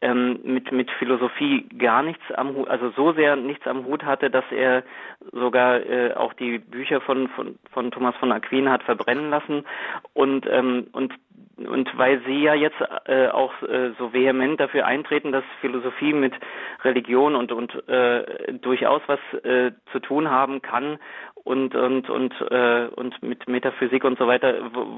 ähm, 0.00 0.40
mit 0.44 0.70
mit 0.70 0.90
Philosophie 0.92 1.66
gar 1.78 2.02
nichts 2.02 2.22
am 2.34 2.54
Hut, 2.54 2.68
also 2.68 2.90
so 2.90 3.12
sehr 3.12 3.36
nichts 3.36 3.66
am 3.66 3.84
Hut 3.86 4.04
hatte, 4.04 4.30
dass 4.30 4.44
er 4.50 4.84
sogar 5.32 5.84
äh, 5.86 6.12
auch 6.14 6.34
die 6.34 6.58
Bücher 6.58 7.00
von 7.00 7.28
von 7.28 7.58
von 7.72 7.90
Thomas 7.90 8.14
von 8.16 8.30
Aquin 8.30 8.70
hat 8.70 8.82
verbrennen 8.82 9.30
lassen. 9.30 9.64
Und 10.12 10.46
ähm, 10.50 10.88
und 10.92 11.14
und 11.56 11.96
weil 11.96 12.20
Sie 12.26 12.42
ja 12.42 12.54
jetzt 12.54 12.80
äh, 13.06 13.28
auch 13.28 13.52
äh, 13.62 13.92
so 13.98 14.12
vehement 14.12 14.58
dafür 14.58 14.86
eintreten, 14.86 15.32
dass 15.32 15.44
Philosophie 15.60 16.12
mit 16.12 16.34
Religion 16.82 17.36
und 17.36 17.52
und 17.52 17.88
äh, 17.88 18.52
durchaus 18.60 19.02
was 19.06 19.20
äh, 19.44 19.72
zu 19.92 20.00
tun 20.00 20.30
haben 20.30 20.62
kann 20.62 20.98
und 21.44 21.74
und 21.74 22.10
und 22.10 22.34
äh, 22.50 22.88
und 22.96 23.22
mit 23.22 23.46
Metaphysik 23.46 24.04
und 24.04 24.18
so 24.18 24.26
weiter, 24.26 24.54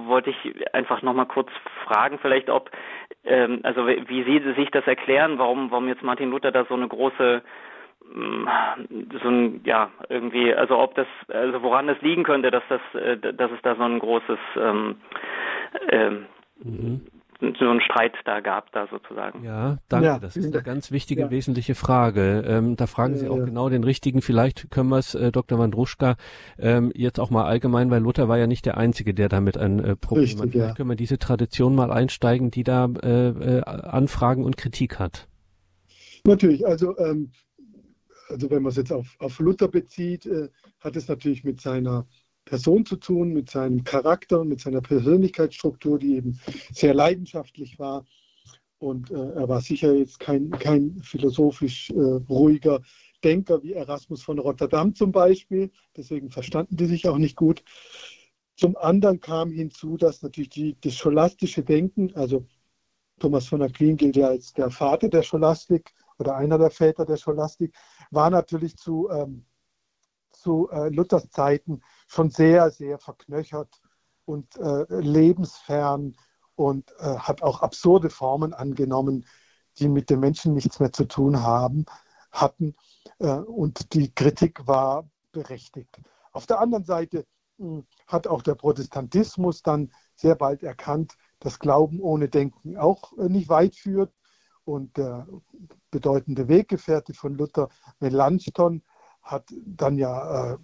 wollte 0.06 0.30
ich 0.30 0.74
einfach 0.74 1.02
noch 1.02 1.14
mal 1.14 1.26
kurz 1.26 1.50
fragen, 1.84 2.18
vielleicht 2.20 2.48
ob 2.48 2.70
ähm, 3.24 3.60
also 3.62 3.86
wie 3.86 4.22
Sie 4.24 4.54
sich 4.54 4.70
das 4.70 4.86
erklären, 4.86 5.38
warum 5.38 5.70
warum 5.70 5.88
jetzt 5.88 6.02
Martin 6.02 6.30
Luther 6.30 6.52
da 6.52 6.64
so 6.64 6.74
eine 6.74 6.88
große 6.88 7.42
mm, 8.14 8.48
so 9.22 9.28
ein 9.28 9.60
ja 9.64 9.90
irgendwie 10.08 10.54
also 10.54 10.78
ob 10.78 10.94
das 10.94 11.08
also 11.28 11.62
woran 11.62 11.88
es 11.88 12.00
liegen 12.00 12.22
könnte 12.22 12.50
dass 12.50 12.64
das 12.68 12.80
äh, 12.94 13.16
dass 13.18 13.50
es 13.50 13.60
da 13.62 13.74
so 13.74 13.82
ein 13.82 13.98
großes 13.98 14.38
ähm, 14.56 14.96
ähm, 15.90 16.26
Mhm. 16.62 17.02
So 17.40 17.68
einen 17.68 17.80
Streit 17.80 18.14
da 18.24 18.40
gab, 18.40 18.72
da 18.72 18.86
sozusagen. 18.90 19.44
Ja, 19.44 19.78
danke. 19.88 20.06
Ja. 20.06 20.18
Das 20.18 20.36
ist 20.36 20.52
eine 20.52 20.62
ganz 20.62 20.90
wichtige, 20.90 21.22
ja. 21.22 21.30
wesentliche 21.30 21.74
Frage. 21.74 22.44
Ähm, 22.46 22.76
da 22.76 22.86
fragen 22.86 23.16
Sie 23.16 23.28
auch 23.28 23.44
genau 23.44 23.68
den 23.68 23.84
richtigen. 23.84 24.22
Vielleicht 24.22 24.70
können 24.70 24.88
wir 24.88 24.98
es, 24.98 25.14
äh, 25.14 25.32
Dr. 25.32 25.58
Wandruschka, 25.58 26.16
ähm, 26.58 26.92
jetzt 26.94 27.20
auch 27.20 27.30
mal 27.30 27.44
allgemein, 27.44 27.90
weil 27.90 28.02
Luther 28.02 28.28
war 28.28 28.38
ja 28.38 28.46
nicht 28.46 28.66
der 28.66 28.76
Einzige, 28.76 29.14
der 29.14 29.28
damit 29.28 29.58
ein 29.58 29.80
äh, 29.80 29.96
Problem 29.96 30.24
Richtig, 30.24 30.40
hat. 30.40 30.50
Vielleicht 30.50 30.76
können 30.76 30.88
wir 30.88 30.96
diese 30.96 31.18
Tradition 31.18 31.74
mal 31.74 31.90
einsteigen, 31.90 32.50
die 32.50 32.64
da 32.64 32.88
äh, 33.02 33.28
äh, 33.28 33.62
Anfragen 33.62 34.44
und 34.44 34.56
Kritik 34.56 34.98
hat. 34.98 35.28
Natürlich. 36.24 36.66
Also, 36.66 36.96
ähm, 36.98 37.30
also 38.28 38.50
wenn 38.50 38.62
man 38.62 38.70
es 38.70 38.76
jetzt 38.76 38.92
auf, 38.92 39.14
auf 39.18 39.38
Luther 39.38 39.68
bezieht, 39.68 40.26
äh, 40.26 40.48
hat 40.80 40.96
es 40.96 41.08
natürlich 41.08 41.44
mit 41.44 41.60
seiner 41.60 42.06
Person 42.46 42.86
zu 42.86 42.96
tun, 42.96 43.34
mit 43.34 43.50
seinem 43.50 43.84
Charakter, 43.84 44.44
mit 44.44 44.60
seiner 44.60 44.80
Persönlichkeitsstruktur, 44.80 45.98
die 45.98 46.16
eben 46.16 46.40
sehr 46.72 46.94
leidenschaftlich 46.94 47.78
war. 47.78 48.06
Und 48.78 49.10
äh, 49.10 49.32
er 49.32 49.48
war 49.48 49.60
sicher 49.60 49.94
jetzt 49.94 50.20
kein, 50.20 50.50
kein 50.50 51.00
philosophisch 51.02 51.90
äh, 51.90 52.00
ruhiger 52.28 52.80
Denker 53.24 53.62
wie 53.62 53.72
Erasmus 53.72 54.22
von 54.22 54.38
Rotterdam 54.38 54.94
zum 54.94 55.12
Beispiel. 55.12 55.70
Deswegen 55.96 56.30
verstanden 56.30 56.76
die 56.76 56.86
sich 56.86 57.08
auch 57.08 57.18
nicht 57.18 57.36
gut. 57.36 57.62
Zum 58.54 58.76
anderen 58.76 59.20
kam 59.20 59.50
hinzu, 59.50 59.96
dass 59.96 60.22
natürlich 60.22 60.50
die, 60.50 60.76
das 60.80 60.94
scholastische 60.94 61.62
Denken, 61.62 62.14
also 62.14 62.46
Thomas 63.18 63.46
von 63.46 63.62
Aquin 63.62 63.96
gilt 63.96 64.16
ja 64.16 64.28
als 64.28 64.52
der 64.52 64.70
Vater 64.70 65.08
der 65.08 65.22
Scholastik 65.22 65.92
oder 66.18 66.36
einer 66.36 66.58
der 66.58 66.70
Väter 66.70 67.04
der 67.04 67.16
Scholastik, 67.16 67.74
war 68.10 68.30
natürlich 68.30 68.76
zu, 68.76 69.08
ähm, 69.10 69.44
zu 70.46 70.70
äh, 70.70 70.90
Luthers 70.90 71.28
Zeiten 71.30 71.80
schon 72.06 72.30
sehr, 72.30 72.70
sehr 72.70 73.00
verknöchert 73.00 73.80
und 74.26 74.56
äh, 74.58 74.84
lebensfern 74.88 76.16
und 76.54 76.92
äh, 77.00 77.16
hat 77.18 77.42
auch 77.42 77.62
absurde 77.62 78.10
Formen 78.10 78.54
angenommen, 78.54 79.26
die 79.78 79.88
mit 79.88 80.08
den 80.08 80.20
Menschen 80.20 80.54
nichts 80.54 80.78
mehr 80.78 80.92
zu 80.92 81.04
tun 81.04 81.42
haben, 81.42 81.84
hatten. 82.30 82.76
Äh, 83.18 83.38
und 83.38 83.92
die 83.92 84.14
Kritik 84.14 84.68
war 84.68 85.10
berechtigt. 85.32 86.00
Auf 86.30 86.46
der 86.46 86.60
anderen 86.60 86.84
Seite 86.84 87.26
mh, 87.58 87.78
hm, 87.78 87.86
hat 88.06 88.28
auch 88.28 88.42
der 88.42 88.54
Protestantismus 88.54 89.62
dann 89.62 89.90
sehr 90.14 90.36
bald 90.36 90.62
erkannt, 90.62 91.14
dass 91.40 91.58
Glauben 91.58 91.98
ohne 92.00 92.28
Denken 92.28 92.76
auch 92.76 93.18
äh, 93.18 93.28
nicht 93.28 93.48
weit 93.48 93.74
führt. 93.74 94.12
Und 94.64 94.96
der 94.96 95.26
bedeutende 95.90 96.46
Weggefährte 96.46 97.14
von 97.14 97.34
Luther, 97.34 97.68
Melanchthon, 97.98 98.82
hat 99.26 99.52
dann 99.64 99.98
ja 99.98 100.54
äh, 100.54 100.58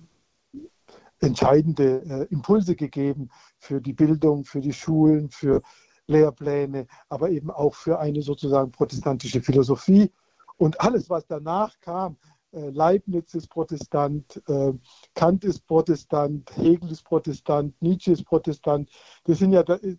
entscheidende 1.20 2.02
äh, 2.02 2.32
Impulse 2.32 2.74
gegeben 2.76 3.28
für 3.58 3.80
die 3.80 3.92
Bildung, 3.92 4.44
für 4.44 4.60
die 4.60 4.72
Schulen, 4.72 5.30
für 5.30 5.62
Lehrpläne, 6.06 6.86
aber 7.08 7.30
eben 7.30 7.50
auch 7.50 7.74
für 7.74 7.98
eine 7.98 8.22
sozusagen 8.22 8.72
protestantische 8.72 9.40
Philosophie. 9.40 10.10
Und 10.56 10.80
alles, 10.80 11.10
was 11.10 11.26
danach 11.26 11.78
kam, 11.80 12.16
äh, 12.52 12.70
Leibniz 12.70 13.34
ist 13.34 13.48
Protestant, 13.48 14.42
äh, 14.48 14.72
Kant 15.14 15.44
ist 15.44 15.66
Protestant, 15.66 16.50
Hegel 16.56 16.90
ist 16.90 17.04
Protestant, 17.04 17.80
Nietzsche 17.80 18.12
ist 18.12 18.24
Protestant. 18.24 18.90
Das 19.24 19.38
sind 19.38 19.52
ja 19.52 19.62
äh, 19.62 19.96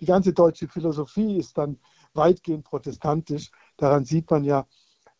die 0.00 0.06
ganze 0.06 0.32
deutsche 0.32 0.68
Philosophie 0.68 1.36
ist 1.38 1.58
dann 1.58 1.78
weitgehend 2.14 2.64
protestantisch. 2.64 3.50
Daran 3.76 4.04
sieht 4.04 4.30
man 4.30 4.44
ja, 4.44 4.66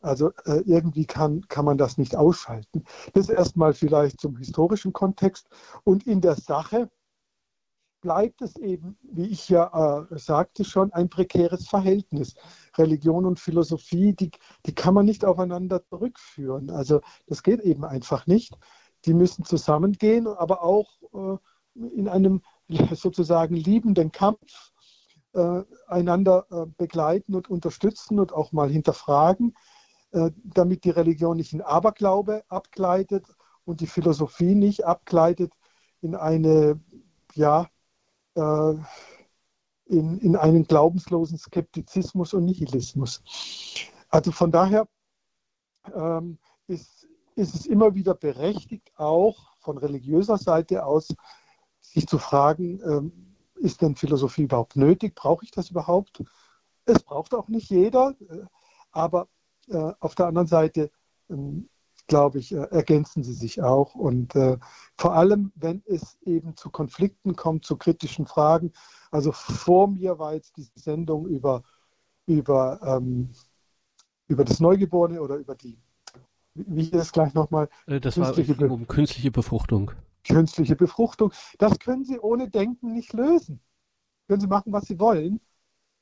also 0.07 0.31
äh, 0.45 0.63
irgendwie 0.65 1.07
kann, 1.07 1.47
kann 1.49 1.65
man 1.65 1.79
das 1.79 1.99
nicht 1.99 2.17
ausschalten. 2.17 2.85
Das 3.13 3.29
erstmal 3.29 3.75
vielleicht 3.75 4.21
zum 4.21 4.37
historischen 4.37 4.93
Kontext. 4.93 5.49
Und 5.85 6.07
in 6.07 6.21
der 6.21 6.37
Sache 6.37 6.91
bleibt 8.01 8.41
es 8.43 8.57
eben, 8.57 8.97
wie 9.03 9.27
ich 9.27 9.49
ja 9.49 10.07
äh, 10.09 10.19
sagte 10.19 10.65
schon, 10.65 10.93
ein 10.93 11.09
prekäres 11.09 11.69
Verhältnis. 11.69 12.35
Religion 12.79 13.27
und 13.27 13.41
Philosophie, 13.41 14.13
die, 14.13 14.31
die 14.65 14.75
kann 14.75 14.95
man 14.95 15.07
nicht 15.07 15.25
aufeinander 15.25 15.85
zurückführen. 15.85 16.71
Also 16.71 17.01
das 17.27 17.43
geht 17.43 17.61
eben 17.61 17.85
einfach 17.85 18.27
nicht. 18.27 18.57
Die 19.07 19.15
müssen 19.15 19.45
zusammengehen, 19.45 20.27
aber 20.27 20.63
auch 20.63 20.89
äh, 21.13 21.39
in 21.75 22.09
einem 22.09 22.43
sozusagen 22.95 23.57
liebenden 23.57 24.13
Kampf 24.13 24.73
äh, 25.33 25.63
einander 25.87 26.47
äh, 26.51 26.67
begleiten 26.77 27.35
und 27.35 27.51
unterstützen 27.51 28.19
und 28.19 28.33
auch 28.33 28.53
mal 28.53 28.71
hinterfragen. 28.71 29.55
Äh, 30.13 30.31
damit 30.45 30.85
die 30.85 30.91
Religion 30.91 31.37
nicht 31.37 31.53
in 31.53 31.63
Aberglaube 31.63 32.45
abgleitet 32.49 33.27
und 33.65 33.81
die 33.81 33.89
Philosophie 33.89 34.55
nicht 34.55 34.85
abgleitet 34.85 35.53
in 36.01 36.15
eine, 36.15 36.81
ja, 37.35 37.69
äh, 38.35 38.75
in, 39.87 40.19
in 40.19 40.37
einen 40.37 40.65
glaubenslosen 40.65 41.39
Skeptizismus 41.39 42.35
und 42.35 42.45
Nihilismus. 42.45 43.23
Also 44.09 44.31
von 44.31 44.53
daher 44.53 44.89
ähm, 45.93 46.39
ist, 46.69 47.09
ist 47.35 47.55
es 47.55 47.67
immer 47.67 47.95
wieder 47.95 48.15
berechtigt, 48.15 48.93
auch 48.97 49.57
von 49.59 49.77
religiöser 49.77 50.39
Seite 50.39 50.87
aus, 50.87 51.15
sich 51.81 52.07
zu 52.07 52.19
fragen, 52.19 52.81
ähm, 52.85 53.37
ist 53.57 53.83
denn 53.83 53.97
Philosophie 53.97 54.45
überhaupt 54.45 54.77
nötig? 54.77 55.15
Brauche 55.15 55.45
ich 55.45 55.51
das 55.51 55.71
überhaupt? 55.71 56.23
Es 56.85 57.03
braucht 57.03 57.35
auch 57.35 57.49
nicht 57.49 57.71
jeder, 57.71 58.15
äh, 58.29 58.45
aber 58.93 59.29
auf 60.01 60.15
der 60.15 60.27
anderen 60.27 60.47
Seite, 60.47 60.91
ähm, 61.29 61.69
glaube 62.07 62.39
ich, 62.39 62.53
äh, 62.53 62.69
ergänzen 62.71 63.23
sie 63.23 63.33
sich 63.33 63.63
auch. 63.63 63.95
Und 63.95 64.35
äh, 64.37 64.59
vor 64.97 65.15
allem, 65.15 65.53
wenn 65.55 65.83
es 65.87 66.19
eben 66.23 66.57
zu 66.57 66.71
Konflikten 66.71 67.37
kommt, 67.37 67.65
zu 67.65 67.77
kritischen 67.77 68.27
Fragen. 68.27 68.73
Also 69.11 69.33
vor 69.33 69.89
mir 69.89 70.19
war 70.19 70.35
jetzt 70.35 70.57
diese 70.57 70.73
Sendung 70.77 71.27
über, 71.27 71.63
über, 72.27 72.81
ähm, 72.83 73.31
über 74.29 74.45
das 74.45 74.61
Neugeborene 74.61 75.21
oder 75.21 75.37
über 75.37 75.55
die, 75.55 75.79
wie 76.55 76.83
hieß 76.83 76.91
das 76.93 77.13
gleich 77.13 77.35
nochmal? 77.35 77.69
Das 77.87 78.15
künstliche 78.15 78.59
war 78.59 78.71
um 78.71 78.87
künstliche 78.87 79.31
Befruchtung. 79.31 79.93
Künstliche 80.27 80.75
Befruchtung. 80.75 81.33
Das 81.59 81.79
können 81.79 82.05
Sie 82.05 82.19
ohne 82.19 82.49
Denken 82.49 82.93
nicht 82.93 83.13
lösen. 83.13 83.61
Können 84.27 84.41
Sie 84.41 84.49
machen, 84.49 84.73
was 84.73 84.87
Sie 84.87 84.99
wollen. 84.99 85.41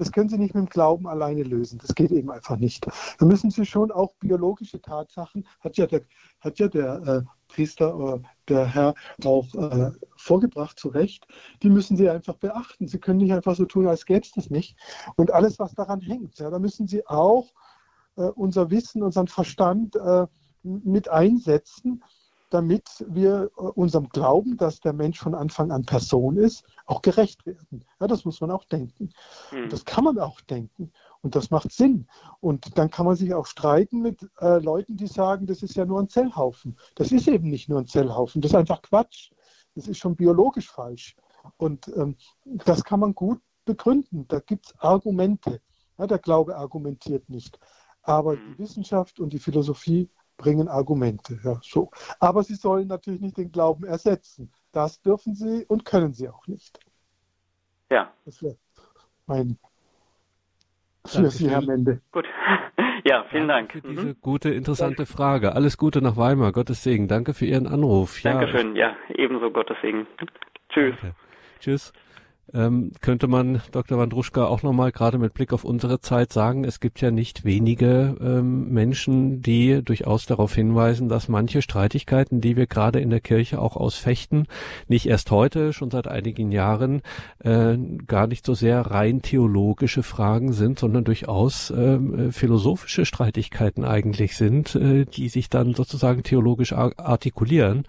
Das 0.05 0.13
können 0.13 0.29
Sie 0.29 0.37
nicht 0.37 0.55
mit 0.55 0.67
dem 0.67 0.69
Glauben 0.69 1.09
alleine 1.09 1.45
lösen. 1.45 1.79
Das 1.79 1.95
geht 1.95 2.11
eben 2.11 2.31
einfach 2.31 2.59
nicht. 2.59 2.87
Da 3.19 3.25
müssen 3.25 3.51
Sie 3.51 3.65
schon 3.65 3.91
auch 3.91 4.13
biologische 4.21 4.79
Tatsachen, 4.79 5.47
hat 5.61 5.79
ja 5.79 5.87
der, 5.87 6.03
hat 6.41 6.59
ja 6.59 6.69
der 6.69 7.03
äh, 7.07 7.23
Priester, 7.49 8.21
äh, 8.23 8.29
der 8.49 8.67
Herr 8.67 8.95
auch 9.25 9.55
äh, 9.55 9.93
vorgebracht, 10.19 10.79
zu 10.79 10.89
Recht, 10.89 11.27
die 11.63 11.71
müssen 11.71 11.97
Sie 11.97 12.11
einfach 12.11 12.35
beachten. 12.35 12.87
Sie 12.87 12.99
können 12.99 13.21
nicht 13.21 13.33
einfach 13.33 13.57
so 13.57 13.65
tun, 13.65 13.87
als 13.87 14.05
gäbe 14.05 14.21
es 14.21 14.33
das 14.33 14.51
nicht. 14.51 14.77
Und 15.17 15.33
alles, 15.33 15.59
was 15.59 15.73
daran 15.75 16.03
hängt, 16.03 16.39
ja, 16.39 16.51
da 16.51 16.59
müssen 16.59 16.87
Sie 16.87 17.07
auch 17.07 17.55
äh, 18.17 18.25
unser 18.25 18.71
Wissen, 18.71 19.03
unseren 19.03 19.29
Verstand 19.29 19.97
äh, 19.97 20.27
mit 20.65 21.09
einsetzen 21.09 22.05
damit 22.51 23.05
wir 23.09 23.51
äh, 23.57 23.61
unserem 23.61 24.09
Glauben, 24.09 24.57
dass 24.57 24.81
der 24.81 24.93
Mensch 24.93 25.19
von 25.19 25.35
Anfang 25.35 25.71
an 25.71 25.85
Person 25.85 26.37
ist, 26.37 26.65
auch 26.87 27.03
gerecht 27.03 27.47
werden. 27.47 27.85
Ja, 28.01 28.07
das 28.07 28.25
muss 28.25 28.41
man 28.41 28.51
auch 28.51 28.65
denken. 28.65 29.11
Mhm. 29.53 29.69
Das 29.71 29.85
kann 29.85 30.05
man 30.05 30.19
auch 30.19 30.41
denken 30.43 30.93
und 31.23 31.35
das 31.35 31.51
macht 31.51 31.73
Sinn. 31.73 32.07
Und 32.41 32.79
dann 32.79 32.91
kann 32.91 33.07
man 33.07 33.17
sich 33.17 33.35
auch 33.35 33.47
streiten 33.47 34.01
mit 34.01 34.29
äh, 34.41 34.59
Leuten, 34.59 34.97
die 34.97 35.07
sagen, 35.07 35.47
das 35.47 35.63
ist 35.63 35.75
ja 35.75 35.85
nur 35.85 36.01
ein 36.01 36.09
Zellhaufen. 36.09 36.77
Das 36.95 37.13
ist 37.13 37.29
eben 37.29 37.49
nicht 37.49 37.69
nur 37.69 37.81
ein 37.81 37.87
Zellhaufen, 37.87 38.41
das 38.41 38.53
ist 38.53 38.57
einfach 38.57 38.83
Quatsch. 38.83 39.31
Das 39.75 39.89
ist 39.89 39.99
schon 39.99 40.17
biologisch 40.17 40.71
falsch. 40.71 41.17
Und 41.57 41.89
ähm, 41.97 42.17
das 42.45 42.85
kann 42.85 43.01
man 43.01 43.15
gut 43.15 43.41
begründen. 43.65 44.27
Da 44.29 44.41
gibt 44.41 44.67
es 44.67 44.75
Argumente. 44.79 45.61
Ja, 45.99 46.07
der 46.07 46.19
Glaube 46.19 46.57
argumentiert 46.57 47.29
nicht. 47.29 47.59
Aber 48.03 48.37
die 48.37 48.43
mhm. 48.43 48.59
Wissenschaft 48.59 49.21
und 49.21 49.33
die 49.33 49.39
Philosophie 49.39 50.11
bringen 50.37 50.69
Argumente. 50.69 51.39
Ja, 51.45 51.59
so. 51.63 51.91
Aber 52.21 52.43
sie 52.43 52.55
sollen 52.55 52.89
natürlich 52.89 53.21
nicht 53.21 53.37
den 53.37 53.53
Glauben 53.53 53.85
ersetzen. 53.85 54.53
Das 54.73 55.01
dürfen 55.01 55.35
sie 55.35 55.65
und 55.67 55.85
können 55.85 56.13
sie 56.13 56.29
auch 56.29 56.47
nicht. 56.47 56.79
Ja. 57.91 58.13
Das 58.25 58.43
wäre 58.43 58.57
mein 59.27 59.59
für 61.07 61.29
Sie, 61.29 61.51
Herr 61.51 61.63
Mende. 61.63 62.01
Gut. 62.13 62.27
Ja, 63.07 63.27
vielen 63.31 63.49
Dank. 63.49 63.71
Für 63.71 63.83
diese 63.83 64.07
mhm. 64.07 64.17
gute, 64.23 64.49
interessante 64.49 65.05
Frage. 65.05 65.55
Alles 65.55 65.77
Gute 65.77 66.01
nach 66.01 66.17
Weimar. 66.17 66.53
Gottes 66.53 66.83
Segen. 66.83 67.07
Danke 67.07 67.35
für 67.35 67.45
Ihren 67.45 67.67
Anruf. 67.67 68.23
Dankeschön. 68.23 68.77
Ja, 68.77 68.97
ebenso 69.11 69.51
Gottes 69.51 69.77
Segen. 69.83 70.07
Tschüss. 70.71 70.97
Danke. 71.03 71.17
Tschüss 71.61 71.93
ähm, 72.53 72.93
könnte 73.01 73.27
man 73.27 73.63
Dr. 73.73 73.99
Wandruschka 73.99 74.45
auch 74.45 74.63
nochmal 74.63 74.93
gerade 74.93 75.19
mit 75.19 75.35
Blick 75.35 75.53
auf 75.53 75.65
unsere 75.65 76.01
Zeit 76.01 76.33
sagen, 76.33 76.65
es 76.65 76.81
gibt 76.81 77.01
ja 77.01 77.11
nicht 77.11 77.45
wenige 77.45 78.17
ähm, 78.21 78.69
Menschen, 78.69 79.41
die 79.43 79.83
durchaus 79.83 80.27
darauf 80.27 80.55
hinweisen, 80.55 81.09
dass 81.09 81.29
manche 81.29 81.63
Streitigkeiten, 81.63 82.41
die 82.41 82.57
wir 82.57 82.67
gerade 82.67 83.01
in 83.01 83.11
der 83.11 83.21
Kirche 83.21 83.61
auch 83.61 83.77
ausfechten, 83.77 84.47
nicht 84.89 85.07
erst 85.07 85.31
heute, 85.31 85.73
schon 85.73 85.91
seit 85.91 86.07
einigen 86.07 86.53
Jahren, 86.53 87.03
äh, 87.41 87.77
gar 88.07 88.27
nicht 88.27 88.45
so 88.45 88.55
sehr 88.55 88.81
rein 88.83 89.23
theologische 89.23 90.03
Fragen 90.03 90.53
sind, 90.53 90.79
sondern 90.79 91.05
durchaus 91.05 91.71
äh, 91.71 91.99
philosophische 92.31 93.07
Streitigkeiten 93.07 93.85
eigentlich 93.85 94.37
sind, 94.37 94.75
äh, 94.75 95.07
die 95.07 95.29
sich 95.29 95.49
dann 95.49 95.75
sozusagen 95.75 96.23
theologisch 96.23 96.73
artikulieren. 96.73 97.85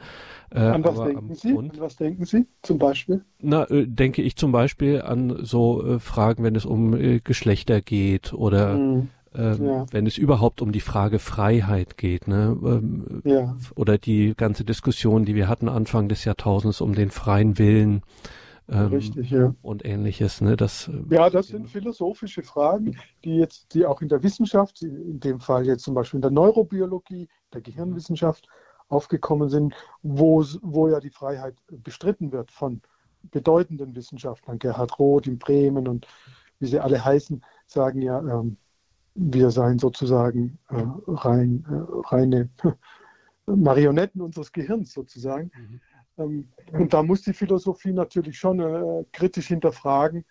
Äh, 0.56 0.60
an 0.60 0.86
was 0.86 0.96
denken 0.96 1.36
Sie? 1.36 1.54
Grund, 1.54 1.74
an 1.74 1.80
was 1.82 1.96
denken 1.98 2.26
Sie 2.26 2.48
zum 2.62 2.80
Beispiel? 2.80 3.26
Na, 3.42 3.70
äh, 3.70 3.86
denke 3.86 4.22
ich 4.22 4.38
zum 4.38 4.54
Beispiel 4.54 5.02
an 5.02 5.44
so 5.44 5.86
äh, 5.86 6.00
Fragen, 6.00 6.44
wenn 6.44 6.56
es 6.56 6.66
um 6.66 6.98
Geschlechter 7.24 7.82
geht 7.82 8.34
oder 8.34 8.78
mhm. 8.78 9.10
ähm, 9.36 9.66
ja. 9.66 9.86
wenn 9.92 10.08
es 10.08 10.18
überhaupt 10.18 10.62
um 10.62 10.72
die 10.72 10.80
Frage 10.80 11.20
Freiheit 11.20 11.98
geht, 11.98 12.30
ne? 12.30 12.58
Ähm, 12.64 13.22
ja. 13.26 13.58
Oder 13.76 13.98
die 13.98 14.34
ganze 14.36 14.64
Diskussion, 14.64 15.26
die 15.26 15.36
wir 15.36 15.50
hatten 15.50 15.68
Anfang 15.68 16.08
des 16.08 16.24
Jahrtausends 16.24 16.80
um 16.80 16.96
den 16.96 17.10
freien 17.12 17.58
Willen. 17.58 18.02
Ähm, 18.70 18.88
Richtig, 18.88 19.30
ja. 19.30 19.54
Und 19.62 19.86
ähnliches, 19.86 20.42
ne? 20.42 20.56
Das, 20.56 20.90
ja, 21.10 21.30
das 21.30 21.48
sind 21.48 21.70
philosophische 21.70 22.44
Fragen, 22.44 22.98
die 23.24 23.36
jetzt, 23.36 23.74
die 23.74 23.86
auch 23.86 24.02
in 24.02 24.08
der 24.08 24.24
Wissenschaft, 24.24 24.82
in 24.82 25.20
dem 25.20 25.40
Fall 25.40 25.66
jetzt 25.66 25.84
zum 25.84 25.94
Beispiel 25.94 26.18
in 26.20 26.22
der 26.22 26.32
Neurobiologie, 26.32 27.28
der 27.54 27.62
Gehirnwissenschaft, 27.62 28.48
aufgekommen 28.90 29.50
sind, 29.50 29.74
wo, 30.04 30.44
wo 30.62 30.88
ja 30.88 31.00
die 31.00 31.10
Freiheit 31.10 31.56
bestritten 31.68 32.32
wird 32.32 32.52
von 32.52 32.82
bedeutenden 33.32 33.96
Wissenschaftlern. 33.96 34.60
Gerhard 34.60 35.00
Roth 35.00 35.28
in 35.28 35.40
Bremen 35.40 35.88
und 35.88 36.08
wie 36.60 36.68
sie 36.68 36.80
alle 36.80 37.04
heißen, 37.04 37.44
sagen 37.66 38.02
ja, 38.02 38.20
ähm, 38.20 38.58
wir 39.16 39.50
seien 39.50 39.80
sozusagen 39.80 40.60
äh, 40.70 40.84
rein, 41.08 41.66
äh, 41.70 42.08
reine 42.08 42.50
Marionetten 43.46 44.22
unseres 44.22 44.52
Gehirns 44.52 44.94
sozusagen. 44.94 45.52
Mhm. 45.56 45.82
Ähm, 46.18 46.48
und 46.72 46.94
da 46.94 47.04
muss 47.04 47.24
die 47.24 47.34
Philosophie 47.34 47.94
natürlich 47.94 48.38
schon 48.38 48.60
äh, 48.60 49.06
kritisch 49.12 49.48
hinterfragen, 49.48 50.26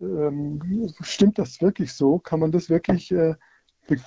ähm, 0.00 0.92
stimmt 1.00 1.38
das 1.38 1.60
wirklich 1.60 1.92
so? 1.92 2.18
Kann 2.18 2.40
man 2.40 2.50
das 2.50 2.68
wirklich 2.68 3.12
äh, 3.12 3.34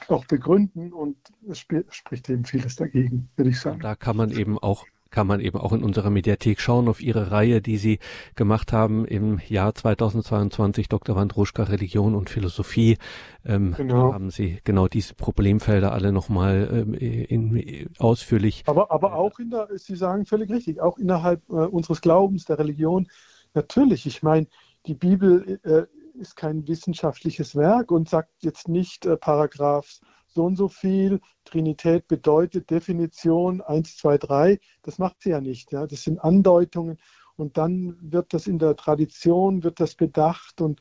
auch 0.08 0.26
begründen 0.26 0.94
und 0.94 1.18
es 1.50 1.60
spricht 1.60 2.30
eben 2.30 2.46
vieles 2.46 2.76
dagegen, 2.76 3.30
würde 3.36 3.52
ich 3.52 3.60
sagen. 3.60 3.80
Da 3.80 3.96
kann 3.96 4.18
man 4.18 4.32
eben 4.32 4.58
auch 4.58 4.86
kann 5.16 5.28
man 5.28 5.40
eben 5.40 5.58
auch 5.58 5.72
in 5.72 5.82
unserer 5.82 6.10
Mediathek 6.10 6.60
schauen 6.60 6.90
auf 6.90 7.02
Ihre 7.02 7.32
Reihe, 7.32 7.62
die 7.62 7.78
Sie 7.78 8.00
gemacht 8.36 8.74
haben 8.74 9.06
im 9.06 9.40
Jahr 9.48 9.74
2022, 9.74 10.90
Dr. 10.90 11.16
Wandruschka, 11.16 11.64
Religion 11.64 12.16
und 12.16 12.30
Philosophie. 12.30 12.98
Ähm, 13.46 13.76
genau. 13.78 14.12
haben 14.12 14.30
Sie 14.30 14.60
genau 14.66 14.90
diese 14.90 15.14
Problemfelder 15.14 15.94
alle 15.94 16.12
nochmal 16.12 16.86
in, 17.00 17.90
ausführlich. 17.98 18.64
Aber, 18.66 18.92
aber 18.92 19.16
auch 19.16 19.40
in 19.40 19.52
der, 19.52 19.70
Sie 19.76 19.96
sagen 19.96 20.26
völlig 20.26 20.50
richtig, 20.50 20.82
auch 20.82 20.98
innerhalb 20.98 21.48
äh, 21.50 21.54
unseres 21.54 22.02
Glaubens, 22.02 22.44
der 22.44 22.60
Religion, 22.60 23.08
natürlich. 23.54 24.06
Ich 24.06 24.22
meine, 24.22 24.48
die 24.86 24.96
Bibel 24.96 25.60
äh, 25.64 25.84
ist 26.16 26.36
kein 26.36 26.68
wissenschaftliches 26.68 27.56
Werk 27.56 27.92
und 27.92 28.10
sagt 28.10 28.32
jetzt 28.44 28.68
nicht 28.68 29.06
äh, 29.06 29.18
Paragraph 29.18 30.00
so 30.28 30.44
und 30.44 30.58
so 30.58 30.68
viel. 30.68 31.22
Trinität 31.46 32.08
bedeutet 32.08 32.70
Definition 32.70 33.62
1, 33.62 33.98
2, 33.98 34.18
3. 34.18 34.60
Das 34.84 35.00
macht 35.00 35.22
sie 35.22 35.30
ja 35.30 35.42
nicht. 35.42 35.72
Ja? 35.72 35.88
Das 35.88 36.04
sind 36.04 36.20
Andeutungen. 36.20 36.98
Und 37.38 37.58
dann 37.58 37.98
wird 38.00 38.34
das 38.34 38.48
in 38.48 38.60
der 38.60 38.76
Tradition, 38.76 39.64
wird 39.64 39.80
das 39.80 39.96
bedacht 39.96 40.62
und 40.62 40.80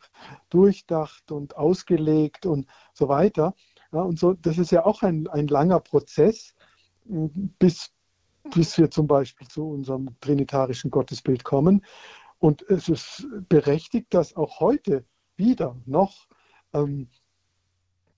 durchdacht 0.51 1.33
und 1.33 1.57
ausgelegt 1.57 2.47
und 2.47 2.67
so 2.93 3.09
weiter. 3.09 3.55
Ja, 3.93 4.03
und 4.03 4.19
so, 4.19 4.35
das 4.35 4.59
ist 4.59 4.71
ja 4.71 4.85
auch 4.85 5.03
ein, 5.03 5.27
ein 5.29 5.49
langer 5.49 5.81
Prozess, 5.81 6.55
bis, 7.05 7.91
bis 8.55 8.79
wir 8.79 8.91
zum 8.91 9.09
Beispiel 9.09 9.49
zu 9.49 9.69
unserem 9.69 10.17
trinitarischen 10.21 10.91
Gottesbild 10.91 11.43
kommen. 11.43 11.85
Und 12.39 12.63
es 12.69 12.89
ist 12.89 13.27
berechtigt, 13.49 14.15
dass 14.15 14.37
auch 14.37 14.61
heute 14.61 15.05
wieder 15.37 15.77
noch 15.87 16.27
ähm, 16.73 17.09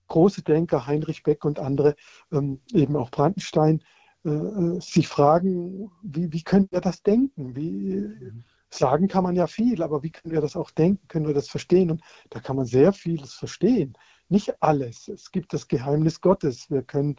große 0.07 0.41
Denker, 0.41 0.87
Heinrich 0.87 1.23
Beck 1.23 1.45
und 1.45 1.59
andere, 1.59 1.95
ähm, 2.31 2.61
eben 2.73 2.95
auch 2.95 3.11
Brandenstein, 3.11 3.83
äh, 4.25 4.29
äh, 4.29 4.81
sich 4.81 5.07
fragen, 5.07 5.91
wie, 6.01 6.31
wie 6.31 6.43
können 6.43 6.67
wir 6.71 6.81
das 6.81 7.03
denken? 7.03 7.55
Wie, 7.55 8.33
sagen 8.69 9.07
kann 9.07 9.23
man 9.23 9.35
ja 9.35 9.47
viel, 9.47 9.81
aber 9.81 10.03
wie 10.03 10.11
können 10.11 10.33
wir 10.33 10.41
das 10.41 10.55
auch 10.55 10.71
denken? 10.71 11.07
Können 11.07 11.27
wir 11.27 11.33
das 11.33 11.49
verstehen? 11.49 11.91
Und 11.91 12.01
da 12.29 12.39
kann 12.39 12.55
man 12.55 12.65
sehr 12.65 12.93
vieles 12.93 13.33
verstehen. 13.33 13.97
Nicht 14.29 14.61
alles. 14.61 15.07
Es 15.07 15.31
gibt 15.31 15.53
das 15.53 15.67
Geheimnis 15.67 16.21
Gottes. 16.21 16.69
Wir 16.69 16.83
können 16.83 17.15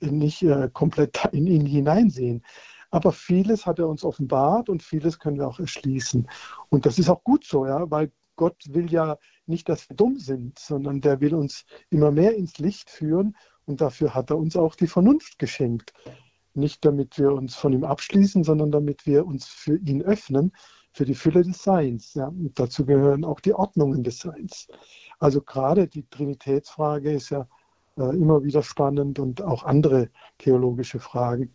nicht 0.00 0.42
äh, 0.42 0.68
komplett 0.72 1.28
in 1.32 1.46
ihn 1.46 1.66
hineinsehen. 1.66 2.44
Aber 2.90 3.12
vieles 3.12 3.66
hat 3.66 3.78
er 3.78 3.88
uns 3.88 4.04
offenbart 4.04 4.68
und 4.68 4.82
vieles 4.82 5.18
können 5.18 5.38
wir 5.38 5.46
auch 5.46 5.60
erschließen. 5.60 6.28
Und 6.68 6.86
das 6.86 6.98
ist 6.98 7.08
auch 7.08 7.22
gut 7.22 7.44
so, 7.44 7.64
ja, 7.64 7.90
weil 7.90 8.10
Gott 8.40 8.64
will 8.70 8.90
ja 8.90 9.18
nicht, 9.44 9.68
dass 9.68 9.90
wir 9.90 9.96
dumm 9.96 10.16
sind, 10.16 10.58
sondern 10.58 11.02
der 11.02 11.20
will 11.20 11.34
uns 11.34 11.66
immer 11.90 12.10
mehr 12.10 12.34
ins 12.34 12.56
Licht 12.56 12.88
führen 12.88 13.36
und 13.66 13.82
dafür 13.82 14.14
hat 14.14 14.30
er 14.30 14.38
uns 14.38 14.56
auch 14.56 14.76
die 14.76 14.86
Vernunft 14.86 15.38
geschenkt. 15.38 15.92
Nicht 16.54 16.82
damit 16.86 17.18
wir 17.18 17.32
uns 17.32 17.54
von 17.54 17.74
ihm 17.74 17.84
abschließen, 17.84 18.42
sondern 18.42 18.70
damit 18.70 19.04
wir 19.04 19.26
uns 19.26 19.46
für 19.46 19.76
ihn 19.76 20.00
öffnen, 20.00 20.52
für 20.90 21.04
die 21.04 21.14
Fülle 21.14 21.42
des 21.42 21.62
Seins. 21.62 22.14
Ja. 22.14 22.28
Und 22.28 22.58
dazu 22.58 22.86
gehören 22.86 23.26
auch 23.26 23.40
die 23.40 23.52
Ordnungen 23.52 24.04
des 24.04 24.20
Seins. 24.20 24.68
Also 25.18 25.42
gerade 25.42 25.86
die 25.86 26.08
Trinitätsfrage 26.08 27.12
ist 27.12 27.28
ja 27.28 27.46
äh, 27.98 28.16
immer 28.16 28.42
wieder 28.42 28.62
spannend 28.62 29.18
und 29.18 29.42
auch 29.42 29.64
andere 29.64 30.08
theologische 30.38 30.98
Fragen. 30.98 31.54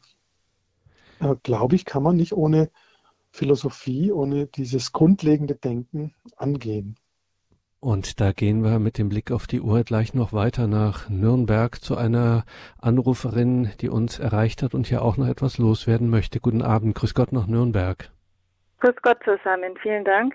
Äh, 1.20 1.34
Glaube 1.42 1.74
ich, 1.78 1.86
kann 1.86 2.04
man 2.04 2.16
nicht 2.16 2.34
ohne 2.34 2.70
Philosophie, 3.36 4.12
ohne 4.12 4.48
dieses 4.48 4.94
grundlegende 4.94 5.56
Denken 5.56 6.14
angehen. 6.38 6.96
Und 7.82 8.20
da 8.20 8.32
gehen 8.32 8.64
wir 8.64 8.80
mit 8.80 8.98
dem 8.98 9.10
Blick 9.10 9.32
auf 9.32 9.46
die 9.46 9.62
Uhr 9.62 9.84
gleich 9.84 10.16
noch 10.16 10.34
weiter 10.34 10.66
nach 10.66 11.08
Nürnberg 11.08 11.76
zu 11.76 11.96
einer 11.98 12.44
Anruferin, 12.82 13.72
die 13.80 13.90
uns 13.90 14.18
erreicht 14.18 14.64
hat 14.64 14.74
und 14.74 14.88
hier 14.88 15.04
auch 15.04 15.18
noch 15.18 15.28
etwas 15.28 15.60
loswerden 15.60 16.10
möchte. 16.10 16.40
Guten 16.40 16.64
Abend, 16.64 16.96
grüß 16.96 17.14
Gott 17.14 17.32
nach 17.32 17.46
Nürnberg. 17.46 18.10
Grüß 18.80 18.96
Gott 19.04 19.20
zusammen, 19.24 19.78
vielen 19.84 20.04
Dank. 20.04 20.34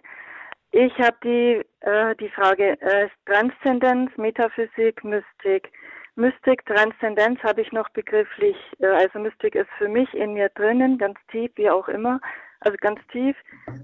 Ich 0.70 0.92
habe 1.00 1.16
die, 1.24 1.64
äh, 1.80 2.14
die 2.20 2.28
Frage 2.28 2.80
äh, 2.80 3.08
Transzendenz, 3.26 4.16
Metaphysik, 4.16 5.02
Mystik. 5.02 5.72
Mystik, 6.14 6.64
Transzendenz 6.66 7.40
habe 7.42 7.62
ich 7.62 7.72
noch 7.72 7.88
begrifflich, 7.88 8.56
äh, 8.78 8.86
also 8.86 9.18
Mystik 9.18 9.56
ist 9.56 9.70
für 9.78 9.88
mich 9.88 10.12
in 10.14 10.34
mir 10.34 10.50
drinnen, 10.50 10.98
ganz 10.98 11.18
tief, 11.32 11.50
wie 11.56 11.70
auch 11.70 11.88
immer 11.88 12.20
also 12.60 12.76
ganz 12.80 13.00
tief 13.08 13.36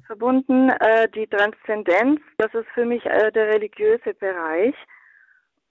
verbunden. 0.06 0.70
Äh, 0.70 1.08
die 1.08 1.26
Transzendenz, 1.26 2.20
das 2.38 2.52
ist 2.54 2.68
für 2.74 2.84
mich 2.84 3.04
äh, 3.06 3.32
der 3.32 3.48
religiöse 3.48 4.14
Bereich. 4.14 4.74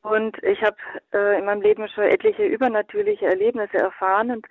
Und 0.02 0.38
ich 0.44 0.62
habe 0.62 0.78
äh, 1.14 1.40
in 1.40 1.46
meinem 1.46 1.62
Leben 1.62 1.88
schon 1.88 2.04
etliche 2.04 2.46
übernatürliche 2.46 3.26
Erlebnisse 3.26 3.78
erfahren. 3.78 4.32
Und 4.32 4.48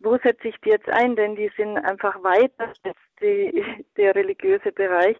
wo 0.00 0.18
setze 0.18 0.48
ich 0.48 0.56
die 0.60 0.70
jetzt 0.70 0.88
ein? 0.88 1.16
Denn 1.16 1.34
die 1.34 1.50
sind 1.56 1.78
einfach 1.78 2.22
weiter 2.22 2.72
als 2.82 2.96
die, 3.20 3.84
der 3.96 4.14
religiöse 4.14 4.72
Bereich. 4.72 5.16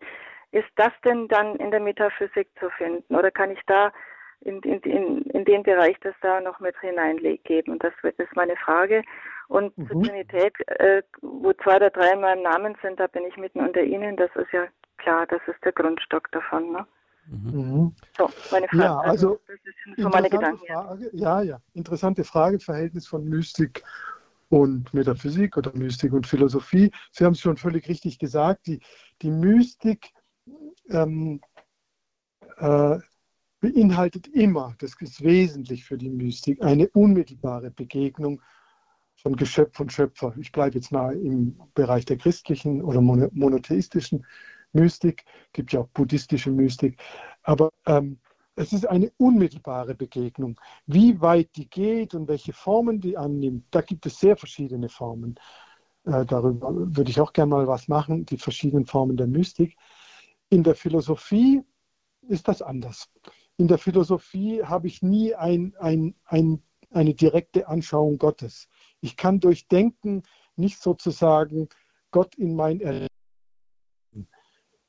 Ist 0.51 0.69
das 0.77 0.93
denn 1.05 1.29
dann 1.29 1.57
in 1.57 1.71
der 1.71 1.81
Metaphysik 1.81 2.49
zu 2.59 2.71
finden? 2.71 3.15
Oder 3.15 3.31
kann 3.31 3.51
ich 3.51 3.61
da 3.67 3.93
in, 4.41 4.61
in, 4.61 4.81
in, 4.81 5.23
in 5.23 5.45
den 5.45 5.63
Bereich 5.63 5.97
das 6.01 6.15
da 6.21 6.41
noch 6.41 6.61
mit 6.61 6.79
hineingeben? 6.81 7.73
Und 7.73 7.85
das 7.85 7.93
ist 8.03 8.37
meine 8.37 8.57
Frage. 8.57 9.03
Und 9.49 9.77
mhm. 9.77 9.89
zur 9.89 10.03
Trinität, 10.03 10.55
äh, 10.67 11.03
wo 11.23 11.53
zwei 11.55 11.77
oder 11.77 11.91
drei 11.91 12.13
in 12.13 12.21
meinem 12.21 12.43
Namen 12.43 12.77
sind, 12.83 13.01
da 13.01 13.07
bin 13.07 13.25
ich 13.25 13.37
mitten 13.37 13.61
unter 13.61 13.83
Ihnen. 13.83 14.17
Das 14.17 14.31
ist 14.37 14.53
ja 14.53 14.67
klar, 14.99 15.27
das 15.27 15.41
ist 15.47 15.65
der 15.65 15.73
Grundstock 15.73 16.31
davon. 16.33 16.73
Ne? 16.73 16.87
Mhm. 17.27 17.95
So, 18.17 18.31
meine 18.51 18.69
Frage. 18.69 18.83
Ja, 18.83 18.99
also, 18.99 19.41
das 19.47 19.57
sind 19.85 19.99
so 19.99 20.09
meine 20.11 20.29
Gedanken. 20.29 20.67
Frage, 20.67 21.11
ja, 21.13 21.43
ja, 21.43 21.61
interessante 21.75 22.25
Frage, 22.25 22.59
Verhältnis 22.59 23.07
von 23.07 23.25
Mystik 23.25 23.83
und 24.51 24.93
Metaphysik 24.93 25.57
oder 25.57 25.73
Mystik 25.75 26.13
und 26.13 26.27
Philosophie. 26.27 26.91
Sie 27.13 27.25
haben 27.25 27.33
es 27.33 27.41
schon 27.41 27.57
völlig 27.57 27.89
richtig 27.89 28.19
gesagt, 28.19 28.67
die, 28.67 28.81
die 29.23 29.31
Mystik 29.31 30.11
ähm, 30.91 31.41
äh, 32.59 32.99
beinhaltet 33.61 34.29
immer, 34.29 34.75
das 34.79 34.95
ist 35.01 35.23
wesentlich 35.23 35.85
für 35.85 35.99
die 35.99 36.11
Mystik, 36.11 36.63
eine 36.63 36.89
unmittelbare 36.89 37.71
Begegnung 37.71 38.41
von 39.29 39.37
Geschöpf 39.37 39.79
und 39.79 39.93
Schöpfer. 39.93 40.33
Ich 40.41 40.53
bleibe 40.53 40.77
jetzt 40.77 40.91
mal 40.91 41.15
im 41.15 41.61
Bereich 41.75 42.07
der 42.07 42.17
christlichen 42.17 42.81
oder 42.81 43.03
monotheistischen 43.03 44.25
Mystik, 44.73 45.27
gibt 45.53 45.71
ja 45.75 45.81
auch 45.81 45.89
buddhistische 45.89 46.51
Mystik, 46.51 46.99
aber 47.43 47.71
ähm, 47.85 48.19
es 48.57 48.73
ist 48.73 48.87
eine 48.87 49.13
unmittelbare 49.19 49.95
Begegnung. 49.95 50.59
Wie 50.87 51.21
weit 51.21 51.51
die 51.57 51.69
geht 51.69 52.15
und 52.15 52.27
welche 52.27 52.55
Formen 52.55 53.03
die 53.03 53.19
annimmt, 53.19 53.67
da 53.71 53.83
gibt 53.83 54.07
es 54.07 54.19
sehr 54.19 54.35
verschiedene 54.35 54.89
Formen. 54.89 55.39
Äh, 56.07 56.25
darüber 56.25 56.71
würde 56.73 57.11
ich 57.11 57.21
auch 57.21 57.35
gerne 57.35 57.51
mal 57.51 57.67
was 57.67 57.87
machen, 57.87 58.25
die 58.25 58.39
verschiedenen 58.39 58.87
Formen 58.87 59.19
der 59.19 59.27
Mystik. 59.27 59.77
In 60.49 60.63
der 60.63 60.75
Philosophie 60.75 61.63
ist 62.23 62.49
das 62.49 62.63
anders. 62.63 63.11
In 63.59 63.69
der 63.69 63.77
Philosophie 63.77 64.63
habe 64.63 64.87
ich 64.87 65.03
nie 65.03 65.35
ein, 65.35 65.75
ein, 65.79 66.15
ein, 66.25 66.63
eine 66.91 67.13
direkte 67.13 67.69
Anschauung 67.69 68.17
Gottes. 68.17 68.69
Ich 69.01 69.17
kann 69.17 69.41
durch 69.41 69.69
Denken 69.69 70.23
nicht 70.57 70.81
sozusagen 70.81 71.69
Gott 72.11 72.35
in 72.37 72.55
mein 72.55 72.81
Erleben. 72.81 73.09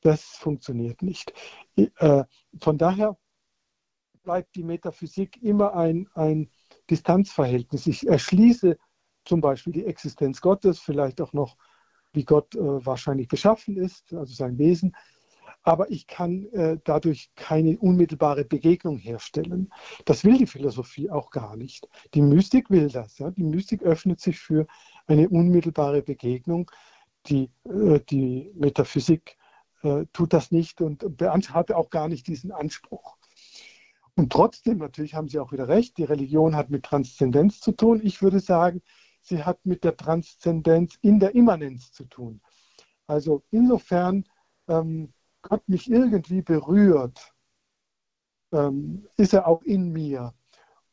Das 0.01 0.22
funktioniert 0.24 1.01
nicht. 1.01 1.34
Äh, 1.76 2.24
von 2.62 2.78
daher 2.78 3.18
bleibt 4.24 4.55
die 4.55 4.64
Metaphysik 4.64 5.41
immer 5.41 5.76
ein, 5.76 6.07
ein 6.14 6.49
Distanzverhältnis. 6.89 7.88
Ich 7.88 8.07
erschließe 8.07 8.78
zum 9.26 9.41
Beispiel 9.41 9.74
die 9.74 9.86
Existenz 9.86 10.41
Gottes, 10.41 10.80
vielleicht 10.80 11.22
auch 11.22 11.34
noch, 11.34 11.57
wie 12.14 12.26
Gott 12.26 12.55
äh, 12.55 12.86
wahrscheinlich 12.86 13.28
beschaffen 13.28 13.78
ist, 13.78 14.14
also 14.14 14.34
sein 14.34 14.57
Wesen 14.57 14.95
aber 15.64 15.91
ich 15.91 16.07
kann 16.07 16.45
äh, 16.47 16.78
dadurch 16.84 17.32
keine 17.36 17.78
unmittelbare 17.78 18.45
Begegnung 18.45 18.97
herstellen. 18.97 19.72
Das 20.05 20.24
will 20.24 20.38
die 20.38 20.47
Philosophie 20.47 21.10
auch 21.10 21.32
gar 21.32 21.55
nicht. 21.57 21.88
Die 22.14 22.22
Mystik 22.22 22.70
will 22.70 22.89
das. 22.89 23.18
Ja? 23.18 23.32
Die 23.32 23.43
Mystik 23.43 23.84
öffnet 23.84 24.20
sich 24.20 24.39
für 24.39 24.68
eine 25.07 25.30
unmittelbare 25.30 26.01
Begegnung. 26.01 26.72
Die, 27.28 27.51
äh, 27.66 27.99
die 28.10 28.51
Metaphysik 28.55 29.38
äh, 29.84 30.05
tut 30.14 30.34
das 30.34 30.51
nicht 30.51 30.82
und 30.82 31.03
hat 31.30 31.72
auch 31.72 31.89
gar 31.89 32.07
nicht 32.07 32.28
diesen 32.28 32.51
Anspruch. 32.51 33.18
Und 34.16 34.32
trotzdem, 34.32 34.80
natürlich 34.80 35.16
haben 35.16 35.30
Sie 35.30 35.39
auch 35.39 35.51
wieder 35.51 35.68
recht, 35.68 35.97
die 35.97 36.03
Religion 36.03 36.55
hat 36.55 36.70
mit 36.70 36.84
Transzendenz 36.84 37.62
zu 37.62 37.72
tun. 37.72 38.01
Ich 38.03 38.22
würde 38.22 38.39
sagen, 38.39 38.82
sie 39.22 39.43
hat 39.43 39.66
mit 39.66 39.84
der 39.84 39.95
Transzendenz 39.95 40.97
in 41.01 41.20
der 41.20 41.36
Immanenz 41.36 41.91
zu 41.91 42.05
tun. 42.05 42.41
Also 43.07 43.43
insofern 43.49 44.26
ähm, 44.68 45.14
Gott 45.42 45.68
mich 45.68 45.90
irgendwie 45.90 46.42
berührt, 46.42 47.34
ähm, 48.52 49.08
ist 49.18 49.34
er 49.34 49.48
auch 49.48 49.62
in 49.64 49.92
mir 49.92 50.34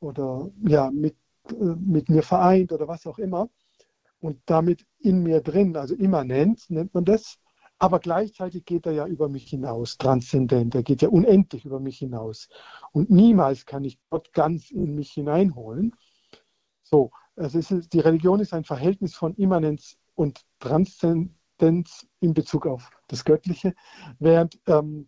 oder 0.00 0.50
ja, 0.66 0.90
mit, 0.90 1.16
äh, 1.50 1.54
mit 1.54 2.08
mir 2.08 2.22
vereint 2.22 2.72
oder 2.72 2.88
was 2.88 3.06
auch 3.06 3.18
immer 3.18 3.48
und 4.20 4.40
damit 4.46 4.86
in 4.98 5.22
mir 5.22 5.40
drin, 5.40 5.76
also 5.76 5.94
immanent 5.94 6.68
nennt 6.70 6.94
man 6.94 7.04
das, 7.04 7.38
aber 7.78 7.98
gleichzeitig 7.98 8.64
geht 8.64 8.86
er 8.86 8.92
ja 8.92 9.06
über 9.06 9.28
mich 9.28 9.50
hinaus, 9.50 9.98
transzendent, 9.98 10.74
er 10.74 10.82
geht 10.82 11.02
ja 11.02 11.08
unendlich 11.08 11.64
über 11.64 11.78
mich 11.78 11.98
hinaus. 11.98 12.48
Und 12.92 13.10
niemals 13.10 13.66
kann 13.66 13.84
ich 13.84 13.98
Gott 14.08 14.32
ganz 14.32 14.70
in 14.70 14.94
mich 14.94 15.12
hineinholen. 15.12 15.94
So, 16.82 17.10
also 17.36 17.58
ist, 17.58 17.92
die 17.92 18.00
Religion 18.00 18.40
ist 18.40 18.54
ein 18.54 18.64
Verhältnis 18.64 19.14
von 19.14 19.34
Immanenz 19.34 19.98
und 20.14 20.40
Transzendenz 21.56 22.06
in 22.20 22.34
Bezug 22.34 22.66
auf 22.66 22.90
das 23.08 23.24
Göttliche, 23.24 23.74
während 24.18 24.58
ähm, 24.66 25.06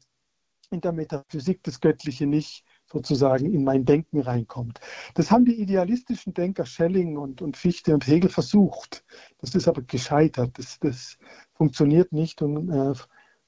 in 0.70 0.80
der 0.80 0.92
Metaphysik 0.92 1.62
das 1.62 1.80
Göttliche 1.80 2.26
nicht 2.26 2.64
sozusagen 2.86 3.53
in 3.53 3.64
mein 3.64 3.84
Denken 3.84 4.20
reinkommt. 4.20 4.80
Das 5.14 5.30
haben 5.30 5.44
die 5.44 5.61
idealistischen 5.61 6.34
Denker 6.34 6.66
Schelling 6.66 7.16
und, 7.16 7.42
und 7.42 7.57
Fichte 7.57 7.94
und 7.94 8.07
Hegel 8.07 8.30
versucht. 8.30 9.05
Das 9.38 9.55
ist 9.55 9.68
aber 9.68 9.82
gescheitert. 9.82 10.59
Das, 10.59 10.78
das 10.78 11.18
funktioniert 11.55 12.12
nicht 12.12 12.42
und 12.42 12.70
äh, 12.70 12.92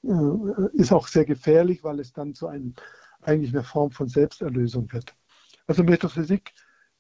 äh, 0.09 0.69
ist 0.75 0.93
auch 0.93 1.09
sehr 1.09 1.25
gefährlich, 1.25 1.85
weil 1.85 2.01
es 2.01 2.13
dann 2.13 2.35
zu 2.35 2.47
einem, 2.49 2.75
eigentlich 3.23 3.53
einer 3.53 3.65
Form 3.65 3.91
von 3.91 4.09
Selbsterlösung 4.09 4.91
wird. 4.93 5.15
Also 5.67 5.85
Metaphysik 5.85 6.53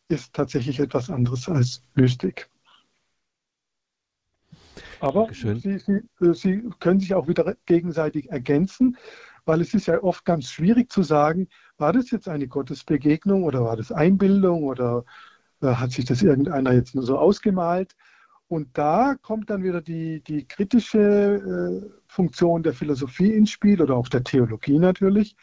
ist 0.08 0.34
tatsächlich 0.34 0.80
etwas 0.80 1.08
anderes 1.08 1.48
als 1.48 1.82
Mystik. 1.94 2.50
Aber 5.00 5.28
Sie, 5.32 5.78
Sie, 5.78 6.02
äh, 6.20 6.34
Sie 6.34 6.68
können 6.78 7.00
sich 7.00 7.14
auch 7.14 7.28
wieder 7.28 7.56
gegenseitig 7.66 8.30
ergänzen, 8.30 8.96
weil 9.44 9.60
es 9.60 9.74
ist 9.74 9.86
ja 9.86 10.02
oft 10.02 10.24
ganz 10.24 10.50
schwierig 10.50 10.90
zu 10.90 11.02
sagen, 11.02 11.48
war 11.78 11.92
das 11.92 12.10
jetzt 12.10 12.28
eine 12.28 12.46
Gottesbegegnung 12.48 13.44
oder 13.44 13.64
war 13.64 13.76
das 13.76 13.92
Einbildung 13.92 14.64
oder 14.64 15.04
äh, 15.62 15.68
hat 15.68 15.92
sich 15.92 16.04
das 16.04 16.22
irgendeiner 16.22 16.72
jetzt 16.72 16.94
nur 16.94 17.04
so 17.04 17.18
ausgemalt? 17.18 17.96
Und 18.48 18.76
da 18.76 19.14
kommt 19.22 19.48
dann 19.48 19.62
wieder 19.62 19.80
die, 19.80 20.22
die 20.24 20.44
kritische 20.44 20.98
äh, 20.98 21.90
Funktion 22.08 22.64
der 22.64 22.74
Philosophie 22.74 23.32
ins 23.32 23.50
Spiel 23.50 23.80
oder 23.80 23.94
auch 23.96 24.08
der 24.08 24.24
Theologie 24.24 24.78
natürlich, 24.78 25.36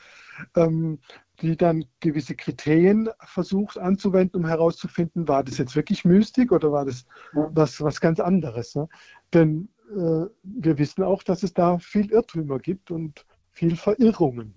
ähm, 0.55 0.99
die 1.42 1.56
dann 1.56 1.86
gewisse 2.00 2.36
Kriterien 2.36 3.10
versucht 3.20 3.78
anzuwenden, 3.78 4.42
um 4.42 4.48
herauszufinden, 4.48 5.28
war 5.28 5.44
das 5.44 5.58
jetzt 5.58 5.76
wirklich 5.76 6.04
Mystik 6.04 6.52
oder 6.52 6.72
war 6.72 6.86
das 6.86 7.06
was, 7.34 7.82
was 7.82 8.02
ganz 8.02 8.20
anderes. 8.20 8.76
Ne? 8.76 8.88
Denn 9.34 9.70
äh, 9.92 10.26
wir 10.44 10.78
wissen 10.78 11.04
auch, 11.04 11.24
dass 11.24 11.44
es 11.44 11.54
da 11.54 11.78
viel 11.78 12.12
Irrtümer 12.12 12.60
gibt 12.60 12.92
und 12.92 13.26
viel 13.52 13.76
Verirrungen. 13.76 14.56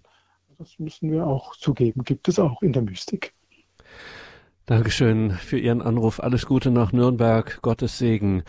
Das 0.58 0.78
müssen 0.78 1.10
wir 1.10 1.26
auch 1.26 1.56
zugeben, 1.56 2.04
gibt 2.04 2.28
es 2.28 2.38
auch 2.38 2.62
in 2.62 2.72
der 2.72 2.82
Mystik. 2.82 3.34
Dankeschön 4.66 5.32
für 5.32 5.58
Ihren 5.58 5.82
Anruf. 5.82 6.20
Alles 6.20 6.46
Gute 6.46 6.70
nach 6.70 6.92
Nürnberg. 6.92 7.60
Gottes 7.60 7.98
Segen. 7.98 8.44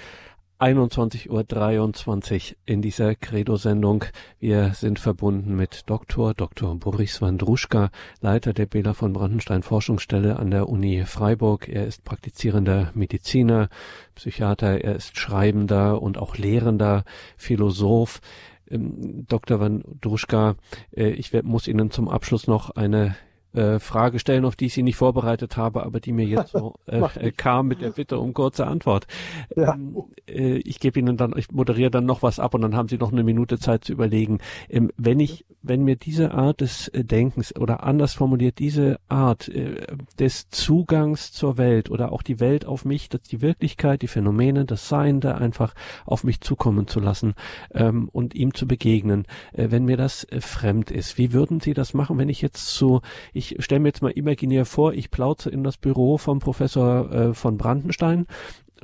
21.23 0.61 2.51
Uhr 2.51 2.57
in 2.67 2.83
dieser 2.83 3.15
Credo-Sendung. 3.15 4.05
Wir 4.39 4.75
sind 4.75 4.99
verbunden 4.99 5.55
mit 5.55 5.89
Dr. 5.89 6.35
Dr. 6.35 6.75
Boris 6.75 7.19
Wandruschka, 7.19 7.89
Leiter 8.19 8.53
der 8.53 8.67
Bela 8.67 8.93
von 8.93 9.11
Brandenstein 9.11 9.63
Forschungsstelle 9.63 10.37
an 10.37 10.51
der 10.51 10.69
Uni 10.69 11.03
Freiburg. 11.07 11.67
Er 11.67 11.87
ist 11.87 12.03
praktizierender 12.03 12.91
Mediziner, 12.93 13.69
Psychiater, 14.13 14.83
er 14.83 14.95
ist 14.95 15.17
Schreibender 15.17 15.99
und 15.99 16.19
auch 16.19 16.37
Lehrender, 16.37 17.05
Philosoph. 17.37 18.21
Ähm, 18.69 19.25
Dr. 19.27 19.59
Wandruschka, 19.59 20.57
äh, 20.95 21.09
ich 21.09 21.33
muss 21.41 21.67
Ihnen 21.67 21.89
zum 21.89 22.07
Abschluss 22.07 22.45
noch 22.45 22.69
eine 22.69 23.15
äh, 23.53 23.79
Frage 23.79 24.19
stellen, 24.19 24.45
auf 24.45 24.55
die 24.55 24.67
ich 24.67 24.73
Sie 24.73 24.83
nicht 24.83 24.95
vorbereitet 24.95 25.57
habe, 25.57 25.83
aber 25.83 25.99
die 25.99 26.11
mir 26.11 26.25
jetzt 26.25 26.51
so 26.51 26.75
äh, 26.85 27.31
kam 27.31 27.67
mit 27.67 27.81
der 27.81 27.91
Bitte 27.91 28.19
um 28.19 28.33
kurze 28.33 28.67
Antwort. 28.67 29.07
Ja. 29.55 29.73
Ähm, 29.73 29.95
äh, 30.27 30.57
ich 30.57 30.79
gebe 30.79 30.99
Ihnen 30.99 31.17
dann, 31.17 31.33
ich 31.37 31.51
moderiere 31.51 31.91
dann 31.91 32.05
noch 32.05 32.23
was 32.23 32.39
ab 32.39 32.53
und 32.53 32.61
dann 32.61 32.75
haben 32.75 32.87
Sie 32.87 32.97
noch 32.97 33.11
eine 33.11 33.23
Minute 33.23 33.59
Zeit 33.59 33.85
zu 33.85 33.93
überlegen. 33.93 34.39
Ähm, 34.69 34.91
wenn 34.97 35.19
ich, 35.19 35.45
wenn 35.61 35.83
mir 35.83 35.95
diese 35.95 36.31
Art 36.31 36.61
des 36.61 36.87
äh, 36.89 37.03
Denkens 37.03 37.55
oder 37.55 37.83
anders 37.83 38.13
formuliert 38.13 38.59
diese 38.59 38.99
Art 39.07 39.49
äh, 39.49 39.87
des 40.19 40.49
Zugangs 40.49 41.31
zur 41.31 41.57
Welt 41.57 41.89
oder 41.89 42.11
auch 42.11 42.21
die 42.21 42.39
Welt 42.39 42.65
auf 42.65 42.85
mich, 42.85 43.09
dass 43.09 43.23
die 43.23 43.41
Wirklichkeit, 43.41 44.01
die 44.01 44.07
Phänomene, 44.07 44.65
das 44.65 44.87
Sein 44.87 45.19
da 45.19 45.35
einfach 45.35 45.73
auf 46.05 46.23
mich 46.23 46.41
zukommen 46.41 46.87
zu 46.87 46.99
lassen 46.99 47.33
ähm, 47.73 48.09
und 48.11 48.35
ihm 48.35 48.53
zu 48.53 48.67
begegnen, 48.67 49.25
äh, 49.53 49.67
wenn 49.69 49.85
mir 49.85 49.97
das 49.97 50.23
äh, 50.25 50.41
fremd 50.41 50.91
ist, 50.91 51.17
wie 51.17 51.33
würden 51.33 51.59
Sie 51.59 51.73
das 51.73 51.93
machen, 51.93 52.17
wenn 52.17 52.29
ich 52.29 52.41
jetzt 52.41 52.67
so 52.67 53.01
ich 53.33 53.40
stelle 53.59 53.79
mir 53.79 53.89
jetzt 53.89 54.01
mal 54.01 54.11
imaginär 54.11 54.65
vor, 54.65 54.93
ich 54.93 55.11
plauze 55.11 55.49
in 55.49 55.63
das 55.63 55.77
Büro 55.77 56.17
vom 56.17 56.39
Professor 56.39 57.11
äh, 57.11 57.33
von 57.33 57.57
Brandenstein 57.57 58.27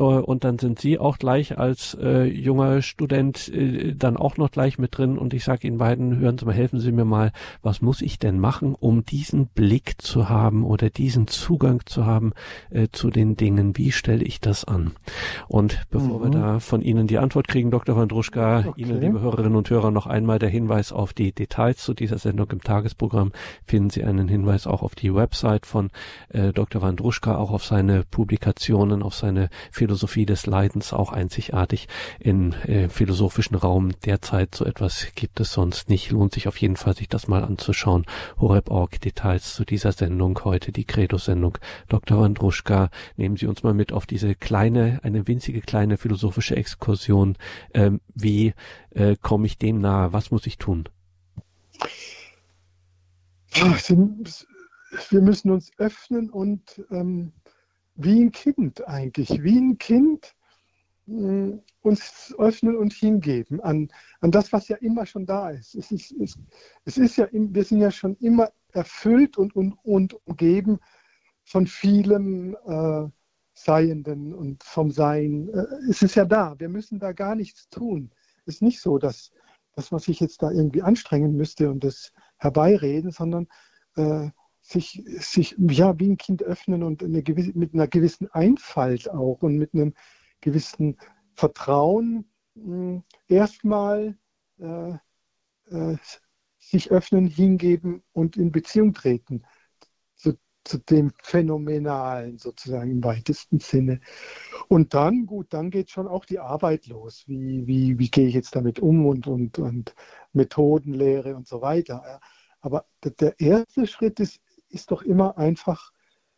und 0.05 0.43
dann 0.43 0.59
sind 0.59 0.79
Sie 0.79 0.99
auch 0.99 1.17
gleich 1.17 1.57
als 1.57 1.97
äh, 1.99 2.23
junger 2.23 2.81
Student 2.83 3.47
äh, 3.49 3.95
dann 3.95 4.15
auch 4.15 4.37
noch 4.37 4.51
gleich 4.51 4.77
mit 4.77 4.97
drin 4.97 5.17
und 5.17 5.33
ich 5.33 5.43
sage 5.43 5.67
Ihnen 5.67 5.79
beiden, 5.79 6.19
hören 6.19 6.37
Sie 6.37 6.45
mal, 6.45 6.53
helfen 6.53 6.79
Sie 6.79 6.91
mir 6.91 7.05
mal, 7.05 7.31
was 7.63 7.81
muss 7.81 8.01
ich 8.01 8.19
denn 8.19 8.39
machen, 8.39 8.75
um 8.75 9.05
diesen 9.05 9.47
Blick 9.47 9.95
zu 9.99 10.29
haben 10.29 10.63
oder 10.63 10.91
diesen 10.91 11.27
Zugang 11.27 11.81
zu 11.85 12.05
haben 12.05 12.33
äh, 12.69 12.89
zu 12.91 13.09
den 13.09 13.35
Dingen? 13.35 13.75
Wie 13.75 13.91
stelle 13.91 14.23
ich 14.23 14.39
das 14.39 14.65
an? 14.65 14.91
Und 15.47 15.81
bevor 15.89 16.19
mhm. 16.19 16.23
wir 16.23 16.29
da 16.29 16.59
von 16.59 16.81
Ihnen 16.81 17.07
die 17.07 17.17
Antwort 17.17 17.47
kriegen, 17.47 17.71
Dr. 17.71 17.95
Wandruschka, 17.95 18.65
okay. 18.67 18.81
Ihnen, 18.81 19.01
liebe 19.01 19.19
Hörerinnen 19.19 19.55
und 19.55 19.69
Hörer, 19.69 19.89
noch 19.89 20.05
einmal 20.05 20.37
der 20.37 20.49
Hinweis 20.49 20.91
auf 20.91 21.13
die 21.13 21.31
Details 21.31 21.77
zu 21.77 21.95
dieser 21.95 22.19
Sendung 22.19 22.51
im 22.51 22.61
Tagesprogramm. 22.61 23.31
Finden 23.65 23.89
Sie 23.89 24.03
einen 24.03 24.27
Hinweis 24.27 24.67
auch 24.67 24.83
auf 24.83 24.93
die 24.93 25.13
Website 25.13 25.65
von 25.65 25.89
äh, 26.29 26.53
Dr. 26.53 26.83
Wandruschka, 26.83 27.35
auch 27.35 27.49
auf 27.49 27.65
seine 27.65 28.03
Publikationen, 28.03 29.01
auf 29.01 29.15
seine 29.15 29.49
Philosophie 29.71 29.86
des 29.87 30.45
Leidens 30.45 30.93
auch 30.93 31.11
einzigartig 31.11 31.87
im 32.19 32.53
äh, 32.53 32.89
philosophischen 32.89 33.55
Raum 33.55 33.91
derzeit. 34.05 34.55
So 34.55 34.65
etwas 34.65 35.07
gibt 35.15 35.39
es 35.39 35.53
sonst 35.53 35.89
nicht. 35.89 36.11
Lohnt 36.11 36.33
sich 36.33 36.47
auf 36.47 36.57
jeden 36.57 36.75
Fall, 36.75 36.95
sich 36.95 37.09
das 37.09 37.27
mal 37.27 37.43
anzuschauen. 37.43 38.05
Horeb.org 38.39 38.99
Details 39.01 39.53
zu 39.53 39.65
dieser 39.65 39.91
Sendung 39.91 40.39
heute, 40.43 40.71
die 40.71 40.85
Credo-Sendung. 40.85 41.57
Dr. 41.87 42.23
Andruschka, 42.23 42.89
nehmen 43.15 43.37
Sie 43.37 43.47
uns 43.47 43.63
mal 43.63 43.73
mit 43.73 43.93
auf 43.93 44.05
diese 44.05 44.35
kleine, 44.35 44.99
eine 45.03 45.27
winzige 45.27 45.61
kleine 45.61 45.97
philosophische 45.97 46.55
Exkursion. 46.55 47.37
Ähm, 47.73 48.01
wie 48.13 48.53
äh, 48.91 49.15
komme 49.21 49.47
ich 49.47 49.57
dem 49.57 49.79
nahe? 49.79 50.13
Was 50.13 50.31
muss 50.31 50.45
ich 50.45 50.57
tun? 50.57 50.89
Wir 55.09 55.21
müssen 55.21 55.51
uns 55.51 55.71
öffnen 55.77 56.29
und 56.29 56.83
ähm, 56.91 57.33
wie 57.97 58.23
ein 58.23 58.31
Kind 58.31 58.87
eigentlich, 58.87 59.43
wie 59.43 59.57
ein 59.57 59.77
Kind 59.77 60.35
äh, 61.07 61.57
uns 61.81 62.33
öffnen 62.37 62.77
und 62.77 62.93
hingeben 62.93 63.59
an, 63.61 63.89
an 64.21 64.31
das, 64.31 64.53
was 64.53 64.67
ja 64.67 64.77
immer 64.77 65.05
schon 65.05 65.25
da 65.25 65.49
ist. 65.49 65.75
Es 65.75 65.91
ist, 65.91 66.11
es, 66.11 66.37
es 66.85 66.97
ist 66.97 67.17
ja, 67.17 67.27
wir 67.31 67.63
sind 67.63 67.81
ja 67.81 67.91
schon 67.91 68.15
immer 68.17 68.51
erfüllt 68.71 69.37
und, 69.37 69.55
und, 69.55 69.73
und 69.83 70.13
umgeben 70.25 70.79
von 71.43 71.65
vielem 71.65 72.55
äh, 72.65 73.09
Seienden 73.53 74.33
und 74.33 74.63
vom 74.63 74.91
Sein. 74.91 75.49
Äh, 75.49 75.89
es 75.89 76.01
ist 76.01 76.15
ja 76.15 76.25
da, 76.25 76.55
wir 76.59 76.69
müssen 76.69 76.99
da 76.99 77.13
gar 77.13 77.35
nichts 77.35 77.69
tun. 77.69 78.11
Es 78.45 78.55
ist 78.55 78.61
nicht 78.61 78.81
so, 78.81 78.97
dass, 78.97 79.31
dass 79.75 79.91
man 79.91 79.99
sich 79.99 80.19
jetzt 80.19 80.43
da 80.43 80.51
irgendwie 80.51 80.83
anstrengen 80.83 81.35
müsste 81.35 81.71
und 81.71 81.83
das 81.83 82.11
herbeireden, 82.37 83.11
sondern 83.11 83.47
äh, 83.95 84.29
sich, 84.67 85.01
sich 85.05 85.55
ja, 85.57 85.97
wie 85.99 86.09
ein 86.09 86.17
Kind 86.17 86.43
öffnen 86.43 86.83
und 86.83 87.01
eine 87.03 87.23
gewisse, 87.23 87.57
mit 87.57 87.73
einer 87.73 87.87
gewissen 87.87 88.29
Einfalt 88.31 89.09
auch 89.09 89.41
und 89.41 89.57
mit 89.57 89.73
einem 89.73 89.93
gewissen 90.41 90.97
Vertrauen 91.35 92.29
mh, 92.55 93.03
erstmal 93.27 94.17
äh, 94.59 94.93
äh, 95.69 95.97
sich 96.59 96.91
öffnen, 96.91 97.27
hingeben 97.27 98.03
und 98.11 98.35
in 98.35 98.51
Beziehung 98.51 98.93
treten 98.93 99.43
zu, 100.15 100.37
zu 100.65 100.79
dem 100.79 101.13
Phänomenalen 101.23 102.37
sozusagen 102.37 102.91
im 102.91 103.03
weitesten 103.05 103.59
Sinne. 103.59 104.01
Und 104.67 104.93
dann, 104.93 105.25
gut, 105.27 105.53
dann 105.53 105.69
geht 105.71 105.91
schon 105.91 106.07
auch 106.07 106.25
die 106.25 106.39
Arbeit 106.39 106.87
los. 106.87 107.23
Wie, 107.27 107.65
wie, 107.67 107.97
wie 107.99 108.11
gehe 108.11 108.27
ich 108.27 108.33
jetzt 108.33 108.53
damit 108.55 108.79
um 108.79 109.05
und, 109.05 109.27
und, 109.27 109.59
und 109.59 109.95
Methodenlehre 110.33 111.37
und 111.37 111.47
so 111.47 111.61
weiter. 111.61 112.19
Aber 112.59 112.85
der 113.03 113.39
erste 113.39 113.87
Schritt 113.87 114.19
ist 114.19 114.41
ist 114.69 114.91
doch 114.91 115.01
immer 115.01 115.37
einfach 115.37 115.91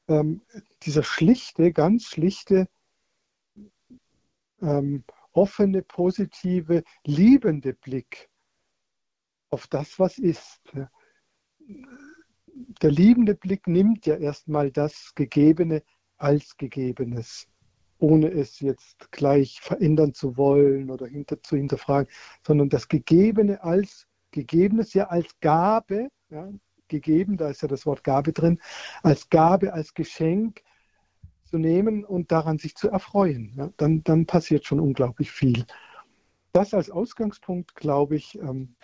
ähm, 0.07 0.41
dieser 0.83 1.03
schlichte, 1.03 1.71
ganz 1.71 2.05
schlichte, 2.05 2.67
ähm, 4.61 5.03
offene, 5.31 5.83
positive, 5.83 6.83
liebende 7.05 7.73
Blick 7.73 8.29
auf 9.49 9.67
das, 9.67 9.99
was 9.99 10.17
ist. 10.17 10.61
Der 12.81 12.91
liebende 12.91 13.35
Blick 13.35 13.67
nimmt 13.67 14.05
ja 14.05 14.15
erstmal 14.15 14.71
das 14.71 15.13
Gegebene 15.15 15.83
als 16.17 16.57
Gegebenes, 16.57 17.47
ohne 17.99 18.29
es 18.29 18.59
jetzt 18.59 19.11
gleich 19.11 19.61
verändern 19.61 20.13
zu 20.13 20.35
wollen 20.37 20.89
oder 20.89 21.07
hinter, 21.07 21.41
zu 21.41 21.55
hinterfragen, 21.55 22.11
sondern 22.45 22.69
das 22.69 22.87
Gegebene 22.87 23.63
als 23.63 24.07
Gegebenes, 24.31 24.93
ja 24.93 25.07
als 25.07 25.39
Gabe, 25.39 26.09
ja, 26.29 26.51
gegeben, 26.89 27.37
da 27.37 27.49
ist 27.49 27.61
ja 27.61 27.67
das 27.67 27.85
Wort 27.85 28.03
Gabe 28.03 28.33
drin, 28.33 28.59
als 29.03 29.29
Gabe, 29.29 29.73
als 29.73 29.93
Geschenk 29.93 30.61
zu 31.45 31.57
nehmen 31.57 32.05
und 32.05 32.31
daran 32.31 32.57
sich 32.57 32.75
zu 32.75 32.89
erfreuen. 32.89 33.53
Ja, 33.55 33.69
dann, 33.77 34.03
dann 34.03 34.25
passiert 34.25 34.65
schon 34.65 34.79
unglaublich 34.79 35.31
viel. 35.31 35.65
Das 36.51 36.73
als 36.73 36.89
Ausgangspunkt, 36.89 37.75
glaube 37.75 38.15
ich, 38.15 38.37
ähm, 38.39 38.75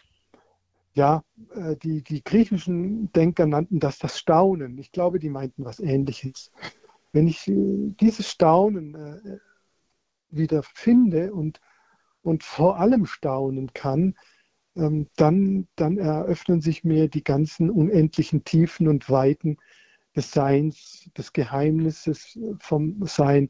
ja, 0.94 1.24
äh, 1.54 1.76
die, 1.76 2.04
die 2.04 2.24
griechischen 2.24 3.12
Denker 3.12 3.46
nannten 3.46 3.80
das 3.80 4.00
das 4.00 4.18
Staunen. 4.18 4.78
Ich 4.78 4.92
glaube, 4.92 5.20
die 5.20 5.30
meinten 5.30 5.66
was 5.66 5.80
Ähnliches. 5.80 6.52
Wenn 7.12 7.28
ich 7.28 7.48
äh, 7.48 7.94
dieses 8.00 8.30
Staunen 8.30 8.96
äh, 8.96 9.40
wieder 10.30 10.64
finde 10.64 11.34
und, 11.34 11.60
und 12.22 12.44
vor 12.44 12.80
allem 12.80 13.06
staunen 13.06 13.74
kann, 13.74 14.16
ähm, 14.76 15.08
dann, 15.16 15.68
dann 15.76 15.98
eröffnen 15.98 16.62
sich 16.62 16.84
mir 16.84 17.10
die 17.10 17.24
ganzen 17.24 17.70
unendlichen 17.70 18.44
Tiefen 18.44 18.88
und 18.88 19.10
Weiten 19.10 19.58
des 20.16 20.32
Seins, 20.32 21.10
des 21.18 21.34
Geheimnisses 21.34 22.40
vom 22.60 23.06
Sein. 23.06 23.50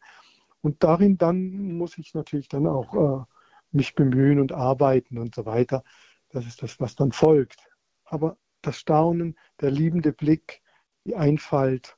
Und 0.61 0.83
darin 0.83 1.17
dann 1.17 1.77
muss 1.77 1.97
ich 1.97 2.13
natürlich 2.13 2.47
dann 2.47 2.67
auch 2.67 2.93
äh, 3.21 3.25
mich 3.71 3.95
bemühen 3.95 4.39
und 4.39 4.51
arbeiten 4.51 5.17
und 5.17 5.35
so 5.35 5.45
weiter. 5.45 5.83
Das 6.29 6.45
ist 6.45 6.63
das, 6.63 6.79
was 6.79 6.95
dann 6.95 7.11
folgt. 7.11 7.67
Aber 8.05 8.37
das 8.61 8.77
Staunen, 8.79 9.37
der 9.61 9.71
liebende 9.71 10.11
Blick, 10.11 10.61
die 11.05 11.15
Einfalt, 11.15 11.97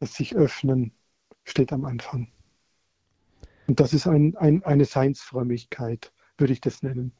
das 0.00 0.14
sich 0.14 0.34
öffnen 0.34 0.92
steht 1.44 1.72
am 1.72 1.84
Anfang. 1.84 2.28
Und 3.66 3.80
das 3.80 3.92
ist 3.94 4.06
ein, 4.06 4.36
ein, 4.36 4.64
eine 4.64 4.84
Seinsfrömmigkeit, 4.84 6.12
würde 6.36 6.52
ich 6.52 6.60
das 6.60 6.82
nennen. 6.82 7.12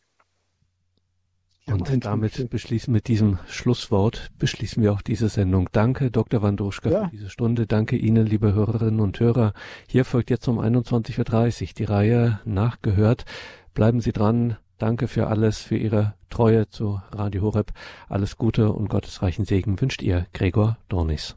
Und 1.67 2.05
damit 2.05 2.51
beschließen, 2.51 2.93
mit 2.93 3.09
diesem 3.09 3.39
Schlusswort 3.47 4.29
beschließen 4.39 4.83
wir 4.83 4.93
auch 4.93 5.01
diese 5.01 5.29
Sendung. 5.29 5.71
Danke, 5.73 6.11
Dr. 6.11 6.43
Wandruschka, 6.43 6.91
ja. 6.91 7.05
für 7.05 7.11
diese 7.11 7.31
Stunde. 7.31 7.67
Danke 7.67 7.97
Ihnen, 7.97 8.27
liebe 8.27 8.53
Hörerinnen 8.53 9.01
und 9.01 9.19
Hörer. 9.19 9.55
Hier 9.89 10.05
folgt 10.05 10.29
jetzt 10.29 10.47
um 10.47 10.59
21.30 10.59 11.63
Uhr 11.63 11.69
die 11.79 11.85
Reihe 11.85 12.41
nachgehört. 12.45 13.25
Bleiben 13.73 14.01
Sie 14.01 14.13
dran. 14.13 14.57
Danke 14.77 15.09
für 15.09 15.29
alles, 15.29 15.61
für 15.61 15.77
Ihre 15.77 16.15
Treue 16.29 16.69
zu 16.69 17.01
Radio 17.13 17.43
Horeb. 17.43 17.73
Alles 18.09 18.37
Gute 18.37 18.73
und 18.73 18.89
gottesreichen 18.89 19.47
Segen 19.47 19.81
wünscht 19.81 20.03
Ihr 20.03 20.27
Gregor 20.33 20.77
Dornis. 20.89 21.37